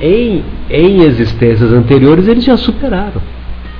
em, 0.00 0.42
em 0.70 1.02
existências 1.02 1.72
anteriores 1.72 2.26
eles 2.28 2.44
já 2.44 2.56
superaram. 2.56 3.20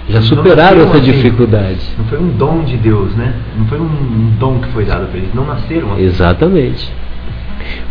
Já 0.08 0.20
superaram 0.20 0.82
essa 0.82 0.96
assim. 0.96 1.12
dificuldade. 1.12 1.80
Não 1.96 2.04
foi 2.06 2.18
um 2.18 2.28
dom 2.30 2.64
de 2.64 2.76
Deus, 2.76 3.14
né? 3.14 3.34
Não 3.56 3.66
foi 3.66 3.80
um 3.80 4.32
dom 4.38 4.58
que 4.58 4.68
foi 4.68 4.84
dado 4.84 5.06
para 5.06 5.18
eles. 5.18 5.32
Não 5.34 5.46
nasceram 5.46 5.92
assim. 5.92 6.02
Exatamente. 6.02 6.92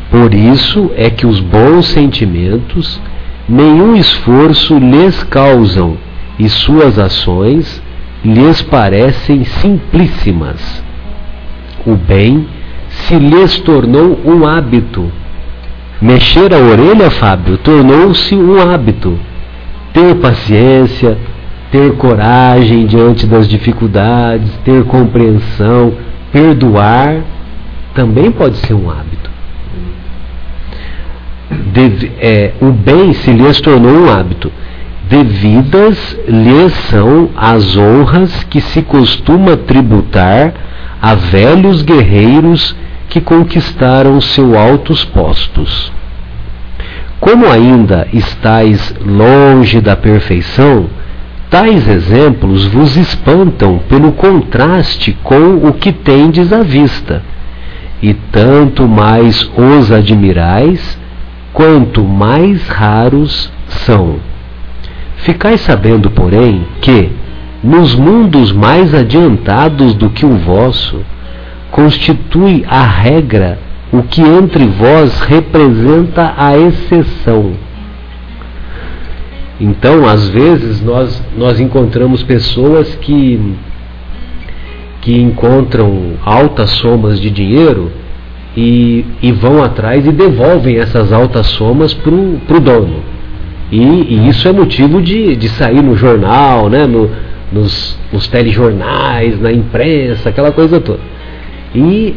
Por 0.10 0.34
isso 0.34 0.92
é 0.96 1.10
que 1.10 1.26
os 1.26 1.40
bons 1.40 1.86
sentimentos 1.88 3.00
nenhum 3.48 3.96
esforço 3.96 4.78
lhes 4.78 5.24
causam 5.24 5.98
e 6.38 6.50
suas 6.50 7.00
ações 7.00 7.82
lhes 8.24 8.62
parecem 8.62 9.44
simplíssimas. 9.44 10.84
O 11.86 11.96
bem 11.96 12.48
se 12.90 13.16
lhes 13.16 13.58
tornou 13.60 14.20
um 14.26 14.46
hábito. 14.46 15.12
Mexer 16.02 16.54
a 16.54 16.58
orelha, 16.58 17.10
Fábio, 17.10 17.58
tornou-se 17.58 18.36
um 18.36 18.60
hábito. 18.60 19.20
Ter 19.94 20.16
paciência, 20.16 21.18
ter 21.72 21.94
coragem 21.94 22.86
diante 22.86 23.26
das 23.26 23.48
dificuldades, 23.48 24.50
ter 24.64 24.84
compreensão, 24.86 25.94
perdoar, 26.32 27.22
também 27.94 28.32
pode 28.32 28.58
ser 28.58 28.74
um 28.74 28.90
hábito. 28.90 29.30
Deve, 31.74 32.12
é, 32.20 32.54
o 32.62 32.72
bem 32.72 33.14
se 33.14 33.32
lhes 33.32 33.60
tornou 33.60 33.92
um 33.92 34.10
hábito 34.12 34.52
devidas 35.12 36.18
lhes 36.26 36.72
são 36.90 37.30
as 37.36 37.76
honras 37.76 38.46
que 38.46 38.62
se 38.62 38.82
costuma 38.82 39.58
tributar 39.58 40.54
a 41.02 41.14
velhos 41.16 41.82
guerreiros 41.82 42.74
que 43.10 43.20
conquistaram 43.20 44.22
seus 44.22 44.56
altos 44.56 45.04
postos. 45.04 45.92
Como 47.20 47.46
ainda 47.46 48.08
estáis 48.14 48.96
longe 49.06 49.82
da 49.82 49.98
perfeição, 49.98 50.86
tais 51.50 51.90
exemplos 51.90 52.66
vos 52.68 52.96
espantam 52.96 53.82
pelo 53.90 54.14
contraste 54.14 55.12
com 55.22 55.68
o 55.68 55.74
que 55.74 55.92
tendes 55.92 56.54
à 56.54 56.64
vista, 56.64 57.22
e 58.02 58.14
tanto 58.14 58.88
mais 58.88 59.44
os 59.58 59.92
admirais, 59.92 60.98
quanto 61.52 62.02
mais 62.02 62.66
raros 62.70 63.52
são. 63.68 64.31
Ficai 65.22 65.58
sabendo, 65.58 66.10
porém, 66.10 66.66
que, 66.82 67.12
nos 67.64 67.94
mundos 67.94 68.52
mais 68.52 68.94
adiantados 68.94 69.94
do 69.94 70.10
que 70.10 70.26
o 70.26 70.36
vosso, 70.38 71.02
constitui 71.70 72.66
a 72.68 72.84
regra 72.84 73.60
o 73.92 74.02
que 74.04 74.22
entre 74.22 74.66
vós 74.66 75.20
representa 75.22 76.34
a 76.38 76.58
exceção. 76.58 77.54
Então, 79.60 80.08
às 80.08 80.28
vezes, 80.30 80.82
nós, 80.82 81.22
nós 81.38 81.60
encontramos 81.60 82.24
pessoas 82.24 82.96
que, 82.96 83.56
que 85.02 85.22
encontram 85.22 86.14
altas 86.26 86.72
somas 86.72 87.20
de 87.20 87.30
dinheiro 87.30 87.92
e, 88.58 89.06
e 89.22 89.32
vão 89.32 89.62
atrás 89.64 90.04
e 90.06 90.12
devolvem 90.12 90.78
essas 90.78 91.14
altas 91.14 91.46
somas 91.48 91.94
para 91.94 92.12
o 92.12 92.60
dono. 92.60 93.21
E, 93.72 93.78
e, 93.78 94.28
isso 94.28 94.48
é 94.48 94.52
motivo 94.52 95.02
de, 95.02 95.36
de 95.36 95.48
sair 95.50 95.82
no 95.82 95.96
jornal, 95.96 96.70
né, 96.70 96.86
no, 96.86 97.10
nos, 97.52 97.98
nos 98.12 98.28
telejornais, 98.28 99.40
na 99.40 99.52
imprensa, 99.52 100.30
aquela 100.30 100.52
coisa 100.52 100.80
toda. 100.82 101.00
E 101.74 102.14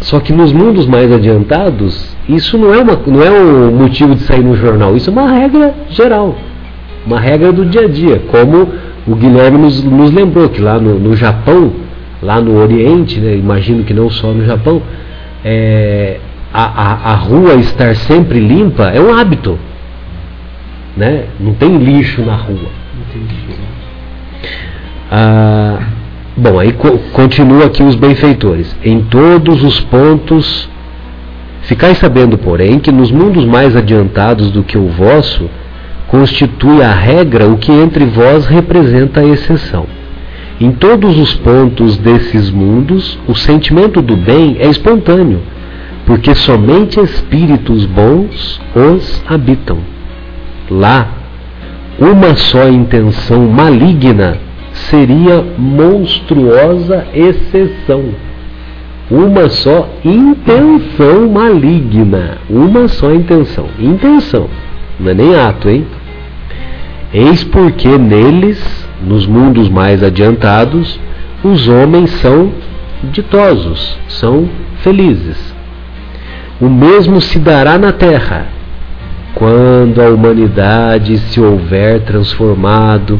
só 0.00 0.20
que 0.20 0.32
nos 0.32 0.52
mundos 0.52 0.86
mais 0.86 1.12
adiantados, 1.12 2.16
isso 2.28 2.56
não 2.56 2.72
é, 2.72 2.78
uma, 2.78 2.98
não 3.06 3.22
é 3.22 3.30
um 3.30 3.70
motivo 3.72 4.14
de 4.14 4.22
sair 4.22 4.42
no 4.42 4.56
jornal, 4.56 4.96
isso 4.96 5.10
é 5.10 5.12
uma 5.12 5.30
regra 5.30 5.74
geral, 5.90 6.36
uma 7.04 7.18
regra 7.18 7.52
do 7.52 7.66
dia 7.66 7.82
a 7.82 7.88
dia, 7.88 8.22
como 8.30 8.68
o 9.06 9.14
Guilherme 9.14 9.58
nos, 9.58 9.82
nos 9.82 10.12
lembrou 10.12 10.48
que 10.48 10.60
lá 10.60 10.78
no, 10.78 10.98
no 10.98 11.16
Japão, 11.16 11.72
lá 12.22 12.40
no 12.40 12.56
Oriente, 12.56 13.18
né, 13.18 13.34
imagino 13.34 13.82
que 13.82 13.92
não 13.92 14.08
só 14.08 14.28
no 14.28 14.44
Japão, 14.44 14.80
é, 15.44 16.18
a, 16.52 16.62
a, 16.62 17.12
a 17.12 17.14
rua 17.16 17.54
estar 17.54 17.94
sempre 17.96 18.38
limpa 18.38 18.90
é 18.90 19.00
um 19.00 19.12
hábito 19.12 19.58
né? 20.96 21.24
Não 21.38 21.54
tem 21.54 21.76
lixo 21.78 22.22
na 22.22 22.36
rua. 22.36 22.68
Ah, 25.10 25.78
bom, 26.36 26.58
aí 26.58 26.72
co 26.72 26.98
continua 27.12 27.66
aqui 27.66 27.82
os 27.82 27.94
benfeitores. 27.94 28.76
Em 28.84 29.00
todos 29.02 29.62
os 29.62 29.80
pontos, 29.80 30.68
ficai 31.62 31.94
sabendo, 31.94 32.38
porém, 32.38 32.78
que 32.78 32.92
nos 32.92 33.10
mundos 33.10 33.44
mais 33.44 33.76
adiantados 33.76 34.50
do 34.50 34.62
que 34.62 34.78
o 34.78 34.88
vosso, 34.88 35.48
constitui 36.08 36.82
a 36.82 36.92
regra 36.92 37.46
o 37.48 37.56
que 37.56 37.72
entre 37.72 38.04
vós 38.04 38.46
representa 38.46 39.20
a 39.20 39.26
exceção. 39.26 39.86
Em 40.60 40.72
todos 40.72 41.18
os 41.18 41.34
pontos 41.34 41.96
desses 41.96 42.50
mundos, 42.50 43.18
o 43.26 43.34
sentimento 43.34 44.02
do 44.02 44.14
bem 44.14 44.58
é 44.60 44.68
espontâneo, 44.68 45.40
porque 46.04 46.34
somente 46.34 47.00
espíritos 47.00 47.86
bons 47.86 48.60
os 48.74 49.22
habitam. 49.26 49.78
Lá, 50.70 51.08
uma 51.98 52.36
só 52.36 52.68
intenção 52.68 53.48
maligna 53.48 54.38
seria 54.72 55.44
monstruosa 55.58 57.06
exceção. 57.12 58.14
Uma 59.10 59.48
só 59.48 59.88
intenção 60.04 61.28
maligna. 61.28 62.38
Uma 62.48 62.86
só 62.86 63.12
intenção. 63.12 63.66
Intenção. 63.78 64.48
Não 65.00 65.10
é 65.10 65.14
nem 65.14 65.34
ato, 65.34 65.68
hein? 65.68 65.84
Eis 67.12 67.42
porque 67.42 67.98
neles, 67.98 68.86
nos 69.04 69.26
mundos 69.26 69.68
mais 69.68 70.04
adiantados, 70.04 71.00
os 71.42 71.66
homens 71.66 72.10
são 72.10 72.52
ditosos, 73.02 73.98
são 74.06 74.48
felizes. 74.82 75.52
O 76.60 76.68
mesmo 76.68 77.20
se 77.20 77.40
dará 77.40 77.76
na 77.76 77.90
terra 77.90 78.59
quando 79.40 80.02
a 80.02 80.10
humanidade 80.10 81.16
se 81.16 81.40
houver 81.40 82.02
transformado, 82.02 83.18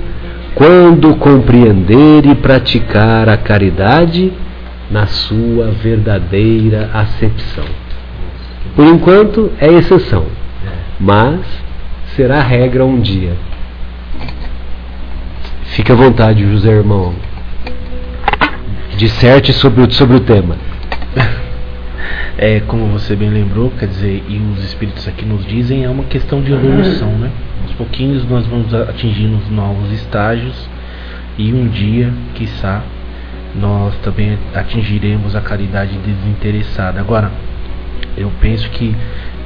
quando 0.54 1.16
compreender 1.16 2.26
e 2.26 2.34
praticar 2.34 3.26
a 3.26 3.38
caridade 3.38 4.30
na 4.90 5.06
sua 5.06 5.68
verdadeira 5.70 6.90
acepção. 6.92 7.64
Por 8.76 8.84
enquanto 8.84 9.50
é 9.58 9.72
exceção, 9.72 10.26
mas 11.00 11.40
será 12.14 12.42
regra 12.42 12.84
um 12.84 13.00
dia. 13.00 13.32
Fique 15.70 15.90
à 15.90 15.94
vontade, 15.94 16.46
José 16.52 16.70
Irmão. 16.70 17.14
Disserte 18.98 19.54
sobre 19.54 19.84
o, 19.84 19.90
sobre 19.90 20.18
o 20.18 20.20
tema. 20.20 20.56
É, 22.42 22.58
como 22.60 22.86
você 22.86 23.14
bem 23.14 23.28
lembrou, 23.28 23.70
quer 23.78 23.86
dizer, 23.86 24.24
e 24.26 24.38
os 24.38 24.64
espíritos 24.64 25.06
aqui 25.06 25.26
nos 25.26 25.44
dizem, 25.44 25.84
é 25.84 25.90
uma 25.90 26.04
questão 26.04 26.40
de 26.40 26.50
evolução, 26.50 27.10
né? 27.18 27.30
Aos 27.60 27.74
pouquinhos 27.74 28.26
nós 28.26 28.46
vamos 28.46 28.72
atingindo 28.72 29.36
os 29.36 29.50
novos 29.50 29.92
estágios 29.92 30.66
e 31.36 31.52
um 31.52 31.68
dia, 31.68 32.10
quiçá, 32.34 32.82
nós 33.54 33.94
também 33.96 34.38
atingiremos 34.54 35.36
a 35.36 35.42
caridade 35.42 35.98
desinteressada. 35.98 36.98
Agora, 36.98 37.30
eu 38.16 38.32
penso 38.40 38.70
que 38.70 38.96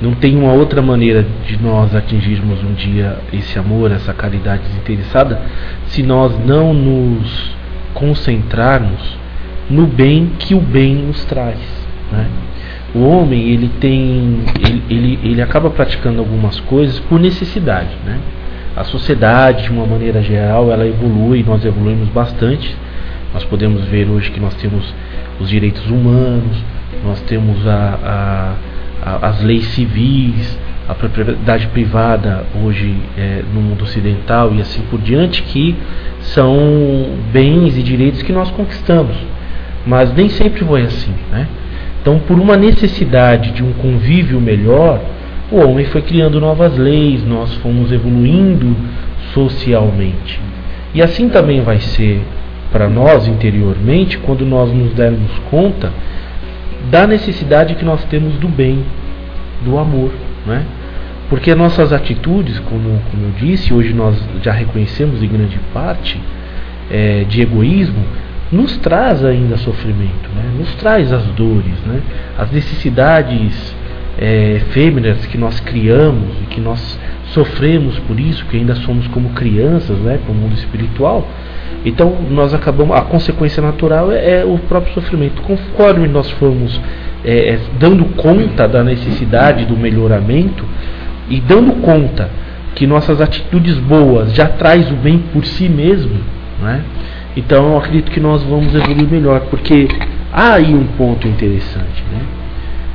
não 0.00 0.14
tem 0.14 0.36
uma 0.36 0.52
outra 0.52 0.80
maneira 0.80 1.26
de 1.48 1.60
nós 1.60 1.96
atingirmos 1.96 2.62
um 2.62 2.74
dia 2.74 3.18
esse 3.32 3.58
amor, 3.58 3.90
essa 3.90 4.14
caridade 4.14 4.62
desinteressada, 4.68 5.42
se 5.86 6.00
nós 6.00 6.32
não 6.46 6.72
nos 6.72 7.56
concentrarmos 7.92 9.18
no 9.68 9.84
bem 9.84 10.30
que 10.38 10.54
o 10.54 10.60
bem 10.60 10.94
nos 10.94 11.24
traz. 11.24 11.58
Né? 12.12 12.28
O 12.94 13.00
homem 13.00 13.48
ele 13.48 13.68
tem, 13.80 14.38
ele, 14.64 14.82
ele, 14.88 15.18
ele 15.24 15.42
acaba 15.42 15.68
praticando 15.68 16.20
algumas 16.20 16.60
coisas 16.60 17.00
por 17.00 17.18
necessidade. 17.18 17.90
Né? 18.04 18.20
A 18.76 18.84
sociedade, 18.84 19.64
de 19.64 19.70
uma 19.70 19.84
maneira 19.84 20.22
geral, 20.22 20.70
ela 20.70 20.86
evolui, 20.86 21.42
nós 21.42 21.64
evoluímos 21.64 22.08
bastante. 22.10 22.74
Nós 23.32 23.44
podemos 23.44 23.84
ver 23.86 24.08
hoje 24.08 24.30
que 24.30 24.38
nós 24.38 24.54
temos 24.54 24.94
os 25.40 25.48
direitos 25.48 25.84
humanos, 25.90 26.56
nós 27.04 27.20
temos 27.22 27.66
a, 27.66 28.56
a, 29.04 29.10
a, 29.10 29.28
as 29.28 29.42
leis 29.42 29.64
civis, 29.68 30.56
a 30.88 30.94
propriedade 30.94 31.66
privada 31.68 32.44
hoje 32.62 32.94
é, 33.18 33.42
no 33.52 33.60
mundo 33.60 33.82
ocidental 33.82 34.54
e 34.54 34.60
assim 34.60 34.82
por 34.90 35.00
diante, 35.00 35.42
que 35.42 35.74
são 36.20 36.56
bens 37.32 37.76
e 37.76 37.82
direitos 37.82 38.22
que 38.22 38.32
nós 38.32 38.50
conquistamos. 38.50 39.16
Mas 39.84 40.14
nem 40.14 40.28
sempre 40.28 40.64
foi 40.64 40.82
assim. 40.82 41.12
Né? 41.32 41.48
Então, 42.04 42.18
por 42.18 42.38
uma 42.38 42.54
necessidade 42.54 43.52
de 43.52 43.62
um 43.62 43.72
convívio 43.72 44.38
melhor, 44.38 45.00
o 45.50 45.56
homem 45.56 45.86
foi 45.86 46.02
criando 46.02 46.38
novas 46.38 46.76
leis, 46.76 47.24
nós 47.24 47.54
fomos 47.54 47.90
evoluindo 47.90 48.76
socialmente. 49.32 50.38
E 50.92 51.00
assim 51.00 51.30
também 51.30 51.62
vai 51.62 51.80
ser 51.80 52.20
para 52.70 52.90
nós 52.90 53.26
interiormente 53.26 54.18
quando 54.18 54.44
nós 54.44 54.70
nos 54.70 54.92
dermos 54.92 55.30
conta 55.50 55.90
da 56.90 57.06
necessidade 57.06 57.74
que 57.74 57.86
nós 57.86 58.04
temos 58.04 58.34
do 58.34 58.48
bem, 58.48 58.84
do 59.64 59.78
amor, 59.78 60.10
né? 60.46 60.62
Porque 61.30 61.54
nossas 61.54 61.90
atitudes, 61.90 62.58
como, 62.58 63.00
como 63.10 63.24
eu 63.24 63.32
disse, 63.38 63.72
hoje 63.72 63.94
nós 63.94 64.14
já 64.42 64.52
reconhecemos 64.52 65.22
em 65.22 65.26
grande 65.26 65.58
parte 65.72 66.20
é, 66.90 67.24
de 67.26 67.40
egoísmo, 67.40 68.04
nos 68.54 68.76
traz 68.78 69.24
ainda 69.24 69.56
sofrimento, 69.56 70.30
né? 70.34 70.52
nos 70.58 70.72
traz 70.76 71.12
as 71.12 71.24
dores, 71.28 71.74
né? 71.86 72.00
as 72.38 72.50
necessidades 72.50 73.74
é, 74.16 74.56
efêmeras 74.56 75.26
que 75.26 75.36
nós 75.36 75.58
criamos 75.60 76.36
e 76.42 76.46
que 76.46 76.60
nós 76.60 76.98
sofremos 77.32 77.98
por 78.00 78.18
isso, 78.18 78.44
que 78.46 78.56
ainda 78.56 78.76
somos 78.76 79.06
como 79.08 79.30
crianças, 79.30 79.98
né, 79.98 80.20
com 80.24 80.32
o 80.32 80.34
mundo 80.34 80.54
espiritual. 80.54 81.26
Então 81.84 82.16
nós 82.30 82.54
acabamos, 82.54 82.96
a 82.96 83.02
consequência 83.02 83.60
natural 83.60 84.12
é, 84.12 84.40
é 84.40 84.44
o 84.44 84.56
próprio 84.58 84.94
sofrimento. 84.94 85.42
Conforme 85.42 86.06
nós 86.06 86.30
formos 86.32 86.80
é, 87.24 87.54
é, 87.54 87.58
dando 87.78 88.04
conta 88.16 88.68
da 88.68 88.84
necessidade 88.84 89.64
do 89.64 89.76
melhoramento 89.76 90.64
e 91.28 91.40
dando 91.40 91.72
conta 91.80 92.30
que 92.74 92.86
nossas 92.86 93.20
atitudes 93.20 93.76
boas 93.78 94.32
já 94.32 94.46
traz 94.46 94.90
o 94.90 94.94
bem 94.94 95.18
por 95.32 95.44
si 95.44 95.68
mesmo, 95.68 96.20
né? 96.60 96.82
Então 97.36 97.72
eu 97.72 97.78
acredito 97.78 98.10
que 98.12 98.20
nós 98.20 98.42
vamos 98.44 98.74
evoluir 98.74 99.08
melhor, 99.08 99.40
porque 99.50 99.88
há 100.32 100.54
aí 100.54 100.72
um 100.72 100.86
ponto 100.96 101.26
interessante, 101.26 102.02
né? 102.12 102.22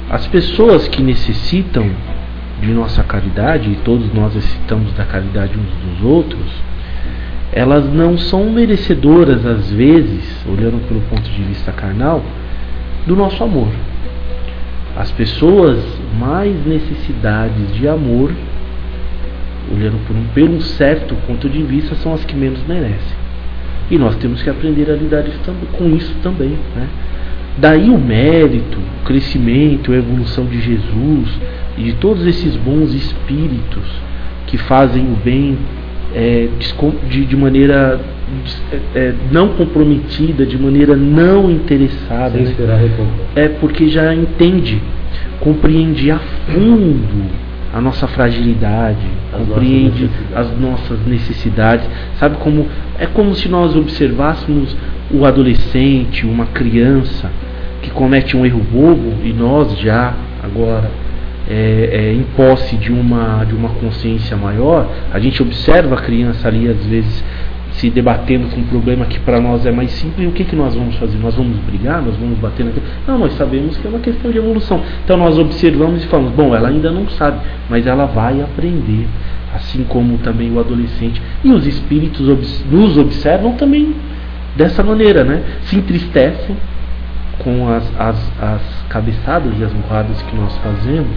As 0.10 0.26
pessoas 0.28 0.88
que 0.88 1.04
necessitam 1.04 1.90
de 2.62 2.72
nossa 2.72 3.04
caridade, 3.04 3.70
e 3.70 3.76
todos 3.84 4.12
nós 4.14 4.34
necessitamos 4.34 4.92
da 4.94 5.06
caridade 5.06 5.54
uns 5.58 5.98
dos 5.98 6.06
outros, 6.06 6.48
elas 7.52 7.86
não 7.92 8.18
são 8.18 8.50
merecedoras, 8.50 9.46
às 9.46 9.72
vezes, 9.72 10.46
olhando 10.48 10.86
pelo 10.88 11.02
ponto 11.02 11.30
de 11.30 11.44
vista 11.44 11.72
carnal, 11.72 12.24
do 13.06 13.16
nosso 13.16 13.44
amor. 13.44 13.70
As 14.96 15.12
pessoas 15.12 15.80
mais 16.18 16.56
necessidades 16.66 17.74
de 17.76 17.88
amor, 17.88 18.32
olhando 19.74 19.98
por 20.06 20.16
um, 20.16 20.26
por 20.26 20.56
um 20.56 20.62
certo 20.62 21.16
ponto 21.28 21.50
de 21.50 21.62
vista, 21.64 21.96
são 21.96 22.14
as 22.14 22.24
que 22.26 22.36
menos 22.36 22.62
merecem. 22.68 23.19
E 23.90 23.98
nós 23.98 24.16
temos 24.16 24.42
que 24.42 24.50
aprender 24.50 24.90
a 24.90 24.96
lidar 24.96 25.24
com 25.72 25.96
isso 25.96 26.14
também. 26.22 26.58
Né? 26.76 26.88
Daí 27.58 27.90
o 27.90 27.98
mérito, 27.98 28.78
o 28.78 29.06
crescimento, 29.06 29.92
a 29.92 29.96
evolução 29.96 30.46
de 30.46 30.62
Jesus 30.62 31.30
e 31.78 31.84
de 31.84 31.94
todos 31.94 32.26
esses 32.26 32.56
bons 32.56 32.94
espíritos 32.94 33.84
que 34.48 34.58
fazem 34.58 35.04
o 35.04 35.16
bem 35.24 35.58
é, 36.14 36.48
de, 37.10 37.26
de, 37.26 37.36
maneira 37.36 38.00
é, 38.72 38.80
é, 38.96 39.14
não 39.32 39.50
comprometida, 39.50 40.46
de 40.46 40.58
maneira 40.58 40.96
não 40.96 41.50
interessada. 41.52 42.32
Sem 42.32 42.44
né? 42.44 42.52
esperar 42.52 42.80
É 43.36 43.48
porque 43.48 43.90
já 43.90 44.14
entende, 44.14 44.82
compreende 45.40 46.12
a 46.12 46.20
fundo 46.20 47.50
a 47.72 47.80
nossa 47.80 48.08
fragilidade, 48.08 49.06
as 49.32 49.48
compreende 49.48 50.10
nossas 50.34 50.54
as 50.54 50.60
nossas 50.60 51.06
necessidades. 51.06 51.88
Sabe 52.18 52.38
como 52.38 52.66
é 53.00 53.06
como 53.06 53.34
se 53.34 53.48
nós 53.48 53.76
observássemos 53.76 54.76
o 55.12 55.26
adolescente, 55.26 56.26
uma 56.26 56.48
criança 56.48 57.32
que 57.82 57.90
comete 57.92 58.36
um 58.36 58.46
erro 58.46 58.60
bobo 58.60 59.14
e 59.24 59.32
nós 59.32 59.78
já 59.80 60.14
agora 60.44 60.92
é, 61.50 61.90
é, 61.92 62.14
em 62.14 62.24
posse 62.36 62.76
de 62.76 62.92
uma 62.92 63.44
de 63.46 63.56
uma 63.56 63.70
consciência 63.70 64.38
maior, 64.38 64.88
a 65.12 65.20
gente 65.20 65.42
observa 65.42 65.96
a 65.96 66.02
criança 66.02 66.48
ali 66.48 66.68
às 66.68 66.86
vezes 66.86 67.24
se 67.72 67.90
debatendo 67.90 68.48
com 68.48 68.60
um 68.60 68.66
problema 68.66 69.06
que 69.06 69.20
para 69.20 69.40
nós 69.40 69.66
é 69.66 69.72
mais 69.72 69.92
simples, 69.92 70.26
e 70.26 70.28
o 70.28 70.32
que, 70.34 70.44
que 70.44 70.56
nós 70.56 70.76
vamos 70.76 70.96
fazer? 70.98 71.18
Nós 71.18 71.36
vamos 71.36 71.58
brigar? 71.60 72.02
Nós 72.02 72.16
vamos 72.18 72.38
bater 72.38 72.66
naquilo? 72.66 72.86
Não, 73.08 73.18
nós 73.18 73.34
sabemos 73.34 73.78
que 73.78 73.88
é 73.88 73.90
uma 73.90 74.00
questão 74.00 74.30
de 74.30 74.38
evolução. 74.38 74.82
Então 75.06 75.16
nós 75.16 75.38
observamos 75.40 76.04
e 76.04 76.08
falamos, 76.08 76.34
bom, 76.34 76.54
ela 76.54 76.68
ainda 76.68 76.92
não 76.92 77.08
sabe, 77.10 77.40
mas 77.70 77.88
ela 77.88 78.06
vai 78.06 78.42
aprender, 78.42 79.08
assim 79.54 79.84
como 79.84 80.18
também 80.20 80.52
o 80.52 80.60
adolescente. 80.60 81.22
E 81.44 81.52
os 81.52 81.66
espíritos 81.66 82.28
nos 82.70 82.98
observam 82.98 83.54
também 83.54 83.96
dessa 84.56 84.84
maneira, 84.84 85.24
né? 85.24 85.44
Se 85.64 85.76
entristecem 85.76 86.56
com 87.40 87.70
as, 87.70 87.84
as, 87.98 88.32
as 88.42 88.62
cabeçadas 88.90 89.54
e 89.58 89.64
as 89.64 89.74
murradas 89.74 90.22
que 90.24 90.36
nós 90.36 90.56
fazemos 90.58 91.16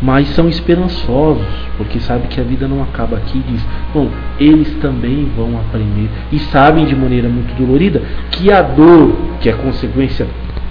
mas 0.00 0.28
são 0.28 0.48
esperançosos, 0.48 1.46
porque 1.76 1.98
sabem 1.98 2.28
que 2.28 2.40
a 2.40 2.44
vida 2.44 2.68
não 2.68 2.82
acaba 2.82 3.16
aqui 3.16 3.42
diz, 3.48 3.64
bom, 3.92 4.08
eles 4.38 4.72
também 4.80 5.28
vão 5.36 5.58
aprender 5.58 6.08
e 6.30 6.38
sabem 6.38 6.86
de 6.86 6.94
maneira 6.94 7.28
muito 7.28 7.52
dolorida 7.54 8.00
que 8.30 8.52
a 8.52 8.62
dor, 8.62 9.16
que 9.40 9.48
é 9.48 9.52
consequência 9.52 10.26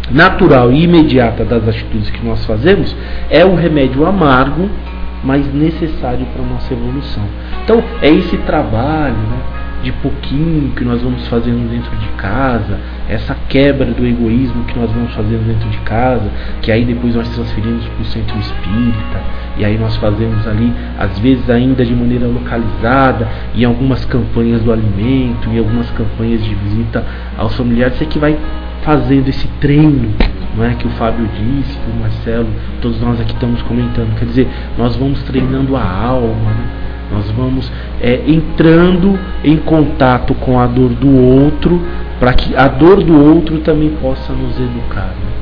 natural 0.10 0.72
e 0.72 0.84
imediata 0.84 1.44
das 1.44 1.68
atitudes 1.68 2.10
que 2.10 2.26
nós 2.26 2.46
fazemos, 2.46 2.96
é 3.30 3.46
um 3.46 3.56
remédio 3.56 4.06
amargo, 4.06 4.70
mas 5.28 5.46
necessário 5.54 6.26
para 6.28 6.42
a 6.42 6.46
nossa 6.46 6.74
evolução. 6.74 7.24
Então, 7.66 7.84
é 8.02 8.10
esse 8.10 8.38
trabalho, 8.38 9.18
né? 9.18 9.58
de 9.84 9.92
pouquinho 9.92 10.72
que 10.72 10.84
nós 10.84 11.02
vamos 11.02 11.28
fazendo 11.28 11.70
dentro 11.70 11.96
de 11.98 12.08
casa, 12.18 12.80
essa 13.08 13.36
quebra 13.48 13.86
do 13.86 14.08
egoísmo 14.08 14.64
que 14.64 14.80
nós 14.80 14.90
vamos 14.92 15.14
fazendo 15.14 15.46
dentro 15.46 15.70
de 15.70 15.78
casa, 15.80 16.30
que 16.62 16.72
aí 16.72 16.84
depois 16.84 17.14
nós 17.14 17.30
transferimos 17.30 17.86
para 17.86 18.02
o 18.02 18.06
centro 18.06 18.40
espírita, 18.40 19.22
e 19.58 19.66
aí 19.66 19.78
nós 19.78 19.96
fazemos 19.98 20.48
ali, 20.48 20.74
às 20.98 21.20
vezes 21.20 21.48
ainda 21.50 21.86
de 21.86 21.94
maneira 21.94 22.26
localizada, 22.26 23.28
em 23.54 23.66
algumas 23.66 24.04
campanhas 24.06 24.62
do 24.64 24.72
alimento, 24.72 25.50
em 25.50 25.60
algumas 25.60 25.92
campanhas 25.92 26.44
de 26.44 26.56
visita 26.56 27.06
aos 27.38 27.56
familiares, 27.56 28.02
é 28.02 28.06
que 28.06 28.18
vai 28.18 28.38
fazendo 28.82 29.28
esse 29.28 29.48
treino 29.60 30.10
não 30.58 30.66
é 30.66 30.74
que 30.74 30.88
o 30.88 30.90
Fábio 30.92 31.28
disse, 31.28 31.78
que 31.78 31.92
o 31.92 32.02
Marcelo, 32.02 32.50
todos 32.82 33.00
nós 33.00 33.22
aqui 33.22 33.32
estamos 33.32 33.62
comentando. 33.62 34.18
Quer 34.18 34.26
dizer, 34.26 34.48
nós 34.78 34.96
vamos 34.96 35.22
treinando 35.24 35.76
a 35.76 35.84
alma, 35.84 36.52
né? 36.52 36.68
Nós 37.12 37.30
vamos 37.32 37.72
é, 38.02 38.24
entrando 38.28 39.18
em 39.44 39.56
contato 39.58 40.34
com 40.34 40.60
a 40.60 40.66
dor 40.66 40.90
do 40.90 41.16
outro, 41.16 41.82
para 42.20 42.34
que 42.34 42.56
a 42.56 42.68
dor 42.68 43.04
do 43.04 43.16
outro 43.16 43.60
também 43.60 43.92
possa 44.02 44.34
nos 44.34 44.60
educar. 44.60 45.14
Né? 45.24 45.38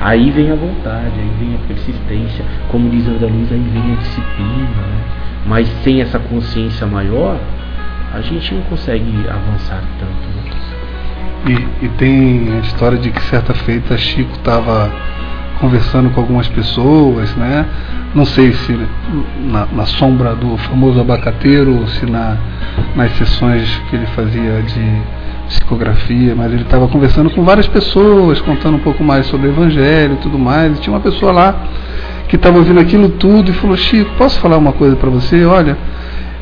Aí 0.00 0.30
vem 0.30 0.50
a 0.50 0.54
vontade, 0.54 1.12
aí 1.18 1.30
vem 1.38 1.54
a 1.54 1.58
persistência, 1.68 2.44
como 2.70 2.88
diz 2.88 3.06
André 3.06 3.26
Luiz, 3.26 3.52
aí 3.52 3.60
vem 3.60 3.92
a 3.92 3.96
disciplina. 3.96 4.64
Né? 4.64 5.04
Mas 5.46 5.68
sem 5.84 6.00
essa 6.00 6.18
consciência 6.18 6.86
maior, 6.86 7.38
a 8.12 8.20
gente 8.22 8.54
não 8.54 8.62
consegue 8.62 9.12
avançar 9.28 9.82
tanto. 10.00 10.37
E, 11.46 11.84
e 11.84 11.88
tem 11.96 12.48
a 12.56 12.60
história 12.60 12.98
de 12.98 13.10
que 13.10 13.22
certa 13.22 13.54
feita 13.54 13.96
Chico 13.96 14.32
estava 14.32 14.90
conversando 15.60 16.10
com 16.10 16.20
algumas 16.20 16.48
pessoas, 16.48 17.34
né? 17.36 17.66
Não 18.14 18.24
sei 18.24 18.52
se 18.52 18.78
na, 19.44 19.66
na, 19.66 19.86
sombra 19.86 20.34
do 20.34 20.56
famoso 20.58 21.00
abacateiro 21.00 21.80
ou 21.80 21.86
se 21.86 22.06
na, 22.06 22.36
nas 22.96 23.12
sessões 23.12 23.68
que 23.88 23.96
ele 23.96 24.06
fazia 24.06 24.62
de 24.62 25.02
psicografia, 25.48 26.34
mas 26.34 26.52
ele 26.52 26.62
estava 26.62 26.88
conversando 26.88 27.30
com 27.30 27.42
várias 27.42 27.66
pessoas, 27.66 28.40
contando 28.40 28.76
um 28.76 28.80
pouco 28.80 29.02
mais 29.02 29.26
sobre 29.26 29.48
o 29.48 29.50
evangelho 29.50 30.14
e 30.14 30.16
tudo 30.18 30.38
mais. 30.38 30.76
E 30.76 30.80
tinha 30.80 30.94
uma 30.94 31.00
pessoa 31.00 31.32
lá 31.32 31.54
que 32.28 32.36
estava 32.36 32.58
ouvindo 32.58 32.80
aquilo 32.80 33.08
tudo 33.10 33.50
e 33.50 33.54
falou: 33.54 33.76
Chico, 33.76 34.10
posso 34.16 34.38
falar 34.40 34.56
uma 34.56 34.72
coisa 34.72 34.96
para 34.96 35.10
você? 35.10 35.44
Olha, 35.44 35.76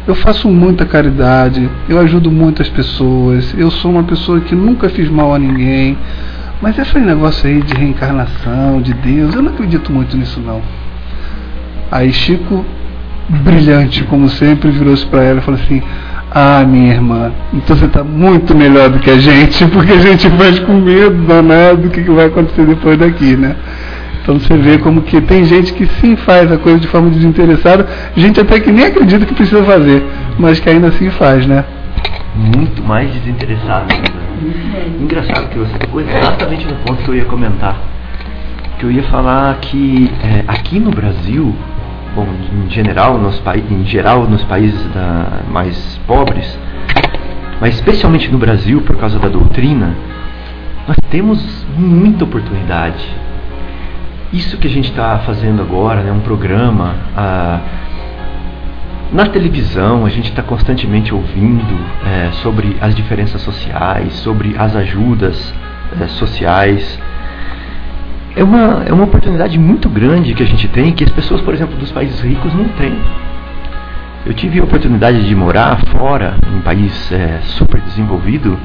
eu 0.07 0.15
faço 0.15 0.49
muita 0.49 0.85
caridade, 0.85 1.69
eu 1.89 1.99
ajudo 1.99 2.31
muitas 2.31 2.69
pessoas, 2.69 3.53
eu 3.59 3.71
sou 3.71 3.91
uma 3.91 4.05
pessoa 4.05 4.41
que 4.41 4.55
nunca 4.55 4.89
fiz 4.89 5.09
mal 5.09 5.35
a 5.35 5.39
ninguém. 5.39 5.99
Mas 6.63 6.79
esse 6.79 6.99
negócio 6.99 7.49
aí 7.49 7.61
de 7.61 7.75
reencarnação, 7.75 8.81
de 8.81 8.95
Deus, 8.95 9.35
eu 9.35 9.43
não 9.43 9.53
acredito 9.53 9.93
muito 9.93 10.17
nisso 10.17 10.41
não. 10.41 10.63
Aí 11.91 12.13
Chico, 12.13 12.65
brilhante 13.29 14.05
como 14.05 14.29
sempre, 14.29 14.71
virou-se 14.71 15.05
para 15.07 15.23
ela 15.23 15.41
e 15.41 15.43
falou 15.43 15.61
assim: 15.61 15.83
Ah, 16.31 16.65
minha 16.67 16.95
irmã, 16.95 17.33
então 17.53 17.77
você 17.77 17.87
está 17.87 18.03
muito 18.05 18.57
melhor 18.57 18.89
do 18.89 19.01
que 19.01 19.11
a 19.11 19.19
gente, 19.19 19.67
porque 19.67 19.93
a 19.93 19.99
gente 19.99 20.31
faz 20.31 20.59
com 20.61 20.75
medo 20.75 21.27
danado 21.27 21.83
do 21.83 21.91
que 21.91 22.01
vai 22.03 22.27
acontecer 22.27 22.65
depois 22.65 22.97
daqui, 22.97 23.37
né? 23.37 23.57
Então 24.27 24.41
você 24.41 24.57
vê 24.57 24.77
como 24.79 25.03
que 25.03 25.21
tem 25.21 25.45
gente 25.45 25.73
que 25.73 25.87
sim 25.87 26.17
faz 26.17 26.51
a 26.51 26.59
coisa 26.59 26.81
de 26.81 26.89
forma 26.89 27.09
desinteressada, 27.11 27.87
gente 28.17 28.41
até 28.41 28.59
que 28.59 28.73
nem 28.73 28.87
acredita 28.87 29.25
que 29.25 29.33
precisa 29.33 29.63
fazer, 29.63 30.05
mas 30.37 30.59
que 30.59 30.69
ainda 30.69 30.89
assim 30.89 31.09
faz, 31.11 31.47
né? 31.47 31.65
Muito 32.35 32.83
mais 32.83 33.09
desinteressado. 33.13 33.87
Né? 33.87 34.03
Engraçado 35.01 35.49
que 35.49 35.57
você 35.57 35.79
tocou 35.79 36.01
exatamente 36.01 36.67
no 36.67 36.75
ponto 36.75 37.05
que 37.05 37.09
eu 37.09 37.15
ia 37.15 37.25
comentar. 37.25 37.77
Que 38.81 38.87
eu 38.87 38.91
ia 38.91 39.05
falar 39.05 39.59
que 39.61 40.11
é, 40.21 40.43
aqui 40.49 40.81
no 40.81 40.91
Brasil, 40.91 41.55
bom, 42.17 42.27
em 42.67 42.69
geral 42.69 43.19
nos, 43.19 43.41
em 43.71 43.85
geral, 43.85 44.25
nos 44.25 44.43
países 44.43 44.83
da, 44.93 45.43
mais 45.53 46.01
pobres, 46.05 46.59
mas 47.61 47.77
especialmente 47.77 48.29
no 48.33 48.39
Brasil, 48.39 48.83
por 48.83 48.97
causa 48.97 49.21
da 49.21 49.29
doutrina, 49.29 49.95
nós 50.89 50.97
temos 51.13 51.65
muita 51.79 52.25
oportunidade 52.25 53.07
isso 54.33 54.59
que 54.59 54.67
a 54.67 54.71
gente 54.71 54.91
está 54.91 55.19
fazendo 55.19 55.63
agora, 55.63 56.03
né, 56.03 56.13
um 56.13 56.21
programa, 56.21 56.95
ah, 57.17 57.61
na 59.13 59.27
televisão 59.27 60.05
a 60.05 60.09
gente 60.09 60.31
está 60.31 60.43
constantemente 60.43 61.15
ouvindo 61.15 61.79
é, 62.05 62.33
sobre 62.43 62.77
as 62.81 62.95
diferenças 62.95 63.41
sociais, 63.41 64.13
sobre 64.15 64.57
as 64.59 64.75
ajudas 64.75 65.55
é, 66.01 66.07
sociais. 66.09 66.99
É 68.35 68.43
uma, 68.43 68.83
é 68.85 68.93
uma 68.93 69.05
oportunidade 69.05 69.59
muito 69.59 69.89
grande 69.89 70.35
que 70.35 70.43
a 70.43 70.47
gente 70.47 70.69
tem 70.69 70.93
que 70.93 71.05
as 71.05 71.11
pessoas, 71.11 71.41
por 71.41 71.55
exemplo, 71.55 71.77
dos 71.77 71.91
países 71.93 72.21
ricos 72.21 72.53
não 72.53 72.65
têm. 72.71 72.99
Eu 74.27 74.35
tive 74.35 74.59
a 74.59 74.65
oportunidade 74.65 75.25
de 75.27 75.35
morar 75.37 75.79
fora, 75.87 76.35
em 76.45 76.57
um 76.57 76.61
país 76.61 77.13
é, 77.13 77.41
super 77.43 77.81
desenvolvido. 77.81 78.59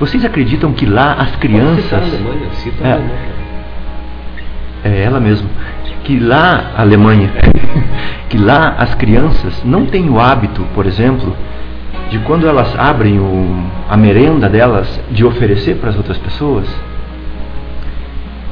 Vocês 0.00 0.24
acreditam 0.24 0.72
que 0.72 0.84
lá 0.84 1.14
as 1.14 1.36
crianças. 1.36 1.84
Você 1.84 1.90
tá 1.90 2.00
na 2.00 2.06
Alemanha? 2.06 2.48
Você 2.52 2.70
tá 2.72 2.84
na 2.84 2.94
Alemanha. 2.94 3.47
É 4.84 5.02
ela 5.02 5.20
mesmo. 5.20 5.48
Que 6.04 6.18
lá, 6.18 6.72
Alemanha, 6.76 7.30
que 8.28 8.38
lá 8.38 8.76
as 8.78 8.94
crianças 8.94 9.62
não 9.64 9.86
têm 9.86 10.08
o 10.08 10.18
hábito, 10.18 10.64
por 10.74 10.86
exemplo, 10.86 11.36
de 12.10 12.18
quando 12.20 12.46
elas 12.46 12.74
abrem 12.78 13.18
o, 13.18 13.64
a 13.88 13.96
merenda 13.96 14.48
delas, 14.48 15.00
de 15.10 15.24
oferecer 15.24 15.76
para 15.76 15.90
as 15.90 15.96
outras 15.96 16.16
pessoas. 16.18 16.66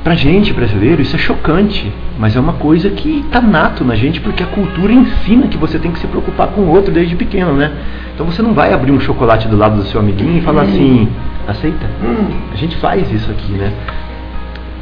Para 0.04 0.14
gente 0.14 0.52
brasileiro 0.52 1.02
isso 1.02 1.16
é 1.16 1.18
chocante, 1.18 1.92
mas 2.16 2.36
é 2.36 2.40
uma 2.40 2.52
coisa 2.52 2.90
que 2.90 3.24
está 3.26 3.40
nato 3.40 3.84
na 3.84 3.96
gente 3.96 4.20
porque 4.20 4.40
a 4.40 4.46
cultura 4.46 4.92
ensina 4.92 5.48
que 5.48 5.56
você 5.56 5.80
tem 5.80 5.90
que 5.90 5.98
se 5.98 6.06
preocupar 6.06 6.48
com 6.48 6.60
o 6.60 6.68
outro 6.68 6.92
desde 6.92 7.16
pequeno, 7.16 7.54
né? 7.54 7.72
Então 8.14 8.24
você 8.24 8.40
não 8.40 8.54
vai 8.54 8.72
abrir 8.72 8.92
um 8.92 9.00
chocolate 9.00 9.48
do 9.48 9.56
lado 9.56 9.76
do 9.76 9.82
seu 9.84 9.98
amiguinho 9.98 10.38
e 10.38 10.42
falar 10.42 10.62
assim, 10.62 11.08
aceita? 11.48 11.86
Hum, 12.04 12.28
a 12.52 12.56
gente 12.56 12.76
faz 12.76 13.10
isso 13.10 13.28
aqui, 13.30 13.50
né? 13.52 13.72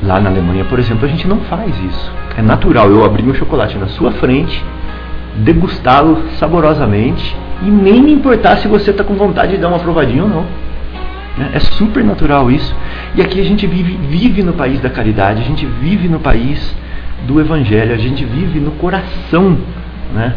Lá 0.02 0.20
na 0.20 0.30
Alemanha, 0.30 0.64
por 0.64 0.78
exemplo, 0.78 1.06
a 1.06 1.08
gente 1.08 1.26
não 1.26 1.40
faz 1.40 1.74
isso. 1.82 2.12
É 2.36 2.42
natural 2.42 2.90
eu 2.90 3.04
abrir 3.04 3.22
meu 3.22 3.34
chocolate 3.34 3.78
na 3.78 3.86
sua 3.88 4.12
frente, 4.12 4.62
degustá-lo 5.36 6.22
saborosamente 6.38 7.36
e 7.62 7.70
nem 7.70 8.02
me 8.02 8.12
importar 8.12 8.56
se 8.56 8.68
você 8.68 8.90
está 8.90 9.02
com 9.02 9.14
vontade 9.14 9.52
de 9.52 9.58
dar 9.58 9.68
uma 9.68 9.78
provadinha 9.78 10.22
ou 10.22 10.28
não. 10.28 10.44
Né? 11.38 11.50
É 11.54 11.60
super 11.60 12.04
natural 12.04 12.50
isso. 12.50 12.74
E 13.14 13.22
aqui 13.22 13.40
a 13.40 13.44
gente 13.44 13.66
vive, 13.66 13.96
vive 14.08 14.42
no 14.42 14.52
país 14.52 14.80
da 14.80 14.90
caridade, 14.90 15.40
a 15.40 15.44
gente 15.44 15.66
vive 15.66 16.08
no 16.08 16.20
país 16.20 16.74
do 17.26 17.40
Evangelho, 17.40 17.94
a 17.94 17.98
gente 17.98 18.24
vive 18.24 18.60
no 18.60 18.72
coração 18.72 19.56
né, 20.14 20.34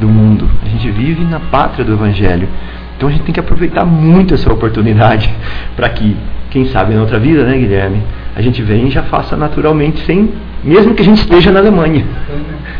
do 0.00 0.08
mundo, 0.08 0.48
a 0.64 0.68
gente 0.68 0.90
vive 0.90 1.24
na 1.24 1.40
pátria 1.40 1.84
do 1.84 1.92
Evangelho. 1.92 2.48
Então 2.96 3.08
a 3.08 3.12
gente 3.12 3.24
tem 3.24 3.32
que 3.32 3.40
aproveitar 3.40 3.84
muito 3.84 4.34
essa 4.34 4.50
oportunidade 4.52 5.32
para 5.76 5.88
que, 5.90 6.16
quem 6.50 6.66
sabe 6.66 6.94
na 6.94 7.00
outra 7.00 7.18
vida, 7.18 7.44
né, 7.44 7.56
Guilherme, 7.56 8.02
a 8.36 8.42
gente 8.42 8.60
vem 8.60 8.86
e 8.86 8.90
já 8.90 9.02
faça 9.04 9.34
naturalmente, 9.34 10.04
sem, 10.04 10.30
mesmo 10.62 10.94
que 10.94 11.00
a 11.00 11.04
gente 11.06 11.20
esteja 11.20 11.50
na 11.50 11.58
Alemanha. 11.58 12.04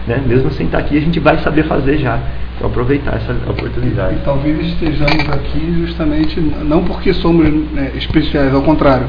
Né? 0.06 0.22
Mesmo 0.26 0.50
sem 0.50 0.66
estar 0.66 0.76
aqui, 0.78 0.98
a 0.98 1.00
gente 1.00 1.18
vai 1.18 1.38
saber 1.38 1.64
fazer 1.64 1.96
já. 1.96 2.18
Então 2.54 2.68
aproveitar 2.68 3.16
essa 3.16 3.32
oportunidade. 3.50 4.16
E, 4.16 4.18
e 4.18 4.20
talvez 4.22 4.66
estejamos 4.66 5.28
aqui 5.30 5.74
justamente 5.80 6.38
não 6.40 6.84
porque 6.84 7.14
somos 7.14 7.48
né, 7.72 7.90
especiais, 7.96 8.52
ao 8.52 8.60
contrário, 8.60 9.06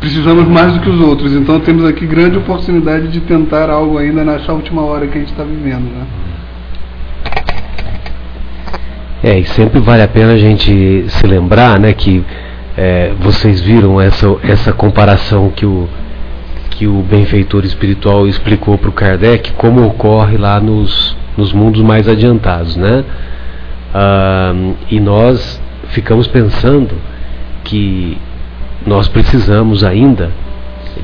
precisamos 0.00 0.48
mais 0.48 0.72
do 0.72 0.80
que 0.80 0.88
os 0.88 1.00
outros. 1.02 1.34
Então 1.34 1.60
temos 1.60 1.84
aqui 1.84 2.06
grande 2.06 2.38
oportunidade 2.38 3.08
de 3.08 3.20
tentar 3.20 3.68
algo 3.68 3.98
ainda 3.98 4.24
nessa 4.24 4.54
última 4.54 4.80
hora 4.80 5.06
que 5.06 5.18
a 5.18 5.20
gente 5.20 5.32
está 5.32 5.44
vivendo. 5.44 5.84
Né? 5.84 6.06
É, 9.22 9.38
e 9.38 9.44
sempre 9.44 9.80
vale 9.80 10.02
a 10.02 10.08
pena 10.08 10.32
a 10.32 10.38
gente 10.38 11.04
se 11.08 11.26
lembrar, 11.26 11.78
né, 11.78 11.92
que 11.92 12.24
é, 12.76 13.12
vocês 13.20 13.60
viram 13.60 14.00
essa, 14.00 14.26
essa 14.42 14.72
comparação 14.72 15.50
que 15.50 15.66
o, 15.66 15.88
que 16.70 16.86
o 16.86 17.02
benfeitor 17.02 17.64
espiritual 17.64 18.26
explicou 18.26 18.78
para 18.78 18.88
o 18.88 18.92
Kardec, 18.92 19.52
como 19.52 19.84
ocorre 19.84 20.36
lá 20.36 20.60
nos, 20.60 21.16
nos 21.36 21.52
mundos 21.52 21.82
mais 21.82 22.08
adiantados, 22.08 22.76
né? 22.76 23.04
Ah, 23.92 24.54
e 24.90 25.00
nós 25.00 25.60
ficamos 25.88 26.26
pensando 26.26 26.94
que 27.64 28.16
nós 28.86 29.08
precisamos 29.08 29.84
ainda 29.84 30.30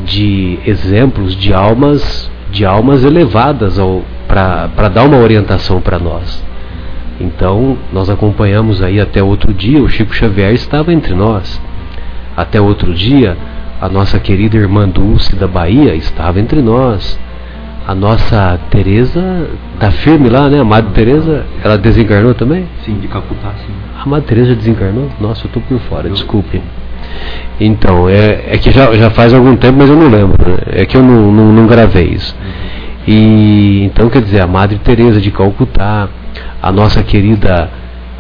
de 0.05 0.59
exemplos 0.65 1.37
de 1.37 1.53
almas 1.53 2.31
de 2.51 2.65
almas 2.65 3.03
elevadas 3.05 3.77
para 4.27 4.89
dar 4.89 5.05
uma 5.05 5.19
orientação 5.19 5.81
para 5.81 5.99
nós. 5.99 6.46
Então, 7.21 7.79
nós 7.93 8.11
acompanhamos 8.11 8.83
aí 8.83 9.01
até 9.01 9.23
outro 9.23 9.53
dia, 9.53 9.83
o 9.83 9.89
Chico 9.89 10.15
Xavier 10.15 10.53
estava 10.53 10.93
entre 10.93 11.15
nós. 11.15 11.61
Até 12.37 12.61
outro 12.61 12.93
dia, 12.93 13.37
a 13.81 13.89
nossa 13.89 14.19
querida 14.19 14.57
irmã 14.57 14.89
Dulce 14.89 15.35
da 15.35 15.47
Bahia 15.47 15.95
estava 15.95 16.39
entre 16.39 16.61
nós. 16.61 17.19
A 17.87 17.95
nossa 17.95 18.59
Teresa 18.69 19.49
da 19.79 19.91
firme 19.91 20.29
lá, 20.29 20.49
né? 20.51 20.61
A 20.61 20.65
Madre 20.65 20.93
Teresa, 20.93 21.47
ela 21.63 21.79
desencarnou 21.79 22.35
também? 22.35 22.67
Sim, 22.85 22.99
de 22.99 23.07
Calcutá, 23.07 23.53
sim. 23.65 23.73
A 24.03 24.07
Madre 24.07 24.27
Teresa 24.27 24.55
desencarnou? 24.55 25.09
Nossa, 25.21 25.45
eu 25.45 25.47
estou 25.47 25.63
por 25.63 25.79
fora, 25.89 26.11
desculpe. 26.11 26.61
Então, 27.61 28.09
é, 28.09 28.45
é 28.49 28.59
que 28.59 28.71
já, 28.71 28.93
já 28.93 29.09
faz 29.11 29.33
algum 29.33 29.57
tempo, 29.57 29.79
mas 29.79 29.89
eu 29.89 29.97
não 29.97 30.09
lembro. 30.09 30.51
Né? 30.51 30.59
É 30.67 30.87
que 30.87 30.97
eu 30.97 31.03
não, 31.03 31.33
não, 31.33 31.53
não 31.53 31.67
gravei 31.67 32.09
isso. 32.09 32.35
Uhum. 32.39 32.67
E 33.07 33.85
então, 33.85 34.11
quer 34.11 34.21
dizer, 34.23 34.43
a 34.43 34.47
Madre 34.47 34.79
Teresa 34.79 35.21
de 35.21 35.31
Calcutá, 35.31 36.09
a 36.67 36.73
nossa 36.73 37.01
querida 37.01 37.71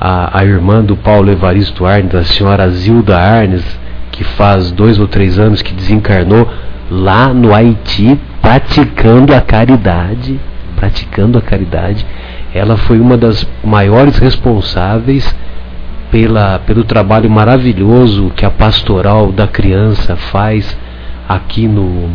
a, 0.01 0.39
a 0.39 0.45
irmã 0.45 0.81
do 0.81 0.97
Paulo 0.97 1.29
Evaristo 1.33 1.85
Arnes, 1.85 2.15
a 2.15 2.23
senhora 2.23 2.71
Zilda 2.71 3.19
Arnes, 3.19 3.65
que 4.13 4.23
faz 4.23 4.71
dois 4.71 5.01
ou 5.01 5.09
três 5.09 5.37
anos 5.37 5.63
que 5.63 5.75
desencarnou 5.75 6.49
lá 6.89 7.35
no 7.35 7.53
Haiti, 7.53 8.17
praticando 8.41 9.35
a 9.35 9.41
caridade, 9.41 10.39
praticando 10.77 11.37
a 11.37 11.43
caridade. 11.43 12.07
Ela 12.55 12.77
foi 12.77 13.01
uma 13.01 13.17
das 13.17 13.45
maiores 13.65 14.17
responsáveis 14.19 15.35
pela, 16.13 16.61
pelo 16.61 16.85
trabalho 16.85 17.29
maravilhoso 17.29 18.31
que 18.37 18.47
a 18.47 18.51
pastoral 18.51 19.33
da 19.33 19.49
criança 19.49 20.15
faz 20.15 20.79
aqui 21.29 21.67
no, 21.67 22.11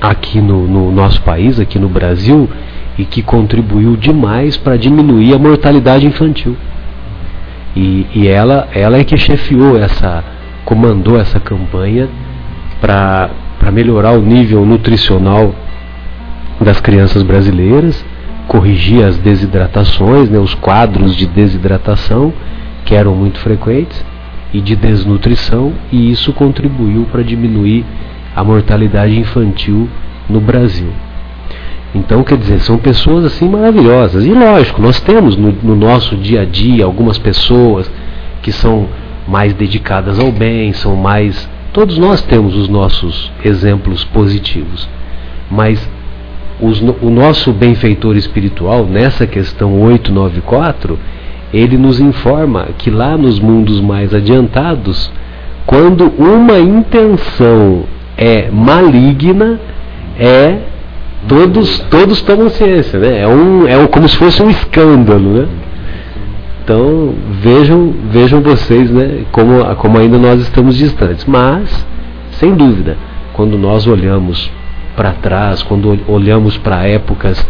aqui 0.00 0.40
no, 0.40 0.68
no 0.68 0.92
nosso 0.92 1.20
país, 1.22 1.58
aqui 1.58 1.76
no 1.76 1.88
Brasil 1.88 2.48
e 2.98 3.04
que 3.04 3.22
contribuiu 3.22 3.96
demais 3.96 4.56
para 4.56 4.76
diminuir 4.76 5.34
a 5.34 5.38
mortalidade 5.38 6.06
infantil. 6.06 6.56
E, 7.74 8.06
e, 8.14 8.28
ela, 8.28 8.68
ela 8.72 8.98
é 8.98 9.04
que 9.04 9.16
chefiou 9.16 9.76
essa, 9.76 10.24
comandou 10.64 11.18
essa 11.18 11.40
campanha 11.40 12.08
para 12.80 13.30
melhorar 13.72 14.12
o 14.12 14.22
nível 14.22 14.64
nutricional 14.64 15.54
das 16.60 16.80
crianças 16.80 17.22
brasileiras, 17.22 18.04
corrigir 18.46 19.04
as 19.04 19.18
desidratações, 19.18 20.30
né, 20.30 20.38
os 20.38 20.54
quadros 20.54 21.16
de 21.16 21.26
desidratação 21.26 22.32
que 22.84 22.94
eram 22.94 23.14
muito 23.14 23.38
frequentes, 23.38 24.04
e 24.52 24.60
de 24.60 24.76
desnutrição, 24.76 25.72
e 25.90 26.12
isso 26.12 26.32
contribuiu 26.32 27.08
para 27.10 27.24
diminuir 27.24 27.84
a 28.36 28.44
mortalidade 28.44 29.18
infantil 29.18 29.88
no 30.28 30.40
Brasil. 30.40 30.92
Então, 31.94 32.24
quer 32.24 32.36
dizer, 32.36 32.58
são 32.60 32.76
pessoas 32.76 33.24
assim 33.24 33.48
maravilhosas. 33.48 34.24
E 34.24 34.32
lógico, 34.32 34.82
nós 34.82 35.00
temos 35.00 35.36
no, 35.36 35.52
no 35.62 35.76
nosso 35.76 36.16
dia 36.16 36.42
a 36.42 36.44
dia 36.44 36.84
algumas 36.84 37.18
pessoas 37.18 37.90
que 38.42 38.50
são 38.50 38.88
mais 39.28 39.54
dedicadas 39.54 40.18
ao 40.18 40.32
bem, 40.32 40.72
são 40.72 40.96
mais. 40.96 41.48
Todos 41.72 41.96
nós 41.96 42.20
temos 42.20 42.56
os 42.56 42.68
nossos 42.68 43.30
exemplos 43.44 44.04
positivos. 44.04 44.88
Mas 45.50 45.88
os, 46.60 46.80
o 46.80 47.10
nosso 47.10 47.52
benfeitor 47.52 48.16
espiritual, 48.16 48.84
nessa 48.84 49.26
questão 49.26 49.80
894, 49.80 50.98
ele 51.52 51.78
nos 51.78 52.00
informa 52.00 52.68
que 52.76 52.90
lá 52.90 53.16
nos 53.16 53.38
mundos 53.38 53.80
mais 53.80 54.12
adiantados, 54.12 55.10
quando 55.64 56.12
uma 56.18 56.58
intenção 56.58 57.84
é 58.16 58.50
maligna, 58.50 59.60
é 60.18 60.73
todos 61.28 61.78
todos 61.90 62.20
tomam 62.22 62.48
ciência, 62.50 62.98
né? 62.98 63.20
É 63.20 63.28
um 63.28 63.66
é 63.66 63.76
um, 63.78 63.86
como 63.86 64.08
se 64.08 64.16
fosse 64.16 64.42
um 64.42 64.50
escândalo, 64.50 65.40
né? 65.40 65.48
Então 66.62 67.14
vejam 67.40 67.94
vejam 68.10 68.40
vocês, 68.40 68.90
né? 68.90 69.24
Como 69.32 69.64
como 69.76 69.98
ainda 69.98 70.18
nós 70.18 70.40
estamos 70.40 70.76
distantes, 70.76 71.24
mas 71.24 71.86
sem 72.32 72.54
dúvida, 72.54 72.96
quando 73.32 73.56
nós 73.56 73.86
olhamos 73.86 74.50
para 74.96 75.12
trás, 75.12 75.62
quando 75.62 75.98
olhamos 76.08 76.56
para 76.56 76.86
épocas 76.86 77.46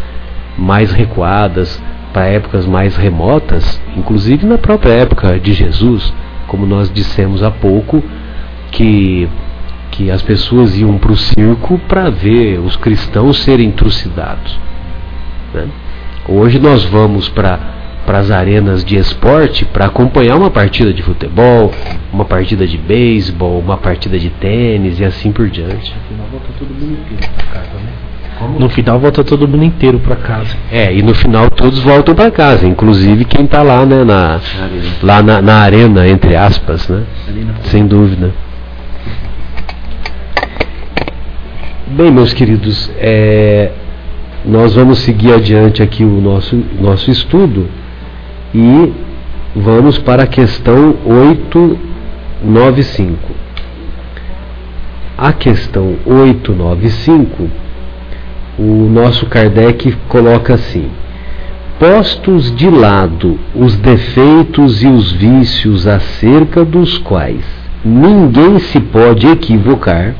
mais 0.56 0.92
recuadas, 0.92 1.80
para 2.12 2.26
épocas 2.26 2.64
mais 2.64 2.96
remotas, 2.96 3.80
inclusive 3.96 4.46
na 4.46 4.56
própria 4.56 4.92
época 4.92 5.38
de 5.38 5.52
Jesus, 5.52 6.12
como 6.46 6.66
nós 6.66 6.90
dissemos 6.92 7.42
há 7.42 7.50
pouco, 7.50 8.02
que, 8.70 9.28
que 9.94 10.10
as 10.10 10.20
pessoas 10.22 10.76
iam 10.76 10.98
para 10.98 11.12
o 11.12 11.16
circo 11.16 11.78
para 11.86 12.10
ver 12.10 12.58
os 12.58 12.74
cristãos 12.76 13.38
serem 13.38 13.70
trucidados. 13.70 14.58
Né? 15.54 15.68
Hoje 16.28 16.58
nós 16.58 16.84
vamos 16.84 17.28
para 17.28 17.74
para 18.04 18.18
as 18.18 18.30
arenas 18.30 18.84
de 18.84 18.96
esporte 18.96 19.64
para 19.64 19.86
acompanhar 19.86 20.36
uma 20.36 20.50
partida 20.50 20.92
de 20.92 21.02
futebol, 21.02 21.72
uma 22.12 22.26
partida 22.26 22.66
de 22.66 22.76
beisebol, 22.76 23.58
uma 23.58 23.78
partida 23.78 24.18
de 24.18 24.28
tênis 24.28 25.00
e 25.00 25.04
assim 25.06 25.32
por 25.32 25.48
diante. 25.48 25.94
No 25.96 26.18
final 26.18 26.18
volta 26.28 26.48
todo 26.58 26.68
mundo 26.74 26.98
inteiro 27.00 27.32
para 27.34 27.46
casa, 27.46 27.74
né? 27.78 27.92
Como? 28.38 28.60
No 28.60 28.68
final 28.68 28.98
volta 28.98 29.24
todo 29.24 29.48
mundo 29.48 29.64
inteiro 29.64 29.98
para 30.00 30.16
casa. 30.16 30.54
É, 30.70 30.92
e 30.92 31.02
no 31.02 31.14
final 31.14 31.48
todos 31.48 31.78
voltam 31.78 32.14
para 32.14 32.30
casa, 32.30 32.66
inclusive 32.66 33.24
quem 33.24 33.46
está 33.46 33.62
lá, 33.62 33.86
né, 33.86 34.04
na, 34.04 34.38
lá 35.02 35.22
na, 35.22 35.40
na, 35.40 35.54
arena, 35.60 36.06
entre 36.06 36.36
aspas, 36.36 36.86
né? 36.88 37.04
Sem 37.62 37.86
dúvida. 37.86 38.34
Bem, 41.86 42.10
meus 42.10 42.32
queridos, 42.32 42.90
é, 42.96 43.70
nós 44.42 44.74
vamos 44.74 45.00
seguir 45.00 45.34
adiante 45.34 45.82
aqui 45.82 46.02
o 46.02 46.18
nosso, 46.18 46.56
nosso 46.80 47.10
estudo 47.10 47.68
e 48.54 48.90
vamos 49.54 49.98
para 49.98 50.22
a 50.22 50.26
questão 50.26 50.96
895. 51.04 53.18
A 55.18 55.30
questão 55.34 55.96
895, 56.06 57.50
o 58.58 58.88
nosso 58.90 59.26
Kardec 59.26 59.94
coloca 60.08 60.54
assim: 60.54 60.88
Postos 61.78 62.50
de 62.56 62.70
lado 62.70 63.38
os 63.54 63.76
defeitos 63.76 64.82
e 64.82 64.86
os 64.86 65.12
vícios 65.12 65.86
acerca 65.86 66.64
dos 66.64 66.96
quais 66.96 67.44
ninguém 67.84 68.58
se 68.58 68.80
pode 68.80 69.26
equivocar, 69.26 70.14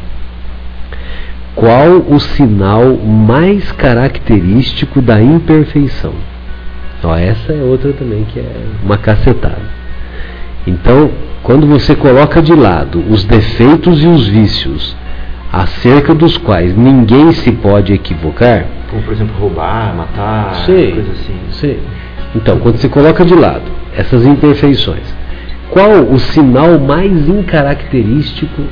qual 1.54 2.04
o 2.08 2.18
sinal 2.18 2.96
mais 2.96 3.70
característico 3.72 5.00
da 5.00 5.22
imperfeição? 5.22 6.12
Ó, 7.02 7.14
essa 7.14 7.52
é 7.52 7.62
outra 7.62 7.92
também 7.92 8.24
que 8.24 8.40
é 8.40 8.56
uma 8.82 8.96
cacetada. 8.96 9.62
Então, 10.66 11.10
quando 11.42 11.66
você 11.66 11.94
coloca 11.94 12.40
de 12.40 12.54
lado 12.54 13.04
os 13.10 13.24
defeitos 13.24 14.02
e 14.02 14.06
os 14.06 14.26
vícios 14.26 14.96
acerca 15.52 16.14
dos 16.14 16.36
quais 16.38 16.76
ninguém 16.76 17.30
se 17.32 17.52
pode 17.52 17.92
equivocar, 17.92 18.64
como 18.90 19.02
por 19.02 19.12
exemplo 19.12 19.34
roubar, 19.38 19.94
matar, 19.94 20.54
sim, 20.66 20.92
coisa 20.92 21.12
assim. 21.12 21.36
Sim. 21.50 21.78
Então, 22.34 22.58
quando 22.58 22.78
você 22.78 22.88
coloca 22.88 23.24
de 23.24 23.34
lado 23.34 23.70
essas 23.96 24.26
imperfeições, 24.26 25.14
qual 25.70 26.02
o 26.02 26.18
sinal 26.18 26.80
mais 26.80 27.28
incaracterístico, 27.28 28.62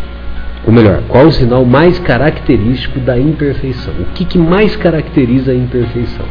ou 0.65 0.73
melhor, 0.73 1.03
qual 1.09 1.27
o 1.27 1.33
sinal 1.33 1.65
mais 1.65 1.99
característico 1.99 3.01
da 3.01 3.19
imperfeição? 3.19 3.95
O 4.01 4.05
que, 4.15 4.25
que 4.25 4.39
mais 4.39 4.77
caracteriza 4.77 5.51
a 5.51 5.55
imperfeição? 5.55 6.27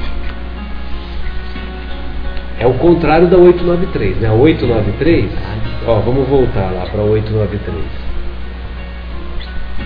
É 2.58 2.66
o 2.66 2.74
contrário 2.76 3.28
da 3.28 3.38
893, 3.38 4.18
né? 4.18 4.30
A 4.30 4.34
893, 4.34 5.32
ó, 5.86 6.00
vamos 6.00 6.30
voltar 6.30 6.72
lá 6.72 6.86
para 6.86 7.02
a 7.02 7.06
893. 7.06 7.84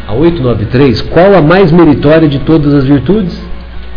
A 0.08 0.14
893, 0.14 1.02
qual 1.04 1.34
a 1.34 1.42
mais 1.42 1.72
meritória 1.72 2.28
de 2.28 2.40
todas 2.40 2.74
as 2.74 2.84
virtudes? 2.84 3.42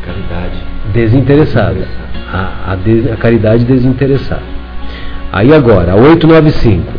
Caridade. 0.06 0.62
Desinteressada. 0.92 1.86
A, 2.32 2.72
a, 2.72 3.12
a 3.12 3.16
caridade 3.16 3.64
desinteressada. 3.64 4.42
Aí 5.32 5.52
agora, 5.52 5.92
a 5.92 5.96
895. 5.96 6.97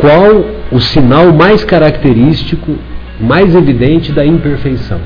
Qual 0.00 0.44
o 0.70 0.80
sinal 0.80 1.32
mais 1.32 1.64
característico, 1.64 2.76
mais 3.20 3.54
evidente 3.54 4.12
da 4.12 4.24
imperfeição? 4.24 5.00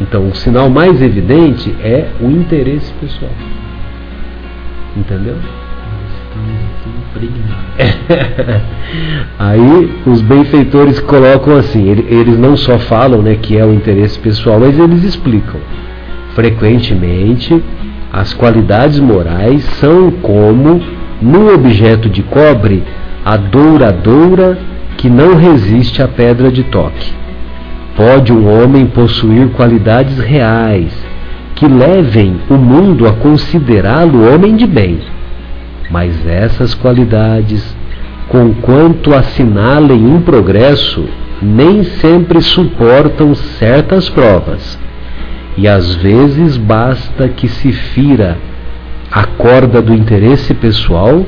Então, 0.00 0.28
o 0.28 0.34
sinal 0.34 0.68
mais 0.68 1.00
evidente 1.00 1.74
é 1.82 2.08
o 2.20 2.28
interesse 2.28 2.92
pessoal. 2.94 3.30
Entendeu? 4.96 5.36
Aí 9.38 9.92
os 10.06 10.20
benfeitores 10.20 10.98
colocam 11.00 11.56
assim, 11.56 11.88
eles 11.88 12.36
não 12.38 12.56
só 12.56 12.78
falam 12.78 13.22
né, 13.22 13.36
que 13.40 13.56
é 13.56 13.64
o 13.64 13.72
interesse 13.72 14.18
pessoal, 14.18 14.58
mas 14.58 14.78
eles 14.78 15.04
explicam. 15.04 15.60
Frequentemente, 16.34 17.62
as 18.12 18.34
qualidades 18.34 18.98
morais 18.98 19.62
são 19.80 20.10
como, 20.10 20.82
no 21.24 21.54
objeto 21.54 22.10
de 22.10 22.22
cobre, 22.22 22.84
a 23.24 23.38
douradoura 23.38 24.58
que 24.98 25.08
não 25.08 25.36
resiste 25.36 26.02
à 26.02 26.06
pedra 26.06 26.52
de 26.52 26.62
toque. 26.64 27.12
Pode 27.96 28.30
um 28.30 28.46
homem 28.46 28.84
possuir 28.84 29.48
qualidades 29.48 30.18
reais, 30.18 30.92
que 31.54 31.66
levem 31.66 32.36
o 32.50 32.54
mundo 32.54 33.08
a 33.08 33.12
considerá-lo 33.12 34.34
homem 34.34 34.54
de 34.54 34.66
bem. 34.66 34.98
Mas 35.90 36.26
essas 36.26 36.74
qualidades, 36.74 37.74
conquanto 38.28 39.14
assinalem 39.14 40.04
um 40.04 40.20
progresso, 40.20 41.06
nem 41.40 41.84
sempre 41.84 42.42
suportam 42.42 43.34
certas 43.34 44.10
provas. 44.10 44.78
E 45.56 45.66
às 45.66 45.94
vezes 45.94 46.58
basta 46.58 47.28
que 47.28 47.48
se 47.48 47.72
fira 47.72 48.36
a 49.14 49.26
corda 49.26 49.80
do 49.80 49.94
interesse 49.94 50.52
pessoal 50.54 51.24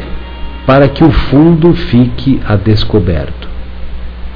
para 0.66 0.88
que 0.88 1.04
o 1.04 1.10
fundo 1.12 1.72
fique 1.72 2.40
a 2.44 2.56
descoberto. 2.56 3.48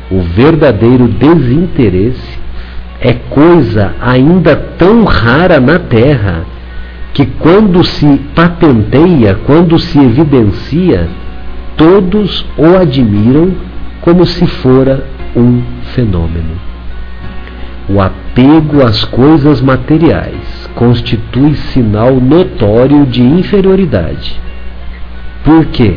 O 0.09 0.21
verdadeiro 0.21 1.09
desinteresse 1.09 2.39
é 3.01 3.13
coisa 3.13 3.93
ainda 4.01 4.55
tão 4.55 5.03
rara 5.03 5.59
na 5.59 5.81
Terra 5.81 6.45
que 7.13 7.27
quando 7.27 7.83
se 7.83 8.21
patenteia, 8.37 9.41
quando 9.45 9.81
se 9.81 9.99
evidencia, 9.99 11.09
todos 11.77 12.47
o 12.57 12.77
admiram 12.77 13.51
como 14.01 14.25
se 14.27 14.47
fora 14.47 15.05
um 15.35 15.61
fenômeno. 15.93 16.55
O 17.89 18.01
apego 18.01 18.85
às 18.85 19.05
coisas 19.05 19.61
materiais 19.61 20.60
constitui 20.75 21.55
sinal 21.55 22.15
notório 22.15 23.07
de 23.07 23.23
inferioridade. 23.23 24.41
Por 25.45 25.67
quê? 25.67 25.97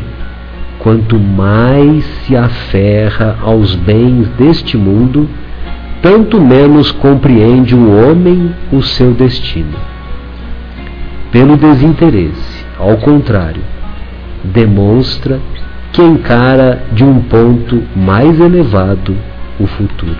Quanto 0.80 1.17
mais 1.17 2.03
se 2.03 2.36
aferra 2.36 3.38
aos 3.41 3.76
bens 3.76 4.28
deste 4.38 4.78
mundo, 4.78 5.30
tanto 6.01 6.41
menos 6.41 6.91
compreende 6.91 7.74
o 7.74 7.89
homem 7.89 8.53
o 8.71 8.82
seu 8.82 9.13
destino. 9.13 9.78
Pelo 11.32 11.55
desinteresse, 11.55 12.65
ao 12.78 12.97
contrário, 12.97 13.61
demonstra 14.43 15.39
que 15.93 16.01
encara 16.01 16.84
de 16.91 17.03
um 17.03 17.21
ponto 17.21 17.82
mais 17.95 18.39
elevado 18.39 19.15
o 19.59 19.65
futuro. 19.65 20.17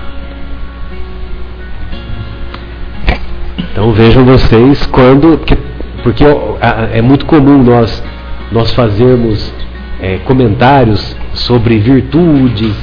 Então 3.74 3.92
vejam 3.92 4.24
vocês 4.24 4.86
quando. 4.86 5.36
Porque, 5.40 5.58
porque 6.04 6.24
é 6.94 7.02
muito 7.02 7.26
comum 7.26 7.62
nós, 7.64 8.04
nós 8.52 8.72
fazermos 8.72 9.52
é, 10.00 10.20
comentários 10.20 11.18
sobre 11.34 11.80
virtudes, 11.80 12.76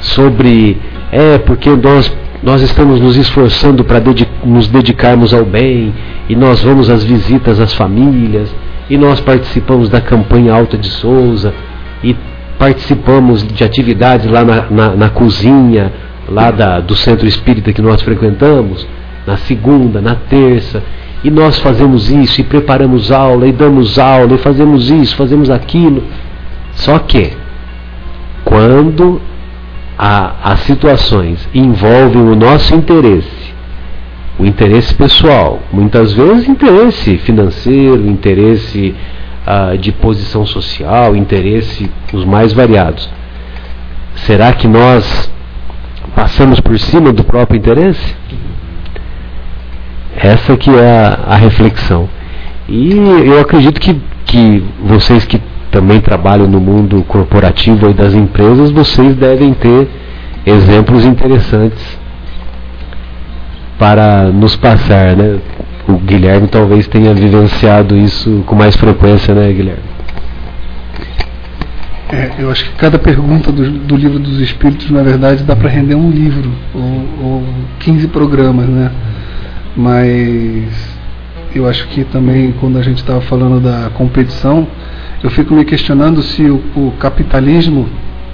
sobre 0.00 0.78
é 1.10 1.36
porque 1.38 1.70
nós 1.70 2.14
nós 2.42 2.62
estamos 2.62 3.00
nos 3.00 3.16
esforçando 3.16 3.82
para 3.82 4.00
nos 4.44 4.68
dedicarmos 4.68 5.34
ao 5.34 5.44
bem 5.44 5.92
e 6.28 6.36
nós 6.36 6.62
vamos 6.62 6.90
às 6.90 7.02
visitas 7.02 7.58
às 7.58 7.72
famílias 7.74 8.54
e 8.88 8.96
nós 8.96 9.18
participamos 9.20 9.88
da 9.88 10.00
campanha 10.00 10.52
Alta 10.52 10.76
de 10.76 10.88
Souza 10.88 11.52
e 12.04 12.14
participamos 12.58 13.44
de 13.44 13.64
atividades 13.64 14.30
lá 14.30 14.44
na, 14.44 14.70
na, 14.70 14.94
na 14.94 15.08
cozinha 15.08 15.92
lá 16.28 16.50
da, 16.50 16.78
do 16.78 16.94
centro 16.94 17.26
espírita 17.26 17.72
que 17.72 17.82
nós 17.82 18.02
frequentamos 18.02 18.86
na 19.26 19.36
segunda, 19.36 20.00
na 20.00 20.14
terça 20.14 20.82
e 21.24 21.30
nós 21.30 21.58
fazemos 21.58 22.10
isso 22.10 22.40
e 22.40 22.44
preparamos 22.44 23.10
aula 23.10 23.48
e 23.48 23.52
damos 23.52 23.98
aula 23.98 24.34
e 24.34 24.38
fazemos 24.38 24.90
isso, 24.90 25.16
fazemos 25.16 25.50
aquilo. 25.50 26.04
Só 26.74 26.98
que 26.98 27.32
quando 28.44 29.20
a, 29.98 30.52
as 30.52 30.60
situações 30.60 31.48
envolvem 31.54 32.22
o 32.22 32.36
nosso 32.36 32.74
interesse, 32.74 33.54
o 34.38 34.44
interesse 34.44 34.94
pessoal, 34.94 35.60
muitas 35.72 36.12
vezes 36.12 36.48
interesse 36.48 37.16
financeiro, 37.18 38.06
interesse 38.06 38.94
uh, 39.46 39.76
de 39.78 39.90
posição 39.92 40.44
social, 40.46 41.16
interesse 41.16 41.90
os 42.12 42.24
mais 42.24 42.52
variados. 42.52 43.10
Será 44.14 44.52
que 44.52 44.68
nós 44.68 45.30
passamos 46.14 46.60
por 46.60 46.78
cima 46.78 47.12
do 47.12 47.24
próprio 47.24 47.58
interesse? 47.58 48.14
Essa 50.16 50.56
que 50.56 50.70
é 50.70 50.90
a, 50.90 51.34
a 51.34 51.36
reflexão. 51.36 52.08
E 52.68 52.90
eu 52.92 53.40
acredito 53.40 53.80
que, 53.80 54.00
que 54.24 54.64
vocês 54.84 55.24
que 55.24 55.40
também 55.70 56.00
trabalham 56.00 56.48
no 56.48 56.60
mundo 56.60 57.02
corporativo 57.06 57.90
e 57.90 57.94
das 57.94 58.14
empresas, 58.14 58.70
vocês 58.70 59.14
devem 59.14 59.52
ter 59.52 59.88
exemplos 60.46 61.04
interessantes 61.04 61.98
para 63.78 64.24
nos 64.24 64.56
passar, 64.56 65.16
né? 65.16 65.38
O 65.86 65.94
Guilherme 65.98 66.48
talvez 66.48 66.88
tenha 66.88 67.14
vivenciado 67.14 67.96
isso 67.96 68.42
com 68.46 68.54
mais 68.56 68.74
frequência, 68.74 69.34
né, 69.34 69.52
Guilherme? 69.52 69.96
É, 72.08 72.30
eu 72.38 72.50
acho 72.50 72.64
que 72.64 72.70
cada 72.76 72.98
pergunta 72.98 73.50
do, 73.50 73.68
do, 73.68 73.96
livro 73.96 74.18
dos 74.18 74.40
Espíritos, 74.40 74.90
na 74.90 75.02
verdade, 75.02 75.42
dá 75.42 75.56
para 75.56 75.68
render 75.68 75.96
um 75.96 76.08
livro 76.08 76.50
ou, 76.72 76.82
ou 77.22 77.44
15 77.80 78.08
programas, 78.08 78.66
né? 78.68 78.90
Mas 79.76 80.96
eu 81.54 81.68
acho 81.68 81.86
que 81.88 82.04
também, 82.04 82.52
quando 82.52 82.78
a 82.78 82.82
gente 82.82 82.98
estava 82.98 83.20
falando 83.20 83.60
da 83.60 83.90
competição, 83.90 84.66
eu 85.22 85.30
fico 85.30 85.54
me 85.54 85.64
questionando 85.64 86.22
se 86.22 86.42
o, 86.42 86.62
o, 86.74 86.92
capitalismo, 86.98 87.88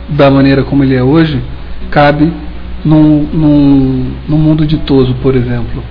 da 0.09 0.31
maneira 0.31 0.63
como 0.63 0.85
ele 0.85 0.95
é 0.95 1.03
hoje, 1.03 1.41
cabe 1.91 2.33
num, 2.85 3.27
num, 3.33 4.13
num 4.29 4.39
mundo 4.39 4.67
ditoso, 4.67 5.15
por 5.23 5.35
exemplo. 5.35 5.83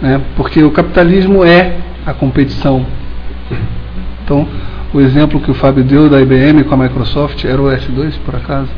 Né? 0.00 0.20
Porque 0.36 0.62
o 0.62 0.70
capitalismo 0.70 1.44
é 1.44 1.76
a 2.04 2.12
competição. 2.12 2.84
Então, 4.24 4.46
o 4.92 5.00
exemplo 5.00 5.40
que 5.40 5.50
o 5.50 5.54
Fábio 5.54 5.84
deu 5.84 6.08
da 6.08 6.20
IBM 6.20 6.64
com 6.64 6.74
a 6.74 6.78
Microsoft 6.78 7.44
era 7.44 7.60
o 7.60 7.66
S2, 7.66 8.14
por 8.24 8.34
acaso? 8.34 8.68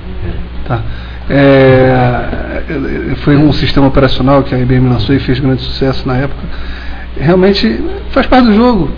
Tá. 0.66 0.82
É, 1.30 3.14
foi 3.22 3.36
um 3.36 3.52
sistema 3.52 3.86
operacional 3.86 4.42
que 4.42 4.54
a 4.54 4.58
IBM 4.58 4.88
lançou 4.88 5.14
e 5.14 5.18
fez 5.18 5.38
grande 5.38 5.62
sucesso 5.62 6.06
na 6.06 6.16
época. 6.16 6.42
Realmente 7.16 7.80
faz 8.10 8.26
parte 8.26 8.46
do 8.46 8.54
jogo. 8.54 8.90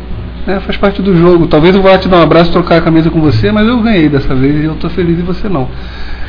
Né? 0.47 0.61
Faz 0.61 0.77
parte 0.77 1.03
do 1.03 1.17
jogo. 1.17 1.47
Talvez 1.47 1.75
eu 1.75 1.83
vá 1.83 1.99
te 1.99 2.09
dar 2.09 2.19
um 2.19 2.23
abraço, 2.23 2.53
trocar 2.53 2.79
a 2.79 2.81
camisa 2.81 3.11
com 3.11 3.21
você, 3.21 3.51
mas 3.51 3.67
eu 3.67 3.81
ganhei 3.81 4.09
dessa 4.09 4.35
vez 4.35 4.63
e 4.63 4.65
eu 4.65 4.75
estou 4.75 4.91
feliz 4.91 5.19
e 5.19 5.23
você 5.23 5.49
não. 5.49 5.69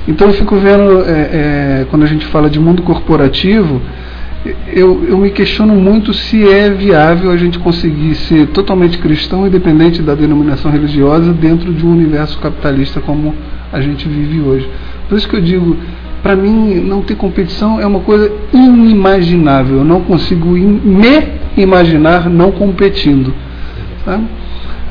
Então 0.08 0.28
eu 0.28 0.34
fico 0.34 0.56
vendo, 0.56 1.04
é, 1.06 1.12
é, 1.12 1.86
quando 1.90 2.04
a 2.04 2.08
gente 2.08 2.26
fala 2.26 2.50
de 2.50 2.60
mundo 2.60 2.82
corporativo, 2.82 3.82
eu, 4.74 5.06
eu 5.08 5.18
me 5.20 5.30
questiono 5.30 5.76
muito 5.76 6.14
se 6.14 6.44
é 6.48 6.70
viável 6.72 7.30
a 7.30 7.38
gente 7.38 7.60
conseguir 7.60 8.16
ser 8.16 8.48
totalmente 8.48 8.98
cristão, 8.98 9.46
independente 9.46 10.02
da 10.02 10.16
denominação 10.16 10.72
religiosa, 10.72 11.32
dentro 11.32 11.72
de 11.72 11.86
um 11.86 11.92
universo 11.92 12.40
capitalista 12.40 13.00
como 13.00 13.36
a 13.72 13.80
gente 13.80 14.08
vive 14.10 14.42
hoje. 14.42 14.68
Por 15.12 15.18
isso 15.18 15.28
que 15.28 15.36
eu 15.36 15.42
digo, 15.42 15.76
para 16.24 16.38
mim, 16.38 16.76
não 16.76 17.02
ter 17.02 17.16
competição 17.16 17.82
é 17.82 17.86
uma 17.86 18.00
coisa 18.00 18.32
inimaginável. 18.54 19.80
Eu 19.80 19.84
não 19.84 20.00
consigo 20.00 20.48
me 20.48 21.34
imaginar 21.58 22.30
não 22.30 22.50
competindo. 22.50 23.34
Sabe? 24.06 24.24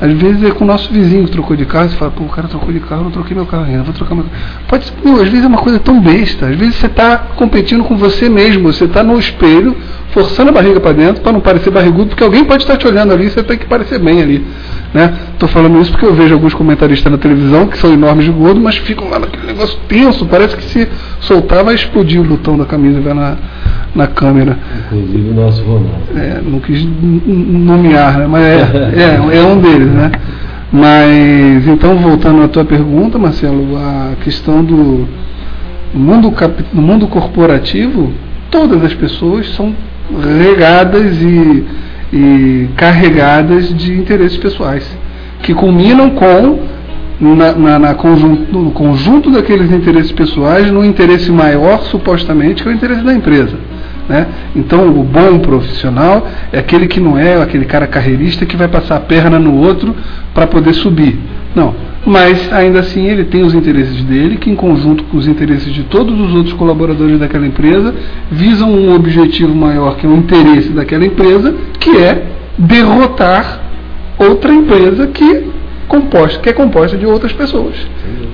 Às 0.01 0.13
vezes 0.13 0.43
é 0.43 0.49
com 0.49 0.63
o 0.63 0.67
nosso 0.67 0.91
vizinho 0.91 1.25
que 1.25 1.31
trocou 1.31 1.55
de 1.55 1.63
carro, 1.63 1.87
você 1.87 1.95
fala, 1.95 2.09
pô, 2.09 2.23
o 2.23 2.29
cara 2.29 2.47
trocou 2.47 2.73
de 2.73 2.79
carro, 2.79 3.01
eu 3.01 3.03
não 3.05 3.11
troquei 3.11 3.35
meu 3.35 3.45
carro 3.45 3.65
ainda, 3.65 3.83
vou 3.83 3.93
trocar 3.93 4.15
meu 4.15 4.23
carro. 4.23 4.35
Pode 4.67 4.85
ser, 4.85 4.93
às 5.21 5.29
vezes 5.29 5.43
é 5.43 5.47
uma 5.47 5.59
coisa 5.59 5.79
tão 5.79 6.01
besta, 6.01 6.47
às 6.47 6.55
vezes 6.55 6.75
você 6.77 6.87
está 6.87 7.17
competindo 7.35 7.83
com 7.83 7.95
você 7.95 8.27
mesmo, 8.27 8.73
você 8.73 8.85
está 8.85 9.03
no 9.03 9.19
espelho, 9.19 9.77
forçando 10.09 10.49
a 10.49 10.53
barriga 10.53 10.79
para 10.79 10.93
dentro 10.93 11.21
para 11.21 11.31
não 11.31 11.39
parecer 11.39 11.69
barrigudo, 11.69 12.09
porque 12.09 12.23
alguém 12.23 12.43
pode 12.43 12.63
estar 12.63 12.77
te 12.77 12.87
olhando 12.87 13.13
ali, 13.13 13.29
você 13.29 13.43
tem 13.43 13.59
que 13.59 13.67
parecer 13.67 13.99
bem 13.99 14.23
ali. 14.23 14.43
Né? 14.91 15.13
falando 15.47 15.81
isso 15.81 15.91
porque 15.91 16.05
eu 16.05 16.13
vejo 16.13 16.33
alguns 16.33 16.53
comentaristas 16.53 17.11
na 17.11 17.17
televisão 17.17 17.67
que 17.67 17.77
são 17.77 17.93
enormes 17.93 18.25
de 18.25 18.31
gordo, 18.31 18.59
mas 18.59 18.77
ficam 18.77 19.07
lá 19.09 19.19
naquele 19.19 19.45
negócio 19.47 19.77
tenso, 19.87 20.25
parece 20.25 20.55
que 20.55 20.63
se 20.63 20.87
soltar 21.19 21.63
vai 21.63 21.75
explodir 21.75 22.19
o 22.19 22.23
botão 22.23 22.57
da 22.57 22.65
camisa 22.65 22.97
e 22.97 23.01
vai 23.01 23.13
na, 23.13 23.37
na 23.95 24.07
câmera. 24.07 24.57
Inclusive 24.91 25.29
o 25.29 25.33
nosso 25.33 25.63
Ronaldo. 25.63 25.91
É, 26.15 26.41
não 26.43 26.59
quis 26.59 26.85
nomear, 26.85 28.19
né? 28.19 28.27
mas 28.27 28.43
é, 28.43 28.91
é, 28.95 29.37
é 29.37 29.43
um 29.43 29.59
deles, 29.59 29.89
né? 29.89 30.11
Mas 30.71 31.67
então 31.67 31.97
voltando 31.97 32.43
à 32.43 32.47
tua 32.47 32.63
pergunta, 32.63 33.19
Marcelo, 33.19 33.77
a 33.77 34.13
questão 34.23 34.63
do 34.63 35.05
mundo, 35.93 36.31
cap, 36.31 36.63
no 36.73 36.81
mundo 36.81 37.07
corporativo, 37.07 38.11
todas 38.49 38.81
as 38.83 38.93
pessoas 38.93 39.49
são 39.53 39.75
regadas 40.39 41.21
e, 41.21 41.65
e 42.13 42.69
carregadas 42.77 43.75
de 43.75 43.93
interesses 43.93 44.37
pessoais, 44.37 44.97
que 45.41 45.53
culminam 45.53 46.11
com 46.11 46.59
na, 47.19 47.51
na, 47.51 47.79
na 47.79 47.93
conjunto, 47.93 48.51
no 48.51 48.71
conjunto 48.71 49.29
daqueles 49.29 49.71
interesses 49.71 50.11
pessoais 50.11 50.71
no 50.71 50.83
interesse 50.83 51.31
maior, 51.31 51.83
supostamente, 51.83 52.63
que 52.63 52.69
é 52.69 52.71
o 52.71 52.75
interesse 52.75 53.03
da 53.03 53.13
empresa. 53.13 53.57
Né? 54.11 54.27
Então, 54.53 54.89
o 54.89 55.03
bom 55.05 55.39
profissional 55.39 56.27
é 56.51 56.59
aquele 56.59 56.85
que 56.85 56.99
não 56.99 57.17
é 57.17 57.41
aquele 57.41 57.63
cara 57.63 57.87
carreirista 57.87 58.45
que 58.45 58.57
vai 58.57 58.67
passar 58.67 58.97
a 58.97 58.99
perna 58.99 59.39
no 59.39 59.55
outro 59.55 59.95
para 60.33 60.45
poder 60.45 60.73
subir. 60.73 61.17
Não. 61.55 61.73
Mas, 62.05 62.51
ainda 62.51 62.81
assim, 62.81 63.07
ele 63.07 63.23
tem 63.23 63.41
os 63.41 63.53
interesses 63.53 64.03
dele, 64.03 64.35
que, 64.35 64.49
em 64.49 64.55
conjunto 64.55 65.05
com 65.05 65.15
os 65.15 65.29
interesses 65.29 65.73
de 65.73 65.83
todos 65.83 66.19
os 66.19 66.35
outros 66.35 66.53
colaboradores 66.55 67.19
daquela 67.19 67.47
empresa, 67.47 67.95
visam 68.29 68.69
um 68.69 68.93
objetivo 68.93 69.55
maior, 69.55 69.95
que 69.95 70.05
é 70.05 70.09
o 70.09 70.17
interesse 70.17 70.71
daquela 70.71 71.05
empresa, 71.05 71.55
que 71.79 71.91
é 71.91 72.25
derrotar 72.57 73.61
outra 74.17 74.53
empresa 74.53 75.07
que, 75.07 75.45
composta, 75.87 76.37
que 76.39 76.49
é 76.49 76.53
composta 76.53 76.97
de 76.97 77.05
outras 77.05 77.31
pessoas. 77.31 77.75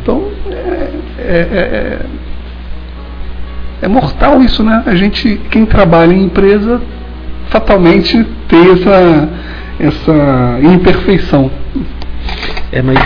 Então, 0.01 0.23
é, 0.49 0.89
é, 1.19 1.37
é, 1.37 1.99
é 3.81 3.87
mortal 3.87 4.41
isso, 4.41 4.63
né? 4.63 4.83
A 4.85 4.95
gente, 4.95 5.39
quem 5.51 5.65
trabalha 5.65 6.13
em 6.13 6.23
empresa, 6.23 6.81
fatalmente 7.49 8.25
tem 8.47 8.71
essa, 8.71 9.29
essa 9.79 10.59
imperfeição. 10.63 11.51
É, 12.71 12.81
mas 12.81 12.99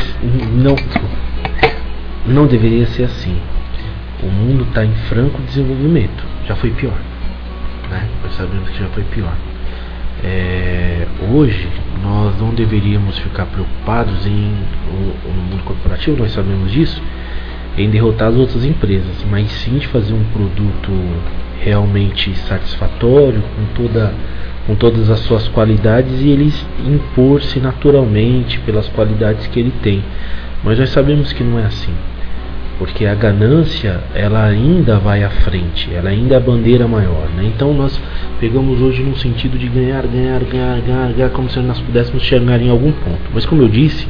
não, 0.53 0.75
não 2.25 2.47
deveria 2.47 2.87
ser 2.87 3.03
assim. 3.03 3.37
O 4.23 4.27
mundo 4.27 4.63
está 4.63 4.85
em 4.85 4.93
franco 5.09 5.41
desenvolvimento. 5.41 6.23
Já 6.47 6.55
foi 6.55 6.71
pior. 6.71 6.97
Né? 7.89 8.07
Nós 8.23 8.35
sabemos 8.35 8.69
que 8.69 8.79
já 8.79 8.87
foi 8.89 9.03
pior. 9.03 9.33
É, 10.23 11.07
hoje 11.31 11.67
nós 12.03 12.39
não 12.39 12.49
deveríamos 12.51 13.17
ficar 13.19 13.45
preocupados 13.47 14.25
em 14.27 14.53
no 15.25 15.41
mundo 15.49 15.63
corporativo, 15.63 16.17
nós 16.17 16.31
sabemos 16.31 16.71
disso, 16.71 17.01
em 17.77 17.89
derrotar 17.89 18.29
as 18.29 18.35
outras 18.35 18.65
empresas, 18.65 19.25
mas 19.29 19.49
sim 19.51 19.77
de 19.77 19.87
fazer 19.87 20.13
um 20.13 20.23
produto 20.25 20.91
realmente 21.59 22.35
satisfatório, 22.35 23.41
com, 23.41 23.83
toda, 23.83 24.13
com 24.67 24.75
todas 24.75 25.09
as 25.09 25.19
suas 25.19 25.47
qualidades 25.47 26.21
e 26.21 26.29
ele 26.29 26.51
impor-se 26.85 27.59
naturalmente 27.59 28.59
pelas 28.59 28.87
qualidades 28.89 29.47
que 29.47 29.59
ele 29.59 29.73
tem. 29.81 30.03
Mas 30.63 30.79
nós 30.79 30.89
sabemos 30.89 31.31
que 31.33 31.43
não 31.43 31.59
é 31.59 31.65
assim, 31.65 31.93
porque 32.77 33.05
a 33.05 33.15
ganância 33.15 34.01
ela 34.13 34.43
ainda 34.43 34.97
vai 34.97 35.23
à 35.23 35.29
frente, 35.29 35.89
ela 35.93 36.09
ainda 36.09 36.33
é 36.33 36.37
a 36.37 36.41
bandeira 36.41 36.87
maior. 36.87 37.29
Né? 37.35 37.51
Então 37.55 37.73
nós 37.73 37.99
pegamos 38.39 38.81
hoje 38.81 39.01
no 39.03 39.15
sentido 39.15 39.57
de 39.57 39.67
ganhar, 39.67 40.05
ganhar, 40.07 40.39
ganhar, 40.43 40.81
ganhar, 40.81 41.13
ganhar, 41.13 41.29
como 41.29 41.49
se 41.49 41.59
nós 41.59 41.79
pudéssemos 41.79 42.23
chegar 42.23 42.61
em 42.61 42.69
algum 42.69 42.91
ponto. 42.91 43.21
Mas 43.33 43.45
como 43.45 43.61
eu 43.61 43.69
disse, 43.69 44.07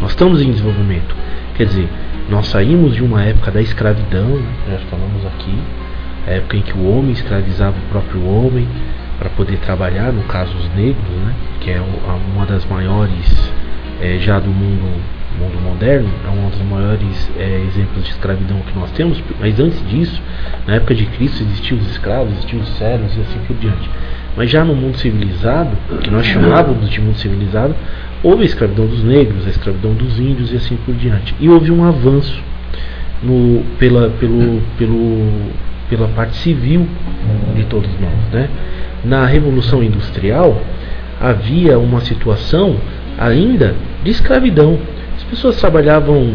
nós 0.00 0.10
estamos 0.10 0.42
em 0.42 0.50
desenvolvimento. 0.50 1.14
Quer 1.56 1.66
dizer, 1.66 1.88
nós 2.28 2.48
saímos 2.48 2.94
de 2.94 3.02
uma 3.02 3.22
época 3.22 3.50
da 3.50 3.60
escravidão, 3.60 4.28
né, 4.28 4.78
já 4.78 4.78
falamos 4.90 5.24
aqui, 5.26 5.58
a 6.26 6.30
época 6.30 6.56
em 6.56 6.62
que 6.62 6.72
o 6.76 6.90
homem 6.90 7.12
escravizava 7.12 7.76
o 7.76 7.88
próprio 7.90 8.26
homem 8.26 8.66
para 9.18 9.30
poder 9.30 9.58
trabalhar, 9.58 10.12
no 10.12 10.22
caso 10.24 10.56
os 10.56 10.68
negros, 10.74 11.08
né, 11.24 11.34
que 11.60 11.70
é 11.70 11.80
uma 12.34 12.44
das 12.44 12.64
maiores 12.64 13.52
é, 14.00 14.18
já 14.18 14.38
do 14.38 14.50
mundo 14.50 15.16
mundo 15.38 15.60
moderno, 15.60 16.08
é 16.24 16.30
um 16.30 16.48
dos 16.48 16.62
maiores 16.62 17.30
é, 17.36 17.62
exemplos 17.68 18.04
de 18.04 18.10
escravidão 18.10 18.58
que 18.60 18.78
nós 18.78 18.90
temos, 18.92 19.22
mas 19.38 19.60
antes 19.60 19.86
disso, 19.88 20.20
na 20.66 20.76
época 20.76 20.94
de 20.94 21.04
Cristo, 21.06 21.42
existiam 21.42 21.78
os 21.78 21.90
escravos, 21.90 22.32
existiam 22.32 22.62
os 22.62 22.68
servos 22.76 23.14
e 23.16 23.20
assim 23.20 23.38
por 23.46 23.56
diante. 23.56 23.90
Mas 24.36 24.50
já 24.50 24.64
no 24.64 24.74
mundo 24.74 24.96
civilizado, 24.98 25.70
que 26.02 26.10
nós 26.10 26.26
chamávamos 26.26 26.90
de 26.90 27.00
mundo 27.00 27.18
civilizado, 27.18 27.74
houve 28.22 28.42
a 28.42 28.46
escravidão 28.46 28.86
dos 28.86 29.02
negros, 29.02 29.46
a 29.46 29.50
escravidão 29.50 29.92
dos 29.94 30.18
índios 30.18 30.52
e 30.52 30.56
assim 30.56 30.76
por 30.84 30.94
diante. 30.94 31.34
E 31.40 31.48
houve 31.48 31.70
um 31.70 31.84
avanço 31.84 32.42
no, 33.22 33.62
pela, 33.78 34.10
pelo, 34.10 34.62
pelo, 34.78 35.50
pela 35.88 36.08
parte 36.08 36.36
civil 36.36 36.86
de 37.54 37.64
todos 37.64 37.90
nós. 38.00 38.32
Né? 38.32 38.48
Na 39.04 39.26
Revolução 39.26 39.82
Industrial 39.82 40.60
havia 41.20 41.78
uma 41.78 42.00
situação 42.00 42.76
ainda 43.18 43.74
de 44.04 44.10
escravidão. 44.10 44.78
As 45.16 45.24
pessoas 45.24 45.56
trabalhavam 45.56 46.32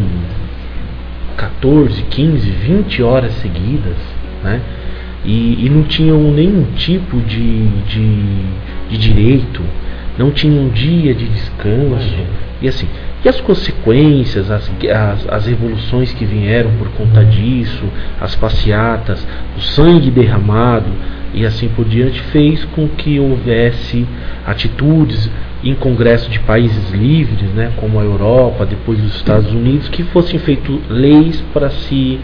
14, 1.36 2.02
15, 2.02 2.50
20 2.50 3.02
horas 3.02 3.32
seguidas, 3.34 3.96
né? 4.42 4.60
E, 5.24 5.66
e 5.66 5.70
não 5.70 5.84
tinham 5.84 6.20
nenhum 6.32 6.64
tipo 6.76 7.20
de, 7.20 7.68
de, 7.86 8.44
de, 8.90 8.98
direito, 8.98 9.62
não 10.18 10.30
tinham 10.30 10.64
um 10.64 10.68
dia 10.68 11.14
de 11.14 11.26
descanso, 11.26 12.14
e 12.60 12.68
assim. 12.68 12.88
E 13.24 13.28
as 13.28 13.40
consequências, 13.40 14.50
as, 14.50 14.68
as, 14.90 15.28
as, 15.28 15.46
revoluções 15.46 16.12
que 16.12 16.24
vieram 16.24 16.72
por 16.72 16.88
conta 16.88 17.24
disso, 17.24 17.84
as 18.20 18.34
passeatas, 18.34 19.24
o 19.56 19.60
sangue 19.60 20.10
derramado 20.10 20.90
e 21.32 21.46
assim 21.46 21.68
por 21.68 21.84
diante, 21.84 22.20
fez 22.20 22.64
com 22.64 22.88
que 22.88 23.20
houvesse 23.20 24.06
atitudes 24.44 25.30
em 25.62 25.74
congresso 25.74 26.28
de 26.28 26.40
países 26.40 26.90
livres, 26.90 27.48
né, 27.50 27.72
como 27.76 28.00
a 28.00 28.02
Europa, 28.02 28.66
depois 28.66 28.98
os 29.00 29.14
Estados 29.14 29.52
Unidos, 29.52 29.88
que 29.88 30.02
fossem 30.02 30.38
feitas 30.40 30.76
leis 30.88 31.40
para 31.52 31.70
se. 31.70 32.18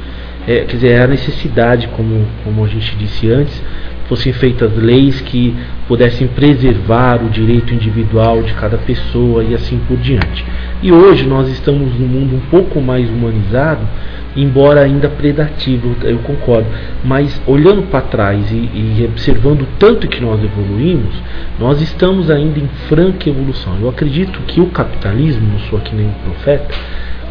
É, 0.47 0.65
quer 0.65 0.77
dizer, 0.77 1.01
a 1.03 1.07
necessidade, 1.07 1.89
como, 1.89 2.27
como 2.43 2.65
a 2.65 2.69
gente 2.69 2.97
disse 2.97 3.31
antes, 3.31 3.63
fossem 4.09 4.33
feitas 4.33 4.75
leis 4.75 5.21
que 5.21 5.55
pudessem 5.87 6.27
preservar 6.29 7.23
o 7.23 7.29
direito 7.29 7.73
individual 7.73 8.43
de 8.43 8.55
cada 8.55 8.79
pessoa 8.79 9.45
e 9.45 9.55
assim 9.55 9.79
por 9.87 9.97
diante. 9.99 10.45
E 10.83 10.91
hoje 10.91 11.27
nós 11.27 11.49
estamos 11.49 11.95
num 11.99 12.07
mundo 12.07 12.37
um 12.37 12.51
pouco 12.51 12.81
mais 12.81 13.09
humanizado, 13.09 13.87
embora 14.35 14.83
ainda 14.83 15.09
predativo, 15.09 15.95
eu 16.03 16.19
concordo. 16.19 16.67
Mas 17.05 17.41
olhando 17.47 17.83
para 17.83 18.01
trás 18.03 18.51
e, 18.51 18.55
e 18.55 19.05
observando 19.09 19.67
tanto 19.79 20.09
que 20.09 20.21
nós 20.21 20.43
evoluímos, 20.43 21.15
nós 21.59 21.81
estamos 21.83 22.31
ainda 22.31 22.59
em 22.59 22.69
franca 22.89 23.29
evolução. 23.29 23.77
Eu 23.81 23.89
acredito 23.89 24.41
que 24.47 24.61
o 24.61 24.67
capitalismo, 24.67 25.53
não 25.53 25.59
sou 25.61 25.79
aqui 25.79 25.95
nenhum 25.95 26.13
profeta, 26.25 26.75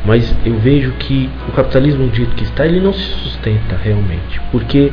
mas 0.05 0.34
eu 0.45 0.57
vejo 0.59 0.91
que 0.93 1.30
o 1.49 1.51
capitalismo 1.51 2.07
do 2.07 2.15
jeito 2.15 2.36
que 2.36 2.43
está, 2.43 2.65
ele 2.65 2.80
não 2.80 2.93
se 2.93 3.01
sustenta 3.01 3.75
realmente, 3.84 4.39
porque 4.51 4.91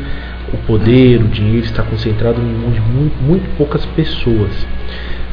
o 0.55 0.59
poder, 0.67 1.21
o 1.21 1.29
dinheiro 1.29 1.65
está 1.65 1.83
concentrado 1.83 2.41
em 2.41 2.45
mão 2.45 2.71
de 2.71 2.81
muito, 2.81 3.23
muito 3.23 3.57
poucas 3.57 3.85
pessoas. 3.87 4.67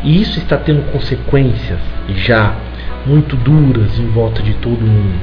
E 0.04 0.22
isso 0.22 0.40
está 0.40 0.58
tendo 0.58 0.92
consequências 0.92 1.80
já 2.16 2.56
muito 3.06 3.36
duras 3.36 3.98
em 4.00 4.08
volta 4.08 4.42
de 4.42 4.54
todo 4.56 4.82
mundo. 4.82 5.20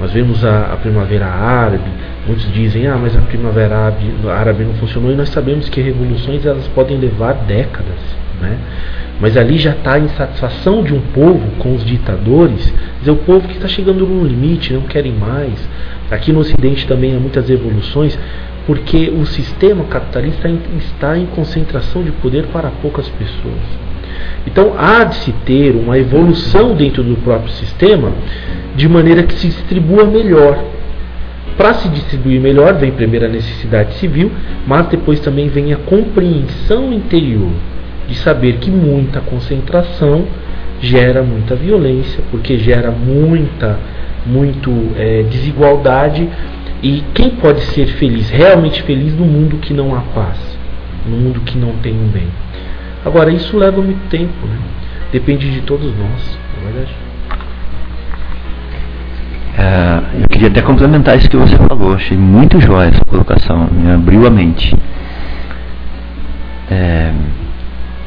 Nós 0.00 0.12
vemos 0.12 0.44
a, 0.44 0.72
a 0.72 0.76
primavera 0.76 1.26
árabe, 1.26 1.90
muitos 2.26 2.50
dizem, 2.52 2.86
ah, 2.86 2.98
mas 3.00 3.16
a 3.16 3.20
primavera 3.20 3.76
árabe, 3.76 4.12
árabe 4.28 4.64
não 4.64 4.74
funcionou, 4.74 5.12
e 5.12 5.14
nós 5.14 5.28
sabemos 5.28 5.68
que 5.68 5.80
revoluções 5.80 6.44
elas 6.44 6.66
podem 6.68 6.98
levar 6.98 7.34
décadas. 7.34 7.98
Né? 8.40 8.58
Mas 9.20 9.36
ali 9.36 9.58
já 9.58 9.70
está 9.70 9.94
a 9.94 9.98
insatisfação 10.00 10.82
de 10.82 10.92
um 10.92 11.00
povo 11.00 11.48
com 11.58 11.74
os 11.74 11.84
ditadores, 11.84 12.72
dizer, 12.98 13.10
o 13.10 13.16
povo 13.16 13.46
que 13.46 13.54
está 13.54 13.68
chegando 13.68 14.04
no 14.06 14.26
limite, 14.26 14.72
não 14.72 14.82
querem 14.82 15.12
mais. 15.12 15.68
Aqui 16.10 16.32
no 16.32 16.40
Ocidente 16.40 16.86
também 16.86 17.14
há 17.14 17.20
muitas 17.20 17.48
revoluções, 17.48 18.18
porque 18.66 19.10
o 19.10 19.26
sistema 19.26 19.84
capitalista 19.84 20.48
está 20.78 21.18
em 21.18 21.26
concentração 21.26 22.02
de 22.02 22.12
poder 22.12 22.46
para 22.46 22.70
poucas 22.70 23.08
pessoas. 23.08 23.82
Então 24.46 24.74
há 24.78 25.04
de 25.04 25.16
se 25.16 25.32
ter 25.44 25.74
uma 25.74 25.98
evolução 25.98 26.74
dentro 26.74 27.02
do 27.02 27.16
próprio 27.16 27.50
sistema 27.52 28.12
de 28.74 28.88
maneira 28.88 29.22
que 29.22 29.34
se 29.34 29.48
distribua 29.48 30.04
melhor. 30.04 30.62
Para 31.56 31.74
se 31.74 31.88
distribuir 31.88 32.40
melhor, 32.40 32.74
vem 32.74 32.92
primeiro 32.92 33.26
a 33.26 33.28
necessidade 33.28 33.94
civil, 33.94 34.30
mas 34.66 34.86
depois 34.86 35.20
também 35.20 35.48
vem 35.48 35.72
a 35.72 35.76
compreensão 35.76 36.92
interior 36.92 37.50
de 38.08 38.14
saber 38.16 38.54
que 38.54 38.70
muita 38.70 39.20
concentração 39.20 40.24
gera 40.80 41.22
muita 41.22 41.54
violência, 41.54 42.22
porque 42.30 42.58
gera 42.58 42.90
muita 42.90 43.78
muito 44.24 44.70
é, 44.96 45.24
desigualdade 45.24 46.28
e 46.82 47.04
quem 47.14 47.30
pode 47.30 47.60
ser 47.66 47.86
feliz, 47.86 48.28
realmente 48.28 48.82
feliz, 48.82 49.14
no 49.14 49.24
mundo 49.24 49.58
que 49.58 49.72
não 49.72 49.94
há 49.94 50.00
paz, 50.14 50.38
no 51.06 51.16
mundo 51.16 51.40
que 51.40 51.56
não 51.56 51.72
tem 51.76 51.92
um 51.92 52.08
bem? 52.08 52.28
Agora, 53.04 53.30
isso 53.30 53.56
leva 53.56 53.80
muito 53.80 54.08
tempo, 54.08 54.46
né? 54.46 54.58
depende 55.12 55.50
de 55.50 55.60
todos 55.60 55.86
nós, 55.96 56.38
não 56.56 56.68
é 56.68 56.72
verdade? 56.72 56.96
É, 59.58 60.22
eu 60.22 60.28
queria 60.28 60.48
até 60.48 60.62
complementar 60.62 61.16
isso 61.18 61.28
que 61.28 61.36
você 61.36 61.56
falou, 61.56 61.94
achei 61.94 62.16
muito 62.16 62.60
jóia 62.60 62.88
essa 62.88 63.04
colocação, 63.04 63.68
me 63.70 63.92
abriu 63.92 64.26
a 64.26 64.30
mente. 64.30 64.74
É, 66.70 67.12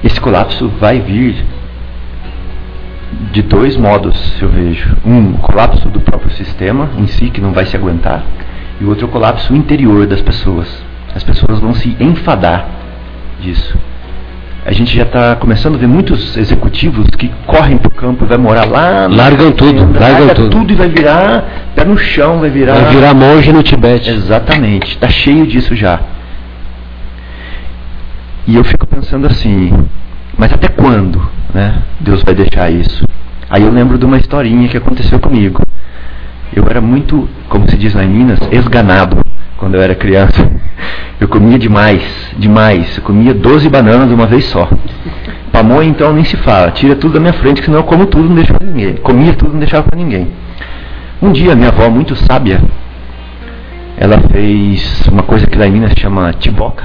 esse 0.03 0.19
colapso 0.19 0.67
vai 0.79 0.99
vir 0.99 1.45
de 3.31 3.43
dois 3.43 3.77
modos, 3.77 4.41
eu 4.41 4.49
vejo. 4.49 4.97
Um, 5.05 5.35
o 5.35 5.37
colapso 5.37 5.87
do 5.89 5.99
próprio 6.01 6.31
sistema 6.31 6.89
em 6.97 7.05
si, 7.07 7.29
que 7.29 7.39
não 7.39 7.53
vai 7.53 7.65
se 7.65 7.77
aguentar, 7.77 8.23
e 8.79 8.83
o 8.83 8.89
outro 8.89 9.05
é 9.05 9.09
o 9.09 9.11
colapso 9.11 9.55
interior 9.55 10.05
das 10.05 10.21
pessoas. 10.21 10.67
As 11.13 11.23
pessoas 11.23 11.59
vão 11.59 11.73
se 11.73 11.95
enfadar 11.99 12.67
disso. 13.41 13.77
A 14.65 14.71
gente 14.71 14.95
já 14.97 15.03
está 15.03 15.35
começando 15.35 15.75
a 15.75 15.77
ver 15.77 15.87
muitos 15.87 16.35
executivos 16.35 17.07
que 17.17 17.31
correm 17.45 17.77
para 17.77 17.87
o 17.87 17.91
campo 17.91 18.25
e 18.25 18.27
vai 18.27 18.37
morar 18.37 18.65
lá. 18.65 19.07
Largam 19.07 19.51
tudo, 19.51 19.97
largam 19.97 20.29
tudo. 20.29 20.49
tudo 20.49 20.73
e 20.73 20.75
vai 20.75 20.89
virar 20.89 21.45
pé 21.75 21.85
no 21.85 21.95
chão, 21.97 22.39
vai 22.39 22.49
virar. 22.49 22.73
Vai 22.73 22.95
virar 22.95 23.13
monge 23.13 23.53
no 23.53 23.61
Tibete. 23.61 24.09
Exatamente, 24.09 24.95
está 24.95 25.07
cheio 25.07 25.45
disso 25.45 25.75
já. 25.75 25.99
E 28.47 28.55
eu 28.55 28.63
fico 28.63 28.85
pensando 28.87 29.27
assim, 29.27 29.71
mas 30.37 30.51
até 30.51 30.67
quando 30.67 31.21
né, 31.53 31.81
Deus 31.99 32.23
vai 32.23 32.33
deixar 32.33 32.69
isso? 32.71 33.05
Aí 33.49 33.63
eu 33.63 33.71
lembro 33.71 33.97
de 33.97 34.05
uma 34.05 34.17
historinha 34.17 34.67
que 34.67 34.77
aconteceu 34.77 35.19
comigo. 35.19 35.64
Eu 36.53 36.65
era 36.69 36.81
muito, 36.81 37.27
como 37.49 37.69
se 37.69 37.77
diz 37.77 37.93
lá 37.93 38.03
em 38.03 38.09
Minas, 38.09 38.39
esganado 38.51 39.17
quando 39.57 39.75
eu 39.75 39.81
era 39.81 39.95
criança. 39.95 40.49
Eu 41.17 41.29
comia 41.29 41.57
demais, 41.57 42.03
demais. 42.37 42.97
Eu 42.97 43.03
comia 43.03 43.33
12 43.33 43.69
bananas 43.69 44.09
de 44.09 44.13
uma 44.13 44.27
vez 44.27 44.43
só. 44.45 44.69
Pamonha 45.49 45.87
então 45.87 46.11
nem 46.11 46.25
se 46.25 46.35
fala, 46.35 46.71
tira 46.71 46.93
tudo 46.93 47.13
da 47.13 47.21
minha 47.21 47.31
frente, 47.31 47.61
que 47.61 47.65
senão 47.65 47.79
eu 47.79 47.85
como 47.85 48.05
tudo 48.05 48.27
não 48.27 48.35
deixo 48.35 48.53
para 48.53 48.67
ninguém. 48.67 48.95
Comia 48.95 49.31
tudo 49.31 49.53
não 49.53 49.59
deixava 49.59 49.87
para 49.87 49.97
ninguém. 49.97 50.27
Um 51.21 51.31
dia 51.31 51.55
minha 51.55 51.69
avó, 51.69 51.89
muito 51.89 52.13
sábia, 52.17 52.61
ela 53.97 54.19
fez 54.29 55.07
uma 55.07 55.23
coisa 55.23 55.47
que 55.47 55.57
lá 55.57 55.65
em 55.65 55.71
Minas 55.71 55.93
chama 55.97 56.33
tiboca, 56.33 56.83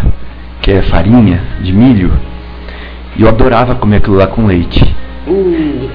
que 0.63 0.71
é 0.71 0.83
farinha 0.83 1.41
de 1.61 1.73
milho. 1.73 2.13
E 3.17 3.23
eu 3.23 3.29
adorava 3.29 3.75
comer 3.75 3.97
aquilo 3.97 4.17
lá 4.17 4.29
com 4.29 4.47
leite. 4.47 4.81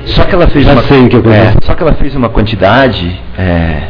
Só 0.06 0.24
que 0.24 0.34
ela 0.34 0.48
fez 0.48 0.68
uma, 0.68 0.82
que 0.82 0.94
é, 0.94 1.54
só 1.62 1.74
que 1.74 1.84
ela 1.84 1.94
fez 1.94 2.16
uma 2.16 2.30
quantidade 2.30 3.20
é, 3.38 3.90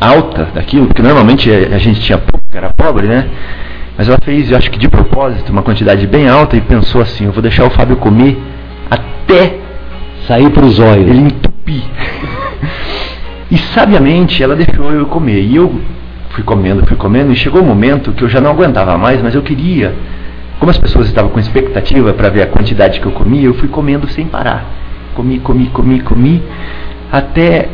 alta 0.00 0.48
daquilo, 0.54 0.86
porque 0.86 1.02
normalmente 1.02 1.50
a 1.50 1.78
gente 1.78 2.00
tinha 2.00 2.18
pouco, 2.18 2.44
era 2.52 2.70
pobre, 2.70 3.06
né? 3.06 3.28
Mas 3.96 4.08
ela 4.08 4.18
fez, 4.24 4.50
eu 4.50 4.56
acho 4.56 4.70
que 4.70 4.78
de 4.78 4.88
propósito, 4.88 5.52
uma 5.52 5.62
quantidade 5.62 6.06
bem 6.06 6.28
alta 6.28 6.56
e 6.56 6.60
pensou 6.60 7.00
assim: 7.00 7.26
eu 7.26 7.32
vou 7.32 7.42
deixar 7.42 7.64
o 7.64 7.70
Fábio 7.70 7.96
comer 7.96 8.36
até 8.90 9.56
sair 10.26 10.50
para 10.50 10.64
os 10.64 10.78
olhos. 10.80 11.08
Ele 11.08 11.20
entupir. 11.20 11.82
e 13.50 13.58
sabiamente 13.58 14.42
ela 14.42 14.56
deixou 14.56 14.90
eu 14.92 15.06
comer. 15.06 15.42
E 15.42 15.56
eu 15.56 15.80
fui 16.30 16.42
comendo, 16.42 16.86
fui 16.86 16.96
comendo, 16.96 17.30
e 17.32 17.36
chegou 17.36 17.62
um 17.62 17.66
momento 17.66 18.12
que 18.12 18.22
eu 18.22 18.28
já 18.28 18.40
não 18.40 18.50
aguentava 18.50 18.96
mais, 18.96 19.22
mas 19.22 19.34
eu 19.34 19.42
queria 19.42 19.94
como 20.62 20.70
as 20.70 20.78
pessoas 20.78 21.08
estavam 21.08 21.28
com 21.28 21.40
expectativa 21.40 22.12
para 22.12 22.28
ver 22.28 22.42
a 22.42 22.46
quantidade 22.46 23.00
que 23.00 23.06
eu 23.06 23.10
comia, 23.10 23.46
eu 23.46 23.54
fui 23.54 23.66
comendo 23.66 24.08
sem 24.08 24.26
parar. 24.26 24.64
Comi, 25.12 25.40
comi, 25.40 25.66
comi, 25.66 25.98
comi, 25.98 26.40
até 27.10 27.68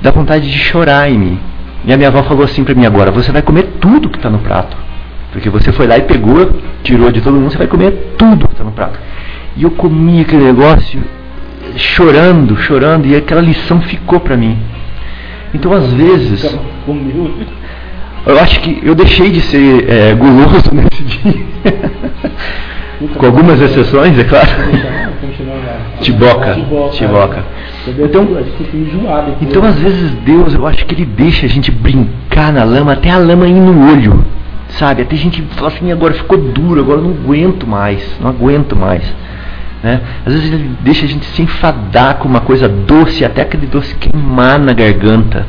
dar 0.00 0.12
vontade 0.12 0.48
de 0.48 0.56
chorar 0.56 1.10
em 1.10 1.18
mim. 1.18 1.40
E 1.84 1.92
a 1.92 1.96
minha 1.96 2.08
avó 2.08 2.22
falou 2.22 2.44
assim 2.44 2.62
para 2.62 2.76
mim 2.76 2.86
agora: 2.86 3.10
você 3.10 3.32
vai 3.32 3.42
comer 3.42 3.64
tudo 3.80 4.08
que 4.08 4.18
está 4.18 4.30
no 4.30 4.38
prato. 4.38 4.76
Porque 5.32 5.50
você 5.50 5.72
foi 5.72 5.88
lá 5.88 5.98
e 5.98 6.02
pegou, 6.02 6.52
tirou 6.84 7.10
de 7.10 7.20
todo 7.20 7.34
mundo, 7.34 7.50
você 7.50 7.58
vai 7.58 7.66
comer 7.66 8.14
tudo 8.16 8.46
que 8.46 8.54
está 8.54 8.62
no 8.62 8.70
prato. 8.70 9.00
E 9.56 9.64
eu 9.64 9.72
comi 9.72 10.20
aquele 10.20 10.44
negócio 10.44 11.02
chorando, 11.74 12.56
chorando, 12.58 13.06
e 13.06 13.16
aquela 13.16 13.40
lição 13.40 13.80
ficou 13.80 14.20
para 14.20 14.36
mim. 14.36 14.56
Então, 15.52 15.72
às 15.72 15.92
vezes, 15.92 16.56
eu 18.26 18.38
acho 18.38 18.60
que 18.60 18.80
eu 18.82 18.94
deixei 18.94 19.30
de 19.30 19.40
ser 19.40 19.88
é, 19.88 20.14
guloso 20.14 20.70
nesse 20.72 21.02
dia. 21.02 21.48
Com 23.16 23.26
algumas 23.26 23.60
exceções, 23.60 24.18
é 24.18 24.24
claro. 24.24 24.48
Tiboca. 26.00 26.56
Tiboca. 26.92 27.44
Então. 27.86 28.26
Então, 29.40 29.64
às 29.64 29.78
vezes, 29.78 30.10
Deus, 30.24 30.54
eu 30.54 30.66
acho 30.66 30.84
que 30.84 30.94
Ele 30.94 31.04
deixa 31.04 31.46
a 31.46 31.48
gente 31.48 31.70
brincar 31.70 32.52
na 32.52 32.64
lama, 32.64 32.92
até 32.92 33.10
a 33.10 33.18
lama 33.18 33.46
ir 33.46 33.52
no 33.52 33.90
olho, 33.90 34.24
sabe? 34.70 35.02
Até 35.02 35.14
a 35.14 35.18
gente 35.18 35.42
fala 35.56 35.68
assim, 35.68 35.90
agora 35.90 36.14
ficou 36.14 36.38
duro, 36.38 36.80
agora 36.80 37.00
não 37.00 37.10
aguento 37.10 37.66
mais, 37.66 38.02
não 38.20 38.28
aguento 38.28 38.76
mais. 38.76 39.02
Né? 39.82 40.00
Às 40.26 40.32
vezes 40.34 40.52
Ele 40.52 40.70
deixa 40.80 41.06
a 41.06 41.08
gente 41.08 41.24
se 41.24 41.42
enfadar 41.42 42.16
com 42.16 42.28
uma 42.28 42.40
coisa 42.40 42.68
doce, 42.68 43.24
até 43.24 43.42
aquele 43.42 43.66
doce 43.66 43.94
queimar 43.94 44.58
na 44.58 44.72
garganta. 44.72 45.46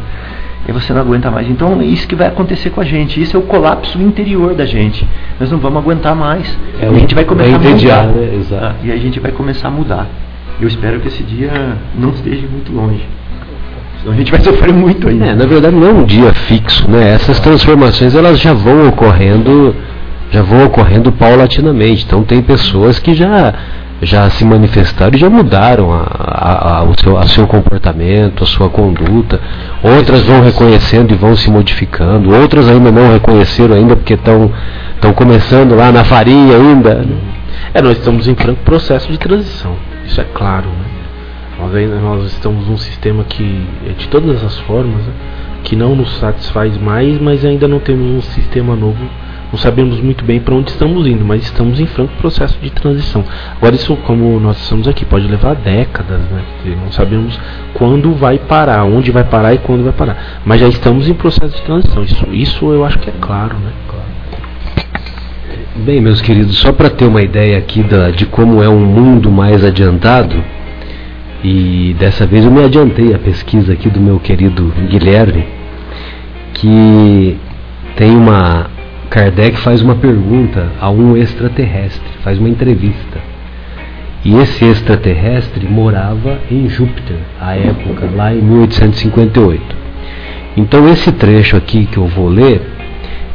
E 0.70 0.72
você 0.72 0.94
não 0.94 1.02
aguenta 1.02 1.32
mais. 1.32 1.50
Então, 1.50 1.82
é 1.82 1.86
isso 1.86 2.08
que 2.08 2.14
vai 2.14 2.28
acontecer 2.28 2.70
com 2.70 2.80
a 2.80 2.84
gente. 2.84 3.20
Isso 3.20 3.36
é 3.36 3.40
o 3.40 3.44
colapso 3.44 4.00
interior 4.00 4.54
da 4.54 4.68
gente. 4.68 5.08
Nós 5.40 5.50
não 5.52 5.58
vamos 5.58 5.82
aguentar 5.82 6.16
mais. 6.16 6.48
É 6.80 6.86
e 6.86 6.90
a 6.96 7.00
gente 7.00 7.16
vai 7.16 7.26
começar 7.26 7.50
é 7.50 7.56
a 7.56 7.60
mudar. 7.60 8.06
né? 8.08 8.36
Exato. 8.40 8.66
Ah, 8.66 8.76
e 8.84 8.92
a 8.92 8.98
gente 8.98 9.20
vai 9.20 9.32
começar 9.32 9.68
a 9.68 9.72
mudar. 9.72 10.08
Eu 10.62 10.68
espero 10.68 11.00
que 11.00 11.08
esse 11.08 11.24
dia 11.24 11.52
não 11.98 12.12
esteja 12.12 12.46
muito 12.52 12.72
longe. 12.72 13.04
Senão 14.00 14.14
a 14.14 14.18
gente 14.18 14.30
vai 14.30 14.42
sofrer 14.44 14.72
muito 14.72 15.08
ainda. 15.10 15.26
É, 15.26 15.34
na 15.34 15.46
verdade 15.48 15.76
não 15.76 15.88
é 15.88 15.92
um 15.92 16.04
dia 16.04 16.32
fixo, 16.34 16.88
né? 16.88 17.14
Essas 17.14 17.40
transformações 17.40 18.14
elas 18.14 18.40
já 18.40 18.54
vão 18.54 18.90
ocorrendo, 18.90 19.76
já 20.30 20.44
vão 20.44 20.66
ocorrendo 20.66 21.12
paulatinamente. 21.12 22.06
Então 22.06 22.22
tem 22.24 22.44
pessoas 22.44 23.00
que 23.00 23.16
já 23.16 23.56
já 24.02 24.30
se 24.30 24.46
manifestaram 24.46 25.16
e 25.16 25.20
já 25.20 25.30
mudaram 25.30 25.92
a, 25.92 26.04
a, 26.04 26.78
a, 26.78 26.84
o 26.84 26.94
seu, 27.00 27.22
seu 27.24 27.48
comportamento, 27.48 28.44
a 28.44 28.48
sua 28.48 28.70
conduta. 28.70 29.40
Outras 29.84 30.22
vão 30.22 30.42
reconhecendo 30.42 31.14
e 31.14 31.18
vão 31.18 31.36
se 31.36 31.50
modificando. 31.50 32.34
Outras 32.34 32.70
ainda 32.70 32.92
não 32.92 33.12
reconheceram 33.12 33.76
ainda 33.76 33.96
porque 33.96 34.14
estão 34.14 34.52
estão 34.96 35.14
começando 35.14 35.76
lá 35.76 35.92
na 35.92 36.04
farinha 36.04 36.58
ainda. 36.58 37.06
É, 37.74 37.82
nós 37.82 37.98
estamos 37.98 38.28
em 38.28 38.36
franco 38.36 38.62
processo 38.64 39.12
de 39.12 39.18
transição. 39.18 39.76
Isso 40.06 40.20
é 40.20 40.26
claro, 40.34 40.68
né? 40.68 40.86
Nós, 41.60 41.76
ainda, 41.76 41.96
nós 41.96 42.26
estamos 42.26 42.68
num 42.68 42.78
sistema 42.78 43.24
que, 43.24 43.66
é 43.86 43.92
de 43.92 44.08
todas 44.08 44.44
as 44.44 44.58
formas, 44.60 45.02
né, 45.06 45.14
que 45.64 45.76
não 45.76 45.94
nos 45.94 46.18
satisfaz 46.18 46.78
mais, 46.78 47.20
mas 47.20 47.44
ainda 47.44 47.68
não 47.68 47.80
temos 47.80 48.08
um 48.08 48.22
sistema 48.22 48.76
novo. 48.76 48.98
Não 49.52 49.58
sabemos 49.58 50.00
muito 50.00 50.24
bem 50.24 50.40
para 50.40 50.54
onde 50.54 50.70
estamos 50.70 51.08
indo, 51.08 51.26
mas 51.26 51.44
estamos 51.44 51.80
em 51.80 51.86
franco 51.88 52.14
processo 52.18 52.58
de 52.62 52.70
transição. 52.70 53.24
Agora, 53.58 53.76
isso, 53.76 53.96
como 53.98 54.40
nós 54.40 54.62
estamos 54.62 54.88
aqui, 54.88 55.06
pode 55.06 55.28
levar 55.28 55.56
décadas, 55.56 56.20
né? 56.20 56.44
Não 56.84 56.92
sabemos 56.92 57.40
quando 57.74 58.14
vai 58.14 58.38
parar, 58.38 58.84
onde 58.84 59.12
vai 59.12 59.24
parar 59.24 59.54
e 59.54 59.58
quando 59.58 59.84
vai 59.84 59.94
parar. 59.94 60.42
Mas 60.46 60.62
já 60.62 60.68
estamos 60.68 61.08
em 61.10 61.14
processo 61.14 61.56
de 61.56 61.62
transição. 61.64 62.04
Isso, 62.04 62.28
isso 62.32 62.72
eu 62.72 62.86
acho 62.86 63.00
que 63.00 63.10
é 63.10 63.14
claro, 63.20 63.56
né? 63.56 63.72
Bem, 65.86 66.02
meus 66.02 66.22
queridos, 66.22 66.58
só 66.58 66.74
para 66.74 66.90
ter 66.90 67.06
uma 67.06 67.22
ideia 67.22 67.58
aqui 67.58 67.82
da, 67.82 68.12
de 68.12 68.26
como 68.26 68.62
é 68.62 68.68
um 68.68 68.80
mundo 68.80 69.32
mais 69.32 69.64
adiantado, 69.64 70.36
e 71.42 71.96
dessa 71.98 72.26
vez 72.26 72.44
eu 72.44 72.52
me 72.52 72.62
adiantei 72.62 73.14
a 73.14 73.18
pesquisa 73.18 73.72
aqui 73.72 73.90
do 73.90 74.02
meu 74.02 74.20
querido 74.20 74.74
Guilherme, 74.90 75.46
que 76.54 77.38
tem 77.96 78.14
uma. 78.14 78.70
Kardec 79.10 79.58
faz 79.62 79.82
uma 79.82 79.96
pergunta 79.96 80.72
a 80.80 80.92
um 80.92 81.18
extraterrestre, 81.18 82.08
faz 82.24 82.38
uma 82.38 82.48
entrevista. 82.48 83.18
E 84.24 84.36
esse 84.36 84.64
extraterrestre 84.64 85.66
morava 85.66 86.38
em 86.52 86.70
Júpiter, 86.70 87.18
à 87.42 87.56
época, 87.56 88.08
lá 88.16 88.32
em 88.32 88.40
1858. 88.40 89.64
Então, 90.56 90.88
esse 90.90 91.12
trecho 91.12 91.58
aqui 91.58 91.88
que 91.88 91.98
eu 91.98 92.06
vou 92.06 92.30
ler 92.30 92.62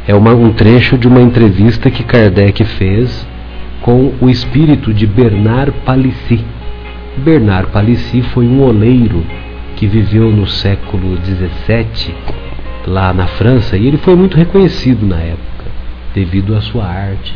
é 0.07 0.15
uma, 0.15 0.33
um 0.33 0.53
trecho 0.53 0.97
de 0.97 1.09
uma 1.09 1.19
entrevista 1.19 1.91
que 1.91 2.03
Kardec 2.03 2.63
fez 2.63 3.27
com 3.81 4.13
o 4.21 4.29
espírito 4.29 4.93
de 4.93 5.05
Bernard 5.05 5.73
Palissy. 5.85 6.41
Bernard 7.17 7.69
Palissy 7.71 8.21
foi 8.21 8.47
um 8.47 8.61
oleiro 8.61 9.25
que 9.75 9.87
viveu 9.87 10.31
no 10.31 10.47
século 10.47 11.17
XVII 11.17 12.15
lá 12.87 13.11
na 13.11 13.27
França 13.27 13.75
e 13.75 13.85
ele 13.87 13.97
foi 13.97 14.15
muito 14.15 14.37
reconhecido 14.37 15.05
na 15.05 15.17
época 15.17 15.54
devido 16.15 16.55
à 16.55 16.61
sua 16.61 16.85
arte. 16.85 17.35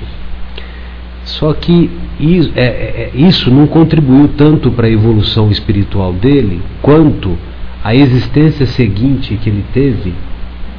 Só 1.23 1.53
que 1.53 1.91
isso, 2.19 2.51
é, 2.55 2.63
é, 2.63 3.11
isso 3.13 3.51
não 3.51 3.67
contribuiu 3.67 4.29
tanto 4.29 4.71
para 4.71 4.87
a 4.87 4.89
evolução 4.89 5.51
espiritual 5.51 6.13
dele 6.13 6.61
quanto 6.81 7.37
a 7.83 7.93
existência 7.93 8.65
seguinte 8.65 9.37
que 9.41 9.49
ele 9.49 9.63
teve 9.73 10.13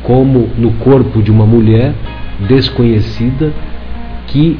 como 0.02 0.48
no 0.56 0.72
corpo 0.72 1.22
de 1.22 1.30
uma 1.30 1.46
mulher 1.46 1.94
desconhecida 2.48 3.52
que 4.26 4.58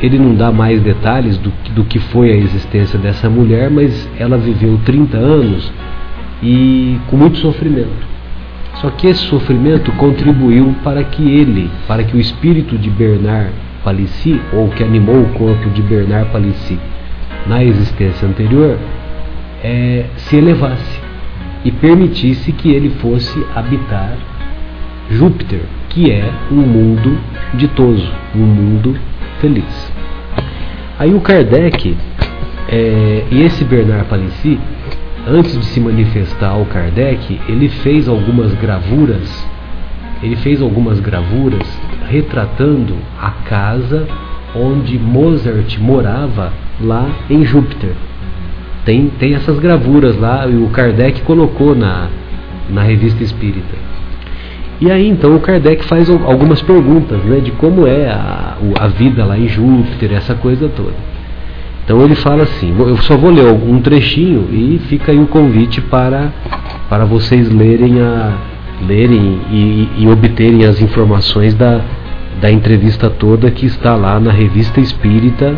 ele 0.00 0.18
não 0.18 0.34
dá 0.34 0.52
mais 0.52 0.80
detalhes 0.80 1.36
do, 1.38 1.52
do 1.74 1.84
que 1.84 1.98
foi 1.98 2.30
a 2.30 2.36
existência 2.36 2.98
dessa 2.98 3.28
mulher, 3.28 3.68
mas 3.68 4.08
ela 4.16 4.38
viveu 4.38 4.78
30 4.84 5.16
anos 5.16 5.72
e 6.42 6.98
com 7.08 7.16
muito 7.16 7.38
sofrimento. 7.38 8.06
Só 8.80 8.90
que 8.90 9.08
esse 9.08 9.22
sofrimento 9.22 9.90
contribuiu 9.92 10.74
para 10.84 11.02
que 11.02 11.22
ele, 11.22 11.70
para 11.86 12.04
que 12.04 12.16
o 12.16 12.20
espírito 12.20 12.78
de 12.78 12.88
Bernard 12.88 13.52
Palissy, 13.82 14.40
ou 14.52 14.68
que 14.68 14.84
animou 14.84 15.22
o 15.22 15.32
corpo 15.34 15.68
de 15.70 15.82
Bernard 15.82 16.30
Palissy 16.30 16.78
na 17.46 17.64
existência 17.64 18.28
anterior, 18.28 18.78
é, 19.64 20.04
se 20.16 20.36
elevasse 20.36 21.00
e 21.64 21.72
permitisse 21.72 22.52
que 22.52 22.70
ele 22.70 22.90
fosse 23.00 23.44
habitar 23.54 24.16
Júpiter, 25.10 25.60
que 25.88 26.10
é 26.10 26.30
um 26.50 26.56
mundo 26.56 27.18
ditoso, 27.54 28.08
um 28.34 28.44
mundo 28.44 28.96
feliz. 29.40 29.92
Aí 30.98 31.14
o 31.14 31.20
Kardec 31.20 31.96
é, 32.68 33.24
e 33.30 33.42
esse 33.42 33.64
Bernard 33.64 34.04
Palissy, 34.08 34.58
antes 35.26 35.58
de 35.58 35.64
se 35.66 35.80
manifestar 35.80 36.50
ao 36.50 36.64
Kardec, 36.66 37.40
ele 37.48 37.68
fez 37.68 38.08
algumas 38.08 38.52
gravuras, 38.54 39.46
ele 40.22 40.36
fez 40.36 40.60
algumas 40.62 41.00
gravuras 41.00 41.66
retratando 42.08 42.94
a 43.20 43.30
casa 43.30 44.06
onde 44.54 44.98
Mozart 44.98 45.78
morava 45.78 46.52
lá 46.80 47.08
em 47.28 47.44
Júpiter. 47.44 47.92
Tem, 48.84 49.10
tem 49.18 49.34
essas 49.34 49.58
gravuras 49.58 50.16
lá 50.16 50.46
e 50.46 50.56
o 50.56 50.68
Kardec 50.68 51.22
colocou 51.22 51.74
na, 51.74 52.08
na 52.70 52.82
revista 52.82 53.22
espírita. 53.22 53.76
E 54.80 54.90
aí 54.90 55.08
então 55.08 55.34
o 55.34 55.40
Kardec 55.40 55.84
faz 55.84 56.08
algumas 56.08 56.62
perguntas 56.62 57.22
né, 57.24 57.40
de 57.40 57.50
como 57.52 57.86
é 57.86 58.08
a, 58.08 58.56
a 58.78 58.86
vida 58.86 59.24
lá 59.24 59.36
em 59.36 59.48
Júpiter, 59.48 60.12
essa 60.12 60.34
coisa 60.34 60.68
toda. 60.68 60.94
Então 61.88 62.02
ele 62.02 62.14
fala 62.16 62.42
assim, 62.42 62.74
eu 62.78 62.98
só 62.98 63.16
vou 63.16 63.30
ler 63.30 63.46
um 63.46 63.80
trechinho 63.80 64.46
e 64.52 64.78
fica 64.90 65.10
aí 65.10 65.18
o 65.18 65.26
convite 65.26 65.80
para, 65.80 66.30
para 66.86 67.06
vocês 67.06 67.50
lerem, 67.50 67.98
a, 68.02 68.34
lerem 68.86 69.40
e, 69.50 69.88
e 69.96 70.06
obterem 70.06 70.66
as 70.66 70.82
informações 70.82 71.54
da, 71.54 71.80
da 72.42 72.50
entrevista 72.50 73.08
toda 73.08 73.50
que 73.50 73.64
está 73.64 73.94
lá 73.94 74.20
na 74.20 74.30
Revista 74.30 74.82
Espírita 74.82 75.56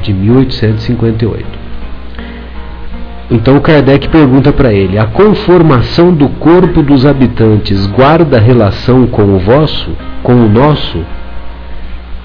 de 0.00 0.14
1858. 0.14 1.44
Então 3.30 3.60
Kardec 3.60 4.08
pergunta 4.08 4.50
para 4.50 4.72
ele: 4.72 4.98
a 4.98 5.04
conformação 5.04 6.14
do 6.14 6.30
corpo 6.30 6.82
dos 6.82 7.04
habitantes 7.04 7.86
guarda 7.88 8.40
relação 8.40 9.06
com 9.06 9.34
o 9.34 9.38
vosso, 9.38 9.90
com 10.22 10.32
o 10.32 10.48
nosso? 10.48 11.04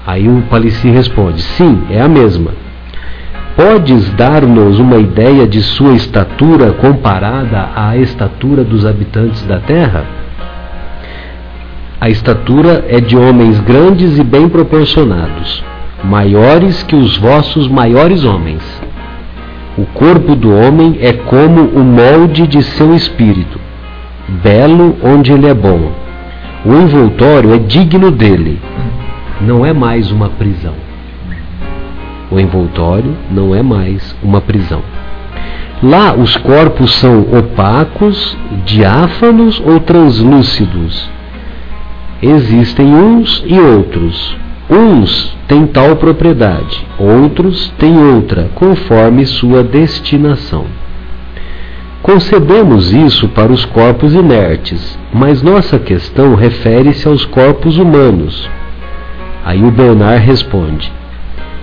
Aí 0.06 0.30
o 0.30 0.40
Palissy 0.48 0.88
responde: 0.88 1.42
sim, 1.42 1.82
é 1.90 2.00
a 2.00 2.08
mesma. 2.08 2.63
Podes 3.56 4.10
dar-nos 4.14 4.80
uma 4.80 4.96
ideia 4.96 5.46
de 5.46 5.62
sua 5.62 5.94
estatura 5.94 6.72
comparada 6.72 7.70
à 7.76 7.96
estatura 7.96 8.64
dos 8.64 8.84
habitantes 8.84 9.42
da 9.42 9.60
terra? 9.60 10.04
A 12.00 12.10
estatura 12.10 12.84
é 12.88 13.00
de 13.00 13.16
homens 13.16 13.60
grandes 13.60 14.18
e 14.18 14.24
bem 14.24 14.48
proporcionados, 14.48 15.62
maiores 16.02 16.82
que 16.82 16.96
os 16.96 17.16
vossos 17.16 17.68
maiores 17.68 18.24
homens. 18.24 18.62
O 19.78 19.86
corpo 19.86 20.34
do 20.34 20.52
homem 20.52 20.98
é 21.00 21.12
como 21.12 21.62
o 21.62 21.84
molde 21.84 22.48
de 22.48 22.60
seu 22.60 22.92
espírito, 22.92 23.60
belo 24.42 24.96
onde 25.00 25.32
ele 25.32 25.46
é 25.46 25.54
bom. 25.54 25.92
O 26.66 26.72
envoltório 26.72 27.54
é 27.54 27.58
digno 27.58 28.10
dele, 28.10 28.60
não 29.40 29.64
é 29.64 29.72
mais 29.72 30.10
uma 30.10 30.28
prisão. 30.28 30.83
O 32.34 32.40
envoltório 32.40 33.16
não 33.30 33.54
é 33.54 33.62
mais 33.62 34.12
uma 34.20 34.40
prisão. 34.40 34.82
Lá 35.80 36.12
os 36.16 36.36
corpos 36.36 36.92
são 36.94 37.20
opacos, 37.20 38.36
diáfanos 38.66 39.62
ou 39.64 39.78
translúcidos. 39.78 41.08
Existem 42.20 42.92
uns 42.92 43.40
e 43.46 43.56
outros. 43.56 44.36
Uns 44.68 45.36
têm 45.46 45.64
tal 45.68 45.94
propriedade, 45.94 46.84
outros 46.98 47.72
têm 47.78 47.96
outra, 47.96 48.50
conforme 48.56 49.24
sua 49.26 49.62
destinação. 49.62 50.64
Concebemos 52.02 52.92
isso 52.92 53.28
para 53.28 53.52
os 53.52 53.64
corpos 53.64 54.12
inertes, 54.12 54.98
mas 55.12 55.40
nossa 55.40 55.78
questão 55.78 56.34
refere-se 56.34 57.06
aos 57.06 57.24
corpos 57.24 57.78
humanos. 57.78 58.50
Aí 59.44 59.62
o 59.62 59.70
Bernard 59.70 60.26
responde: 60.26 60.90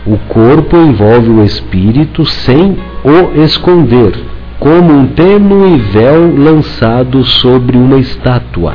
O 0.05 0.17
corpo 0.27 0.75
envolve 0.77 1.29
o 1.29 1.43
espírito 1.43 2.25
sem 2.25 2.75
o 3.03 3.39
esconder, 3.43 4.13
como 4.59 4.91
um 4.91 5.05
tênue 5.05 5.77
véu 5.77 6.35
lançado 6.35 7.23
sobre 7.23 7.77
uma 7.77 7.99
estátua. 7.99 8.73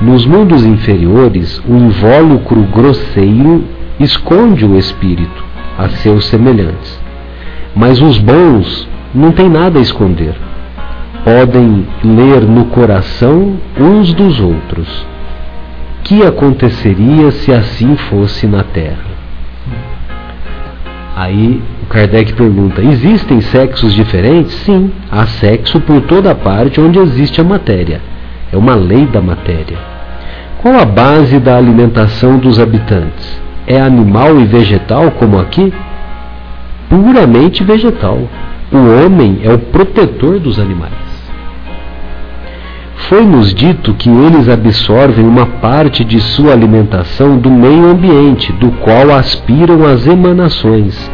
Nos 0.00 0.24
mundos 0.24 0.64
inferiores, 0.64 1.60
o 1.68 1.74
invólucro 1.74 2.62
grosseiro 2.62 3.64
esconde 3.98 4.64
o 4.64 4.78
espírito 4.78 5.44
a 5.76 5.88
seus 5.88 6.26
semelhantes. 6.26 7.00
Mas 7.74 8.00
os 8.00 8.16
bons 8.18 8.88
não 9.12 9.32
têm 9.32 9.48
nada 9.48 9.80
a 9.80 9.82
esconder. 9.82 10.34
Podem 11.24 11.86
ler 12.04 12.42
no 12.42 12.66
coração 12.66 13.56
uns 13.76 14.12
dos 14.14 14.38
outros. 14.40 15.06
Que 16.04 16.22
aconteceria 16.22 17.32
se 17.32 17.52
assim 17.52 17.96
fosse 17.96 18.46
na 18.46 18.62
Terra? 18.62 19.14
Aí 21.16 21.62
o 21.82 21.86
Kardec 21.86 22.32
pergunta: 22.32 22.82
existem 22.82 23.40
sexos 23.40 23.94
diferentes? 23.94 24.54
Sim, 24.64 24.90
há 25.10 25.26
sexo 25.26 25.80
por 25.80 26.00
toda 26.02 26.34
parte 26.34 26.80
onde 26.80 26.98
existe 26.98 27.40
a 27.40 27.44
matéria. 27.44 28.00
É 28.52 28.56
uma 28.56 28.74
lei 28.74 29.06
da 29.06 29.20
matéria. 29.20 29.78
Qual 30.60 30.76
a 30.76 30.84
base 30.84 31.38
da 31.38 31.56
alimentação 31.56 32.38
dos 32.38 32.58
habitantes? 32.58 33.40
É 33.66 33.80
animal 33.80 34.40
e 34.40 34.44
vegetal 34.44 35.10
como 35.12 35.38
aqui? 35.38 35.72
Puramente 36.88 37.62
vegetal. 37.62 38.18
O 38.72 39.04
homem 39.04 39.40
é 39.42 39.52
o 39.52 39.58
protetor 39.58 40.40
dos 40.40 40.58
animais. 40.58 41.03
Foi-nos 43.08 43.52
dito 43.52 43.92
que 43.94 44.08
eles 44.08 44.48
absorvem 44.48 45.26
uma 45.26 45.44
parte 45.44 46.02
de 46.02 46.18
sua 46.20 46.52
alimentação 46.52 47.36
do 47.36 47.50
meio 47.50 47.86
ambiente, 47.90 48.50
do 48.52 48.70
qual 48.70 49.10
aspiram 49.10 49.84
as 49.84 50.06
emanações. 50.06 51.10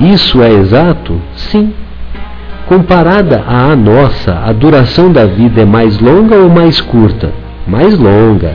Isso 0.00 0.42
é 0.42 0.50
exato? 0.52 1.18
Sim. 1.34 1.72
Comparada 2.66 3.42
à 3.46 3.74
nossa, 3.74 4.38
a 4.44 4.52
duração 4.52 5.10
da 5.10 5.24
vida 5.24 5.62
é 5.62 5.64
mais 5.64 5.98
longa 5.98 6.36
ou 6.36 6.50
mais 6.50 6.80
curta? 6.80 7.32
Mais 7.66 7.98
longa. 7.98 8.52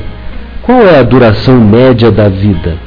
Qual 0.61 0.81
é 0.81 0.99
a 0.99 1.03
duração 1.03 1.59
média 1.59 2.11
da 2.11 2.29
vida? 2.29 2.77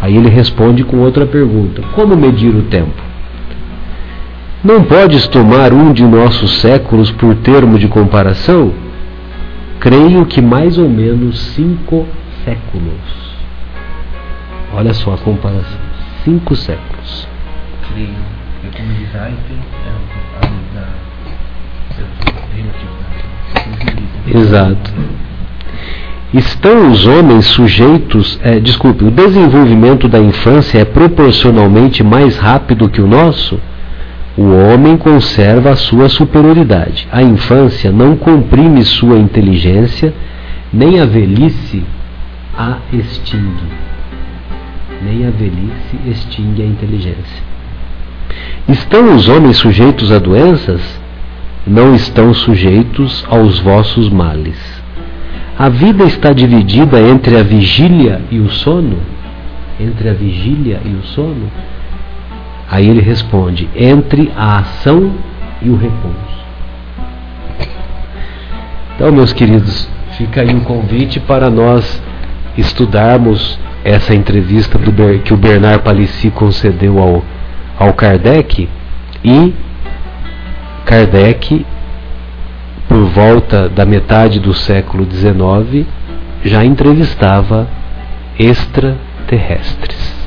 Aí 0.00 0.16
ele 0.16 0.28
responde 0.28 0.84
com 0.84 0.98
outra 0.98 1.26
pergunta: 1.26 1.82
Como 1.94 2.16
medir 2.16 2.54
o 2.54 2.62
tempo? 2.62 3.02
Não 4.62 4.84
podes 4.84 5.26
tomar 5.26 5.72
um 5.72 5.92
de 5.92 6.04
nossos 6.04 6.60
séculos 6.60 7.10
por 7.10 7.34
termo 7.36 7.78
de 7.78 7.88
comparação? 7.88 8.81
Creio 9.82 10.24
que 10.26 10.40
mais 10.40 10.78
ou 10.78 10.88
menos 10.88 11.36
cinco 11.54 12.06
séculos. 12.44 13.34
Olha 14.72 14.94
só 14.94 15.14
a 15.14 15.18
comparação. 15.18 15.80
Cinco 16.22 16.54
séculos. 16.54 17.28
Creio. 17.92 18.14
Eu, 18.62 18.70
como 18.70 18.94
diz 18.94 19.12
Einstein, 19.12 19.58
é 19.84 20.78
da 20.78 20.88
Exato. 24.38 24.94
Estão 26.32 26.92
os 26.92 27.04
homens 27.04 27.46
sujeitos. 27.46 28.38
É, 28.40 28.60
desculpe, 28.60 29.04
o 29.04 29.10
desenvolvimento 29.10 30.06
da 30.06 30.20
infância 30.20 30.78
é 30.78 30.84
proporcionalmente 30.84 32.04
mais 32.04 32.38
rápido 32.38 32.88
que 32.88 33.02
o 33.02 33.06
nosso? 33.08 33.58
O 34.36 34.44
homem 34.44 34.96
conserva 34.96 35.70
a 35.70 35.76
sua 35.76 36.08
superioridade. 36.08 37.06
A 37.12 37.22
infância 37.22 37.92
não 37.92 38.16
comprime 38.16 38.82
sua 38.84 39.18
inteligência, 39.18 40.14
nem 40.72 41.00
a 41.00 41.04
velhice 41.04 41.82
a 42.56 42.78
extingue. 42.92 43.66
Nem 45.02 45.26
a 45.26 45.30
velhice 45.30 45.98
extingue 46.06 46.62
a 46.62 46.66
inteligência. 46.66 47.42
Estão 48.68 49.14
os 49.14 49.28
homens 49.28 49.56
sujeitos 49.56 50.12
a 50.12 50.18
doenças? 50.18 50.80
Não 51.66 51.94
estão 51.94 52.32
sujeitos 52.32 53.24
aos 53.28 53.58
vossos 53.58 54.08
males. 54.08 54.82
A 55.58 55.68
vida 55.68 56.04
está 56.04 56.32
dividida 56.32 57.00
entre 57.00 57.36
a 57.36 57.42
vigília 57.42 58.20
e 58.30 58.38
o 58.38 58.50
sono? 58.50 58.98
Entre 59.78 60.08
a 60.08 60.14
vigília 60.14 60.80
e 60.84 60.90
o 60.90 61.02
sono? 61.02 61.50
Aí 62.72 62.88
ele 62.88 63.02
responde: 63.02 63.68
entre 63.76 64.32
a 64.34 64.60
ação 64.60 65.12
e 65.60 65.68
o 65.68 65.76
repouso. 65.76 66.16
Então, 68.96 69.12
meus 69.12 69.30
queridos, 69.30 69.86
fica 70.16 70.40
aí 70.40 70.54
o 70.54 70.62
convite 70.62 71.20
para 71.20 71.50
nós 71.50 72.02
estudarmos 72.56 73.58
essa 73.84 74.14
entrevista 74.14 74.78
do, 74.78 74.90
que 75.22 75.34
o 75.34 75.36
Bernard 75.36 75.82
Palissy 75.82 76.30
concedeu 76.30 76.98
ao, 76.98 77.22
ao 77.78 77.92
Kardec 77.92 78.66
e 79.22 79.54
Kardec, 80.86 81.66
por 82.88 83.04
volta 83.04 83.68
da 83.68 83.84
metade 83.84 84.40
do 84.40 84.54
século 84.54 85.06
XIX, 85.10 85.86
já 86.42 86.64
entrevistava 86.64 87.68
extraterrestres. 88.38 90.21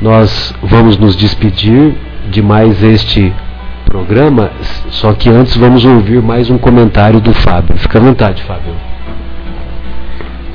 Nós 0.00 0.54
vamos 0.62 0.96
nos 0.96 1.16
despedir 1.16 1.94
de 2.30 2.40
mais 2.40 2.82
este 2.84 3.32
programa, 3.84 4.52
só 4.90 5.12
que 5.12 5.28
antes 5.28 5.56
vamos 5.56 5.84
ouvir 5.84 6.22
mais 6.22 6.48
um 6.50 6.56
comentário 6.56 7.20
do 7.20 7.34
Fábio. 7.34 7.76
Fica 7.76 7.98
à 7.98 8.00
vontade, 8.00 8.42
Fábio. 8.44 8.74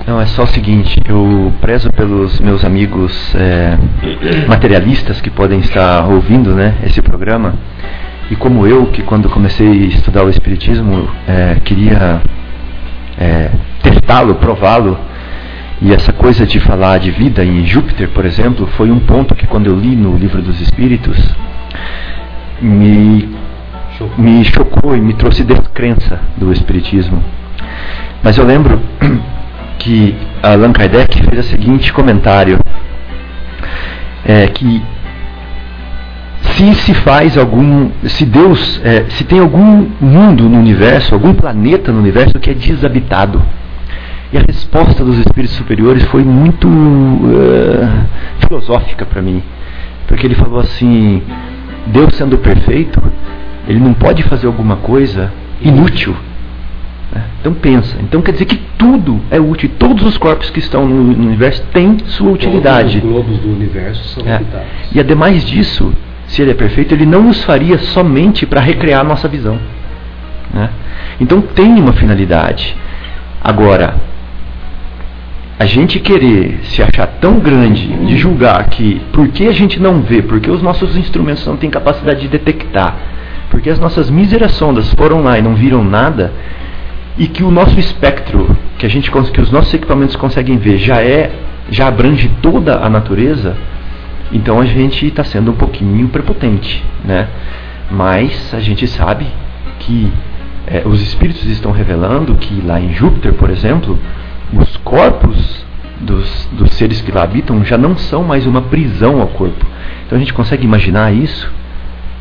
Não, 0.08 0.22
é 0.22 0.26
só 0.28 0.44
o 0.44 0.48
seguinte, 0.48 0.98
eu 1.08 1.52
prezo 1.60 1.92
pelos 1.92 2.40
meus 2.40 2.64
amigos 2.64 3.36
é, 3.36 3.78
materialistas 4.48 5.20
que 5.20 5.30
podem 5.30 5.60
estar 5.60 6.06
ouvindo 6.06 6.52
né, 6.52 6.76
esse 6.86 7.02
programa, 7.02 7.54
e 8.32 8.38
como 8.38 8.66
eu, 8.66 8.86
que 8.88 9.02
quando 9.02 9.30
comecei 9.30 9.68
a 9.68 9.88
estudar 9.88 10.24
o 10.24 10.30
Espiritismo, 10.30 11.10
é, 11.28 11.58
queria 11.66 12.22
é, 13.18 13.50
testá-lo, 13.82 14.36
prová-lo, 14.36 14.98
e 15.84 15.92
essa 15.92 16.14
coisa 16.14 16.46
de 16.46 16.62
falar 16.62 16.98
de 16.98 17.12
vida 17.12 17.44
em 17.44 17.66
Júpiter, 17.66 18.08
por 18.08 18.24
exemplo, 18.26 18.66
foi 18.78 18.90
um 18.90 19.02
ponto 19.02 19.36
que 19.36 19.46
quando 19.46 19.68
eu 19.68 19.76
li 19.78 19.98
no 19.98 20.16
livro 20.16 20.42
dos 20.42 20.62
Espíritos 20.62 21.18
me, 22.62 23.30
me 24.18 24.46
chocou 24.46 24.96
e 24.96 25.02
me 25.02 25.14
trouxe 25.14 25.44
descrença 25.44 26.22
do 26.38 26.54
Espiritismo. 26.54 27.22
Mas 28.24 28.38
eu 28.38 28.46
lembro 28.46 28.82
que 29.78 30.16
Allan 30.42 30.72
Kardec 30.72 31.22
fez 31.22 31.48
o 31.48 31.50
seguinte 31.50 31.92
comentário: 31.92 32.58
é, 34.26 34.48
que 34.48 34.82
se 36.44 36.76
se 36.76 36.94
faz 36.94 37.38
algum, 37.38 37.92
se 38.06 38.24
Deus, 38.24 38.80
é, 38.86 39.04
se 39.10 39.26
tem 39.26 39.40
algum 39.40 39.86
mundo 40.00 40.48
no 40.48 40.58
universo, 40.58 41.14
algum 41.14 41.34
planeta 41.34 41.92
no 41.92 42.00
universo 42.00 42.40
que 42.40 42.50
é 42.50 42.54
desabitado, 42.54 43.44
e 44.34 44.38
a 44.38 44.42
resposta 44.42 45.06
dos 45.06 45.20
espíritos 45.20 45.56
superiores 45.56 46.04
foi 46.06 46.24
muito 46.24 46.68
uh, 46.68 48.06
filosófica 48.40 49.06
para 49.06 49.22
mim. 49.22 49.44
Porque 50.08 50.26
ele 50.26 50.34
falou 50.34 50.60
assim: 50.60 51.22
Deus 51.86 52.16
sendo 52.16 52.40
perfeito, 52.40 53.00
ele 53.68 53.80
não 53.80 53.94
pode 53.94 54.24
fazer 54.24 54.48
alguma 54.48 54.78
coisa 54.78 55.32
inútil. 55.62 56.16
Né? 57.14 57.24
Então 57.40 57.54
pensa. 57.54 57.96
Então 58.02 58.24
quer 58.24 58.32
dizer 58.32 58.46
que 58.46 58.60
tudo 58.76 59.22
é 59.30 59.40
útil. 59.40 59.70
Todos 59.78 60.04
os 60.04 60.18
corpos 60.18 60.50
que 60.50 60.58
estão 60.58 60.88
no, 60.88 61.12
universo 61.12 61.64
têm 61.72 62.00
sua 62.08 62.32
utilidade. 62.32 63.02
Todos 63.02 63.06
os 63.06 63.24
globos 63.24 63.38
do 63.38 63.50
universo 63.50 64.04
são 64.16 64.28
é. 64.28 64.42
E 64.92 65.00
ademais 65.00 65.46
disso, 65.46 65.94
se 66.26 66.42
ele 66.42 66.50
é 66.50 66.56
perfeito, 66.56 66.92
ele 66.96 67.06
não 67.06 67.30
os 67.30 67.44
faria 67.44 67.78
somente 67.78 68.48
para 68.48 68.60
recriar 68.60 69.02
a 69.02 69.04
nossa 69.04 69.28
visão. 69.28 69.60
Né? 70.52 70.72
Então 71.22 71.40
tem 71.40 71.80
uma 71.80 71.94
finalidade. 71.94 72.76
Agora, 73.40 74.13
a 75.58 75.66
gente 75.66 76.00
querer 76.00 76.60
se 76.64 76.82
achar 76.82 77.08
tão 77.22 77.40
grande 77.40 77.88
de 77.88 78.18
julgar 78.18 78.66
que 78.70 79.00
por 79.12 79.28
que 79.28 79.48
a 79.48 79.52
gente 79.52 79.80
não 79.80 80.02
vê, 80.02 80.22
porque 80.22 80.50
os 80.50 80.62
nossos 80.62 80.98
instrumentos 80.98 81.46
não 81.46 81.56
têm 81.56 81.70
capacidade 81.70 82.22
de 82.22 82.28
detectar, 82.28 82.96
porque 83.50 83.70
as 83.70 83.80
nossas 83.80 84.10
míseras 84.10 84.52
sondas 84.54 84.92
foram 84.94 85.22
lá 85.22 85.38
e 85.38 85.42
não 85.42 85.54
viram 85.54 85.84
nada, 85.84 86.34
e 87.18 87.28
que 87.28 87.44
o 87.44 87.52
nosso 87.52 87.80
espectro, 87.80 88.58
que 88.80 88.86
a 88.86 88.90
gente 88.90 89.12
que 89.12 89.42
os 89.42 89.52
nossos 89.52 89.74
equipamentos 89.74 90.16
conseguem 90.16 90.58
ver, 90.58 90.78
já 90.78 91.02
é 91.02 91.32
já 91.70 91.88
abrange 91.88 92.30
toda 92.42 92.80
a 92.80 92.90
natureza, 92.90 93.56
então 94.32 94.60
a 94.60 94.66
gente 94.66 95.06
está 95.06 95.24
sendo 95.24 95.52
um 95.52 95.56
pouquinho 95.56 96.08
prepotente, 96.10 96.84
né? 97.06 97.28
Mas 97.92 98.54
a 98.54 98.60
gente 98.60 98.88
sabe 98.88 99.28
que 99.80 100.12
é, 100.66 100.82
os 100.86 101.02
espíritos 101.02 101.46
estão 101.46 101.72
revelando 101.72 102.36
que 102.36 102.62
lá 102.66 102.80
em 102.80 102.94
Júpiter, 102.94 103.34
por 103.34 103.50
exemplo, 103.50 103.98
os 104.58 104.78
corpos 104.78 105.66
dos, 106.00 106.50
dos 106.52 106.74
seres 106.74 107.02
que 107.02 107.12
lá 107.12 107.24
habitam 107.24 107.64
já 107.64 107.78
não 107.78 107.98
são 107.98 108.24
mais 108.24 108.46
uma 108.46 108.62
prisão 108.62 109.22
ao 109.22 109.28
corpo. 109.28 109.66
Então 110.06 110.18
a 110.18 110.20
gente 110.20 110.34
consegue 110.34 110.66
imaginar 110.66 111.14
isso, 111.14 111.52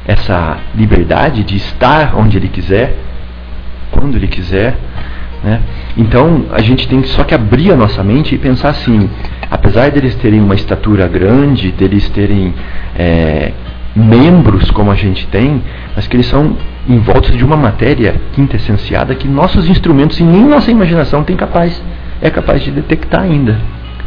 essa 0.06 0.58
liberdade 0.74 1.44
de 1.44 1.56
estar 1.56 2.14
onde 2.16 2.36
ele 2.36 2.48
quiser, 2.48 2.96
quando 3.90 4.16
ele 4.16 4.28
quiser. 4.28 4.76
Né? 5.42 5.60
Então 5.96 6.46
a 6.52 6.62
gente 6.62 6.86
tem 6.88 7.02
só 7.04 7.24
que 7.24 7.34
abrir 7.34 7.72
a 7.72 7.76
nossa 7.76 8.02
mente 8.02 8.34
e 8.34 8.38
pensar 8.38 8.70
assim: 8.70 9.10
apesar 9.50 9.90
deles 9.90 10.14
terem 10.16 10.40
uma 10.40 10.54
estatura 10.54 11.06
grande, 11.08 11.72
deles 11.72 12.08
terem 12.10 12.54
é, 12.96 13.52
membros 13.94 14.70
como 14.70 14.90
a 14.90 14.94
gente 14.94 15.26
tem, 15.26 15.62
mas 15.94 16.06
que 16.06 16.16
eles 16.16 16.26
são 16.26 16.56
envoltos 16.88 17.36
de 17.36 17.44
uma 17.44 17.56
matéria 17.56 18.14
quintessenciada 18.32 19.14
que 19.14 19.28
nossos 19.28 19.68
instrumentos 19.68 20.18
e 20.18 20.24
nem 20.24 20.44
nossa 20.44 20.70
imaginação 20.70 21.22
tem 21.22 21.36
capaz, 21.36 21.80
é 22.22 22.30
capaz 22.30 22.62
de 22.62 22.70
detectar 22.70 23.22
ainda. 23.22 23.58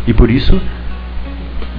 E 0.08 0.14
por 0.14 0.32
isso 0.32 0.60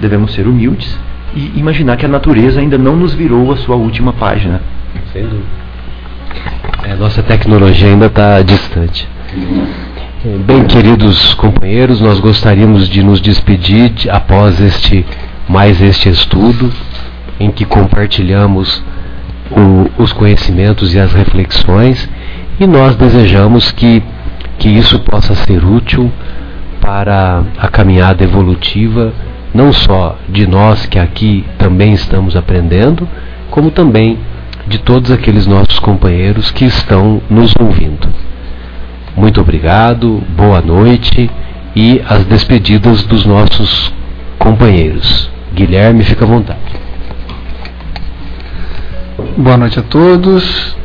devemos 0.00 0.32
ser 0.34 0.46
humildes 0.46 0.98
e 1.34 1.58
imaginar 1.58 1.96
que 1.96 2.04
a 2.04 2.08
natureza 2.08 2.60
ainda 2.60 2.76
não 2.76 2.94
nos 2.94 3.14
virou 3.14 3.50
a 3.50 3.56
sua 3.56 3.76
última 3.76 4.12
página. 4.12 4.60
Sem 5.12 5.22
dúvida. 5.22 5.66
É, 6.84 6.94
nossa 6.94 7.22
tecnologia 7.22 7.88
ainda 7.88 8.06
está 8.06 8.42
distante. 8.42 9.08
Bem, 10.44 10.64
queridos 10.64 11.34
companheiros, 11.34 12.00
nós 12.00 12.20
gostaríamos 12.20 12.88
de 12.88 13.02
nos 13.02 13.20
despedir 13.20 13.92
após 14.10 14.60
este 14.60 15.04
mais 15.48 15.80
este 15.80 16.08
estudo 16.08 16.72
em 17.38 17.50
que 17.50 17.64
compartilhamos 17.64 18.82
o, 19.50 20.02
os 20.02 20.12
conhecimentos 20.12 20.94
e 20.94 20.98
as 20.98 21.12
reflexões 21.12 22.08
e 22.58 22.66
nós 22.66 22.96
desejamos 22.96 23.70
que, 23.70 24.02
que 24.58 24.68
isso 24.68 24.98
possa 25.00 25.34
ser 25.34 25.64
útil 25.64 26.10
para 26.86 27.42
a 27.58 27.66
caminhada 27.66 28.22
evolutiva, 28.22 29.12
não 29.52 29.72
só 29.72 30.16
de 30.28 30.46
nós 30.46 30.86
que 30.86 31.00
aqui 31.00 31.44
também 31.58 31.92
estamos 31.92 32.36
aprendendo, 32.36 33.08
como 33.50 33.72
também 33.72 34.16
de 34.68 34.78
todos 34.78 35.10
aqueles 35.10 35.48
nossos 35.48 35.80
companheiros 35.80 36.52
que 36.52 36.64
estão 36.64 37.20
nos 37.28 37.52
ouvindo. 37.58 38.08
Muito 39.16 39.40
obrigado, 39.40 40.22
boa 40.36 40.60
noite 40.60 41.28
e 41.74 42.00
as 42.08 42.24
despedidas 42.24 43.02
dos 43.02 43.26
nossos 43.26 43.92
companheiros. 44.38 45.28
Guilherme, 45.52 46.04
fica 46.04 46.24
à 46.24 46.28
vontade. 46.28 46.60
Boa 49.36 49.56
noite 49.56 49.80
a 49.80 49.82
todos. 49.82 50.76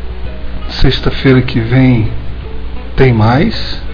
Sexta-feira 0.67 1.43
que 1.43 1.59
vem 1.59 2.09
tem 2.95 3.13
mais. 3.13 3.90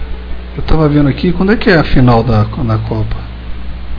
Eu 0.58 0.62
estava 0.62 0.88
vendo 0.88 1.08
aqui, 1.08 1.32
quando 1.32 1.52
é 1.52 1.56
que 1.56 1.70
é 1.70 1.78
a 1.78 1.84
final 1.84 2.20
da, 2.20 2.42
da 2.42 2.78
Copa? 2.78 3.16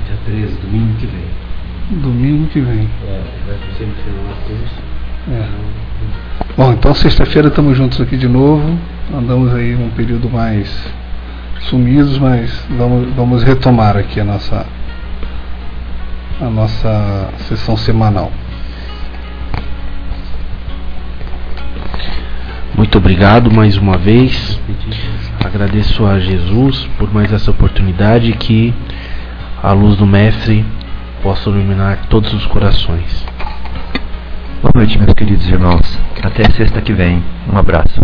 Dia 0.05 0.17
13, 0.25 0.57
domingo 0.57 0.93
que 0.99 1.07
vem. 1.07 2.01
Domingo 2.01 2.47
que 2.49 2.59
vem. 2.59 2.89
É, 3.07 3.23
vai 3.47 3.55
pro 3.55 3.77
semifinal 3.77 4.23
na 4.25 4.35
terça. 4.45 4.81
É. 5.31 5.49
Bom, 6.57 6.73
então 6.73 6.93
sexta-feira 6.93 7.47
estamos 7.47 7.77
juntos 7.77 8.01
aqui 8.01 8.17
de 8.17 8.27
novo. 8.27 8.77
Andamos 9.15 9.55
aí 9.55 9.73
um 9.73 9.89
período 9.91 10.29
mais 10.29 10.69
sumidos, 11.61 12.19
mas 12.19 12.61
vamos, 12.77 13.07
vamos 13.15 13.41
retomar 13.41 13.95
aqui 13.95 14.19
a 14.19 14.25
nossa 14.25 14.65
a 16.41 16.49
nossa 16.49 17.29
sessão 17.47 17.77
semanal. 17.77 18.33
Muito 22.75 22.97
obrigado 22.97 23.51
mais 23.51 23.77
uma 23.77 23.97
vez. 23.97 24.59
Agradeço 25.43 26.05
a 26.05 26.19
Jesus 26.19 26.87
por 26.97 27.13
mais 27.13 27.31
essa 27.31 27.51
oportunidade 27.51 28.31
que 28.33 28.73
a 29.61 29.71
luz 29.73 29.97
do 29.97 30.05
Mestre 30.05 30.65
possa 31.21 31.49
iluminar 31.49 32.05
todos 32.09 32.33
os 32.33 32.45
corações. 32.45 33.25
Boa 34.61 34.73
noite, 34.75 34.97
meus 34.97 35.13
queridos 35.13 35.47
irmãos. 35.49 35.99
Até 36.23 36.49
sexta 36.51 36.81
que 36.81 36.93
vem. 36.93 37.23
Um 37.51 37.57
abraço. 37.57 38.01